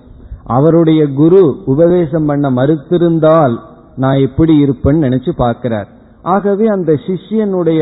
அவருடைய 0.56 1.02
குரு 1.20 1.41
உபதேசம் 1.66 2.26
பண்ண 2.26 2.50
மறுத்திருந்தால் 2.52 3.56
நான் 3.95 4.18
எப்படி 4.18 4.54
இருப்பேன்னு 4.64 5.06
நினைச்சு 5.08 5.32
பார்க்கிறார். 5.36 5.88
ஆகவே 6.22 6.66
அந்த 6.68 6.91
சிஷ்யனுடைய 7.08 7.82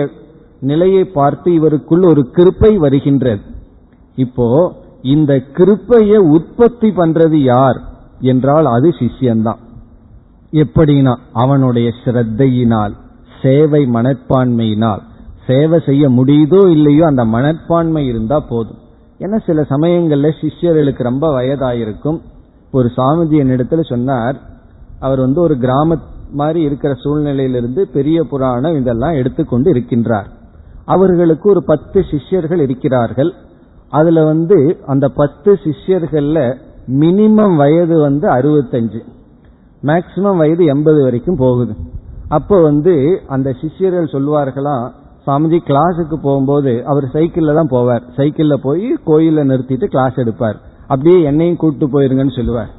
நிலையை 0.59 1.03
பார்த்து 1.17 1.49
இவருக்குள் 1.51 2.03
ஒரு 2.11 2.21
கிருப்பை 2.35 2.71
வருகின்றது. 2.75 3.43
இப்போ 4.15 4.47
இந்த 5.13 5.33
கிருப்பையை 5.57 6.19
உற்பத்தி 6.35 6.89
பண்றது 6.89 7.39
யார் 7.53 7.79
என்றால் 8.31 8.65
அது 8.65 8.89
சிஷ்யன்தான். 8.99 9.61
எப்படின்னா 10.53 11.13
அவனுடைய 11.43 11.87
ஸ்ரத்தையினால் 12.01 12.93
சேவை 13.41 13.81
மனப்பான்மையினால் 13.93 15.01
சேவை 15.47 15.77
செய்ய 15.85 16.05
முடியுதோ 16.09 16.61
இல்லையோ 16.69 17.03
அந்த 17.05 17.23
மனப்பான்மை 17.25 18.03
இருந்தா 18.05 18.37
போதும். 18.51 18.79
ஏன்னா 19.19 19.37
சில 19.45 19.61
சமயங்கள்ல 19.73 20.31
சிஷ்யர்களுக்கு 20.41 21.03
ரொம்ப 21.03 21.25
வயதாயிருக்கும். 21.31 22.19
ஒரு 22.75 22.89
சாமிஜி 22.97 23.37
என்னிடத்துல 23.43 23.83
சொன்னார் 23.89 24.37
அவர் 24.99 25.19
வந்து 25.19 25.39
ஒரு 25.41 25.55
கிராம 25.57 25.97
மாதிரி 26.33 26.61
இருக்கிற 26.61 26.91
சூழ்நிலையிலிருந்து 27.03 27.81
பெரிய 27.93 28.17
புராணம் 28.23 28.77
இதெல்லாம் 28.79 29.17
எடுத்துக்கொண்டு 29.19 29.67
இருக்கின்றார். 29.73 30.29
அவர்களுக்கு 30.85 31.45
ஒரு 31.49 31.61
பத்து 31.63 31.99
சிஷ்யர்கள் 32.11 32.59
இருக்கிறார்கள். 32.59 33.31
அதுல 33.89 34.23
வந்து 34.23 34.57
அந்த 34.85 35.05
பத்து 35.19 35.51
சிஷ்யர்கள்ல 35.63 36.39
மினிமம் 37.01 37.55
வயது 37.55 37.95
வந்து 37.99 38.27
அறுபத்தஞ்சு. 38.29 39.01
மேக்சிமம் 39.83 40.39
வயது 40.41 40.63
எண்பது 40.65 40.99
வரைக்கும் 41.03 41.41
போகுது. 41.43 41.73
அப்போ 42.29 42.57
வந்து 42.61 42.93
அந்த 43.27 43.49
சிஷ்யர்கள் 43.61 44.13
சொல்வார்களாம் 44.13 44.85
சாமிஜி 45.27 45.59
கிளாஸுக்கு 45.67 46.17
போகும்போது 46.21 46.71
அவர் 46.85 47.05
சைக்கிள்ல 47.13 47.53
தான் 47.59 47.73
போவார். 47.75 48.03
சைக்கிள்ல 48.17 48.55
போய் 48.67 48.87
கோயில 49.05 49.43
நிறுத்திட்டு 49.51 49.85
கிளாஸ் 49.85 50.17
எடுப்பார். 50.23 50.57
அப்படியே 50.87 51.23
என்னையும் 51.23 51.55
கூப்பிட்டு 51.55 51.99
போயிருங்கன்னு 51.99 52.35
சொல்லுவார். 52.35 52.69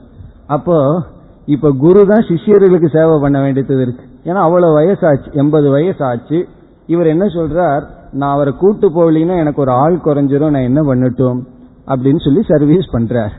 அப்போ 0.46 1.02
இப்ப 1.44 1.70
குரு 1.70 2.06
தான் 2.06 2.24
சிஷியர்களுக்கு 2.24 2.88
சேவை 2.88 3.18
பண்ண 3.20 3.40
வேண்டியது 3.40 3.82
இருக்கு. 3.82 4.04
ஏன்னா 4.24 4.42
அவ்வளவு 4.46 4.78
வயசாச்சு 4.78 5.32
எண்பது 5.32 5.70
வயசு 5.70 6.04
ஆச்சு 6.04 6.48
இவர் 6.86 7.06
என்ன 7.06 7.26
சொல்றார்? 7.26 7.82
நான் 8.12 8.32
அவரை 8.32 8.52
கூட்டு 8.52 8.88
போகலீங்கன்னா 8.88 9.38
எனக்கு 9.38 9.60
ஒரு 9.60 9.70
ஆள் 9.70 10.00
குறைஞ்சிரும் 10.04 10.50
நான் 10.50 10.68
என்ன 10.70 10.82
பண்ணட்டும்? 10.82 11.40
அப்படின்னு 11.86 12.20
சொல்லி 12.24 12.42
சர்வீஸ் 12.48 12.94
பண்றார். 12.94 13.30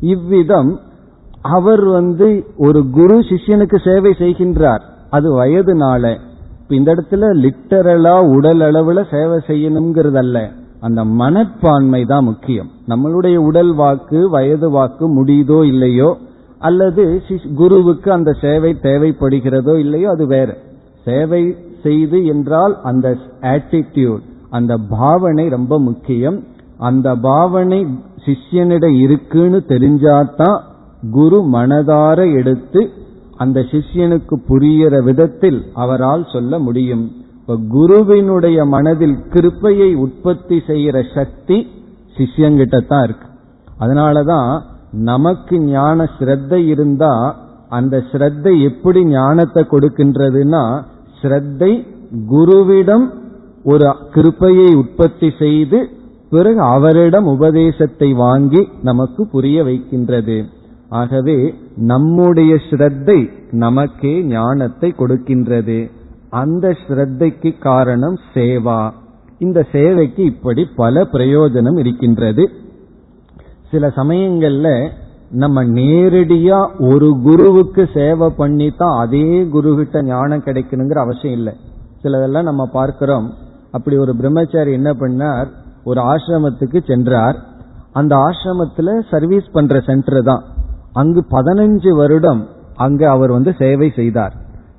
இவ்விதம் 0.00 0.80
அவர் 1.42 1.84
வந்து 1.84 2.46
ஒரு 2.56 2.90
குரு 2.90 3.18
சிஷ்யனுக்கு 3.18 3.78
சேவை 3.84 4.14
செய்கின்றார். 4.18 4.80
அது 5.10 5.44
வயதுனால. 5.44 6.18
இந்த 6.68 6.94
இடத்துல 6.94 7.24
லிட்டரலா 7.44 8.34
உடல் 8.34 8.60
அளவுல 8.60 9.04
சேவை 9.10 9.40
செய்யணுங்கிறதல்ல. 9.46 10.57
அந்த 10.86 11.00
மனப்பான்மை 11.20 12.00
தான் 12.12 12.26
முக்கியம். 12.30 12.68
நம்மளுடைய 12.90 13.36
உடல் 13.48 13.72
வாக்கு 13.80 14.20
வயது 14.34 14.68
வாக்கு 14.70 15.06
முடியுதோ 15.16 15.60
இல்லையோ 15.72 16.10
அல்லது 16.68 17.04
குருவுக்கு 17.60 18.08
அந்த 18.16 18.30
சேவை 18.44 18.72
தேவைப்படுகிறதோ 18.82 19.74
இல்லையோ 19.84 20.08
அது 20.10 20.26
வேற. 20.34 20.48
சேவை 21.06 21.42
செய்து 21.82 22.18
என்றால் 22.26 22.74
அந்த 22.90 23.06
ஆட்டிடியூட் 23.54 24.24
அந்த 24.58 24.72
பாவனை 24.90 25.44
ரொம்ப 25.56 25.74
முக்கியம். 25.88 26.38
அந்த 26.88 27.08
பாவனை 27.28 27.80
சிஷ்யனிடம் 28.26 28.96
இருக்குன்னு 29.04 29.58
தெரிஞ்சாதான் 29.72 30.58
குரு 31.16 31.38
மனதார 31.54 32.18
எடுத்து 32.40 32.80
அந்த 33.36 33.58
சிஷ்யனுக்கு 33.72 34.36
புரிகிற 34.48 34.94
விதத்தில் 35.08 35.58
அவரால் 35.82 36.24
சொல்ல 36.32 36.58
முடியும். 36.66 37.04
இப்ப 37.48 37.62
குருவினுடைய 37.68 38.64
மனதில் 38.64 39.14
கிருப்பையை 39.30 39.94
உற்பத்தி 39.94 40.56
செய்யற 40.66 40.96
சக்தி 41.14 41.56
சிஷ்யங்கிட்ட 42.16 42.78
தான் 42.86 43.04
இருக்கு. 43.04 43.28
அதனாலதான் 43.80 44.50
நமக்கு 44.90 45.56
ஞான 45.60 46.08
ஸ்ரத்தை 46.18 46.60
இருந்தா 46.66 47.12
அந்த 47.68 48.02
ஸ்ரத்தை 48.10 48.52
எப்படி 48.70 49.00
ஞானத்தை 49.04 49.64
கொடுக்கின்றதுன்னா 49.70 50.62
ஸ்ரத்தை 51.20 51.72
குருவிடம் 52.32 53.06
ஒரு 53.64 53.88
கிருப்பையை 54.14 54.70
உற்பத்தி 54.76 55.30
செய்து 55.38 55.80
பிறகு 56.30 56.62
அவரிடம் 56.76 57.26
உபதேசத்தை 57.26 58.12
வாங்கி 58.24 58.68
நமக்கு 58.82 59.24
புரிய 59.26 59.62
வைக்கின்றது. 59.64 60.38
ஆகவே 60.88 61.38
நம்முடைய 61.76 62.54
ஸ்ரத்தை 62.70 63.20
நமக்கே 63.50 64.16
ஞானத்தை 64.22 64.94
கொடுக்கின்றது. 64.98 65.78
அந்த 66.30 66.68
ஸ்ரத்தைக்கு 66.68 67.58
காரணம் 67.58 68.18
சேவா. 68.34 68.90
இந்த 69.38 69.66
சேவைக்கு 69.72 70.24
இப்படி 70.24 70.66
பல 70.76 71.02
பிரயோஜனம் 71.12 71.78
இருக்கின்றது. 71.78 72.50
சில 73.70 73.92
சமயங்கள்ல 73.96 74.90
நம்ம 75.30 75.64
நேரடியா 75.64 76.68
ஒரு 76.78 77.20
குருவுக்கு 77.22 77.88
சேவை 77.94 78.30
பண்ணி 78.30 78.70
தான் 78.76 78.98
அதே 78.98 79.44
குரு 79.44 79.76
கிட்ட 79.76 80.02
ஞானம் 80.02 80.42
கிடைக்கணுங்கிற 80.42 80.94
அவசியம் 80.94 81.36
இல்லை. 81.36 81.54
சிலதெல்லாம் 82.02 82.42
நம்ம 82.42 82.66
பார்க்கிறோம். 82.66 83.34
அப்படி 83.70 83.96
ஒரு 83.96 84.16
பிரம்மச்சாரி 84.16 84.72
என்ன 84.72 84.92
பண்ணார்? 84.92 85.46
ஒரு 85.84 86.00
ஆசிரமத்துக்கு 86.00 86.86
சென்றார். 86.86 87.36
அந்த 87.92 88.16
ஆசிரமத்துல 88.16 89.02
சர்வீஸ் 89.10 89.50
பண்ற 89.52 89.80
சென்டர் 89.80 90.22
தான். 90.22 90.42
அங்கு 90.92 91.24
பதினஞ்சு 91.30 91.96
வருடம் 91.96 92.48
அங்கு 92.74 93.08
அவர் 93.08 93.30
வந்து 93.30 93.54
சேவை 93.58 93.92
செய்தார். 93.96 94.32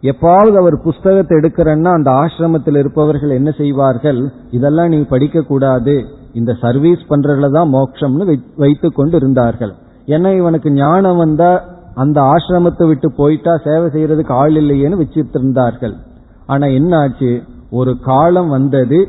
எப்பாவது 0.03 0.55
அவர் 0.61 0.75
புஸ்தகத்தை 0.85 1.33
எடுக்கிறன்னா 1.39 1.91
அந்த 1.97 2.09
ஆசிரமத்தில் 2.21 2.77
இருப்பவர்கள் 2.81 3.37
என்ன 3.37 3.49
செய்வார்கள்? 3.61 4.19
இதெல்லாம் 4.57 4.91
நீ 4.93 4.99
படிக்க 5.13 5.41
கூடாது 5.41 5.95
இந்த 6.39 6.51
சர்வீஸ் 6.63 7.03
பண்றதுல 7.09 7.49
தான் 7.57 7.73
மோட்சம்னு 7.75 8.25
வைத்து 8.63 8.89
கொண்டு 8.99 9.15
இருந்தார்கள். 9.21 9.73
ஏன்னா 10.15 10.29
இவனுக்கு 10.41 10.69
ஞானம் 10.81 11.21
வந்தா 11.23 11.51
அந்த 12.03 12.17
ஆசிரமத்தை 12.33 12.85
விட்டு 12.89 13.07
போயிட்டா 13.19 13.53
சேவை 13.67 13.87
செய்யறதுக்கு 13.95 14.33
ஆள் 14.41 14.57
இல்லையேன்னு 14.61 15.01
வச்சிட்டு 15.03 15.37
இருந்தார்கள். 15.39 15.95
ஆனா 16.45 16.65
என்ன 16.79 16.91
ஆச்சு 17.03 17.31
ஒரு 17.79 17.91
காலம் 18.09 18.51
வந்தது 18.57 18.99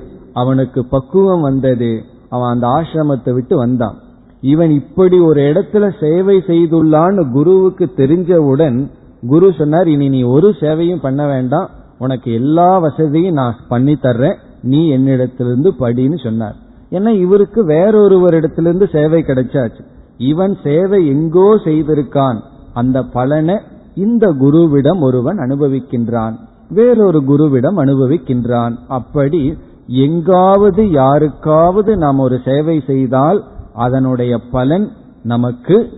அவனுக்கு 0.40 0.80
பக்குவம் 0.94 1.44
வந்தது 1.48 1.92
அவன் 2.34 2.52
அந்த 2.54 2.66
ஆசிரமத்தை 2.78 3.30
விட்டு 3.36 3.54
வந்தான். 3.56 3.96
இவன் 4.42 4.72
இப்படி 4.80 5.16
ஒரு 5.28 5.40
இடத்துல 5.50 5.84
சேவை 6.02 6.36
செய்துள்ளான்னு 6.48 7.22
குருவுக்கு 7.36 7.86
தெரிஞ்சவுடன் 8.00 8.78
குரு 9.26 9.52
சொன்னார் 9.58 9.88
இனி 9.88 10.08
நீ 10.08 10.22
ஒரு 10.22 10.54
சேவையும் 10.60 11.00
பண்ண 11.00 11.26
வேண்டாம். 11.26 11.70
உனக்கு 11.98 12.32
எல்லா 12.32 12.78
வசதியும் 12.78 13.34
நான் 13.34 13.54
பண்ணி 13.68 13.92
தர்றேன். 13.92 14.34
நீ 14.62 14.96
என்னிடத்திலிருந்து 14.96 15.70
படின்னு 15.80 16.22
சொன்னார். 16.22 16.54
ஏன்னா 16.90 17.08
இவருக்கு 17.08 17.66
வேறொருவரிடத்திலிருந்து 17.66 18.88
சேவை 18.92 19.22
கிடைச்சாச்சு. 19.22 19.80
இவன் 20.18 20.56
சேவை 20.62 21.08
எங்கோ 21.08 21.56
செய்திருக்கான். 21.56 22.40
அந்த 22.72 23.02
பலனை 23.02 23.58
இந்த 23.94 24.32
குருவிடம் 24.32 25.00
ஒருவன் 25.00 25.38
அனுபவிக்கின்றான். 25.38 26.34
வேறொரு 26.70 27.20
குருவிடம் 27.20 27.78
அனுபவிக்கின்றான். 27.78 28.74
அப்படி 28.88 29.56
எங்காவது 29.86 30.90
யாருக்காவது 30.90 31.96
நாம் 31.96 32.18
ஒரு 32.18 32.40
சேவை 32.44 32.82
செய்தால் 32.86 33.44
அதனுடைய 33.74 34.38
பலன் 34.50 34.90
நமக்கு 35.22 35.90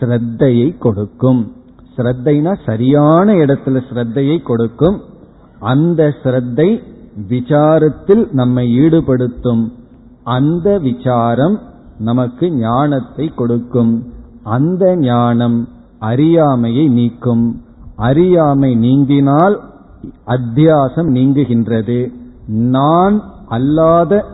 ஸ்ரத்தையை 0.00 0.78
கொடுக்கும். 0.78 1.55
ஸ்ரத்தைனா 1.96 2.58
சரியான 2.66 3.32
இடத்துல 3.32 3.80
ஸ்ரத்தையை 3.90 4.42
கொடுக்கும். 4.42 5.00
அந்த 5.60 6.14
ஸ்ரத்தை 6.22 6.82
விசாரத்தில் 7.28 8.30
நம்மை 8.30 8.78
ஈடுபடுத்தும். 8.80 9.72
அந்த 10.24 10.78
விசாரம் 10.78 11.60
நமக்கு 11.98 12.50
ஞானத்தை 12.50 13.32
கொடுக்கும். 13.34 14.12
அந்த 14.42 14.96
ஞானம் 14.96 15.68
அறியாமையை 15.98 16.88
நீக்கும். 16.88 17.60
அறியாமை 17.96 18.76
நீங்கினால் 18.76 19.58
அத்தியாசம் 20.26 21.10
நீங்குகின்றது. 21.14 22.12
நான் 22.46 23.22
அல்லாத 23.48 24.24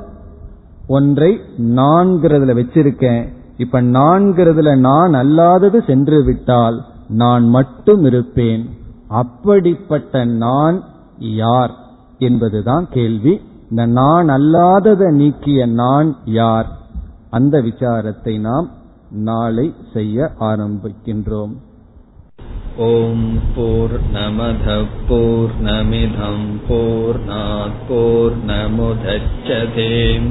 ஒன்றை 0.87 1.41
நான்கிறதுல 1.59 2.55
வச்சிருக்கேன். 2.61 3.29
இப்ப 3.57 3.83
நான்கிறதுல 3.83 4.79
நான் 4.79 5.15
அல்லாதது 5.15 5.87
சென்று 5.87 6.25
விட்டால் 6.25 6.85
நான் 7.13 7.49
மட்டும் 7.49 8.05
இருப்பேன் 8.05 8.65
அப்படிப்பட்ட 9.09 10.25
நான் 10.25 10.83
யார்? 11.19 11.75
என்பதுதான் 12.19 12.87
கேள்வி. 12.91 13.41
இந்த 13.71 13.87
நான் 13.87 14.29
அல்லாததை 14.29 15.11
நீக்கிய 15.11 15.67
நான் 15.67 16.17
யார்? 16.25 16.69
அந்த 17.31 17.61
விசாரத்தை 17.61 18.41
நாம் 18.41 18.69
நாளை 19.11 19.75
செய்ய 19.93 20.31
ஆரம்பிக்கின்றோம். 20.41 21.55
ஓம் 22.77 23.39
போர் 23.57 23.97
நமத 24.13 24.85
போர் 25.09 25.55
நமிதம் 25.63 26.47
போர் 26.69 27.21
போர் 27.89 28.37
நமுதச்சதேம் 28.47 30.31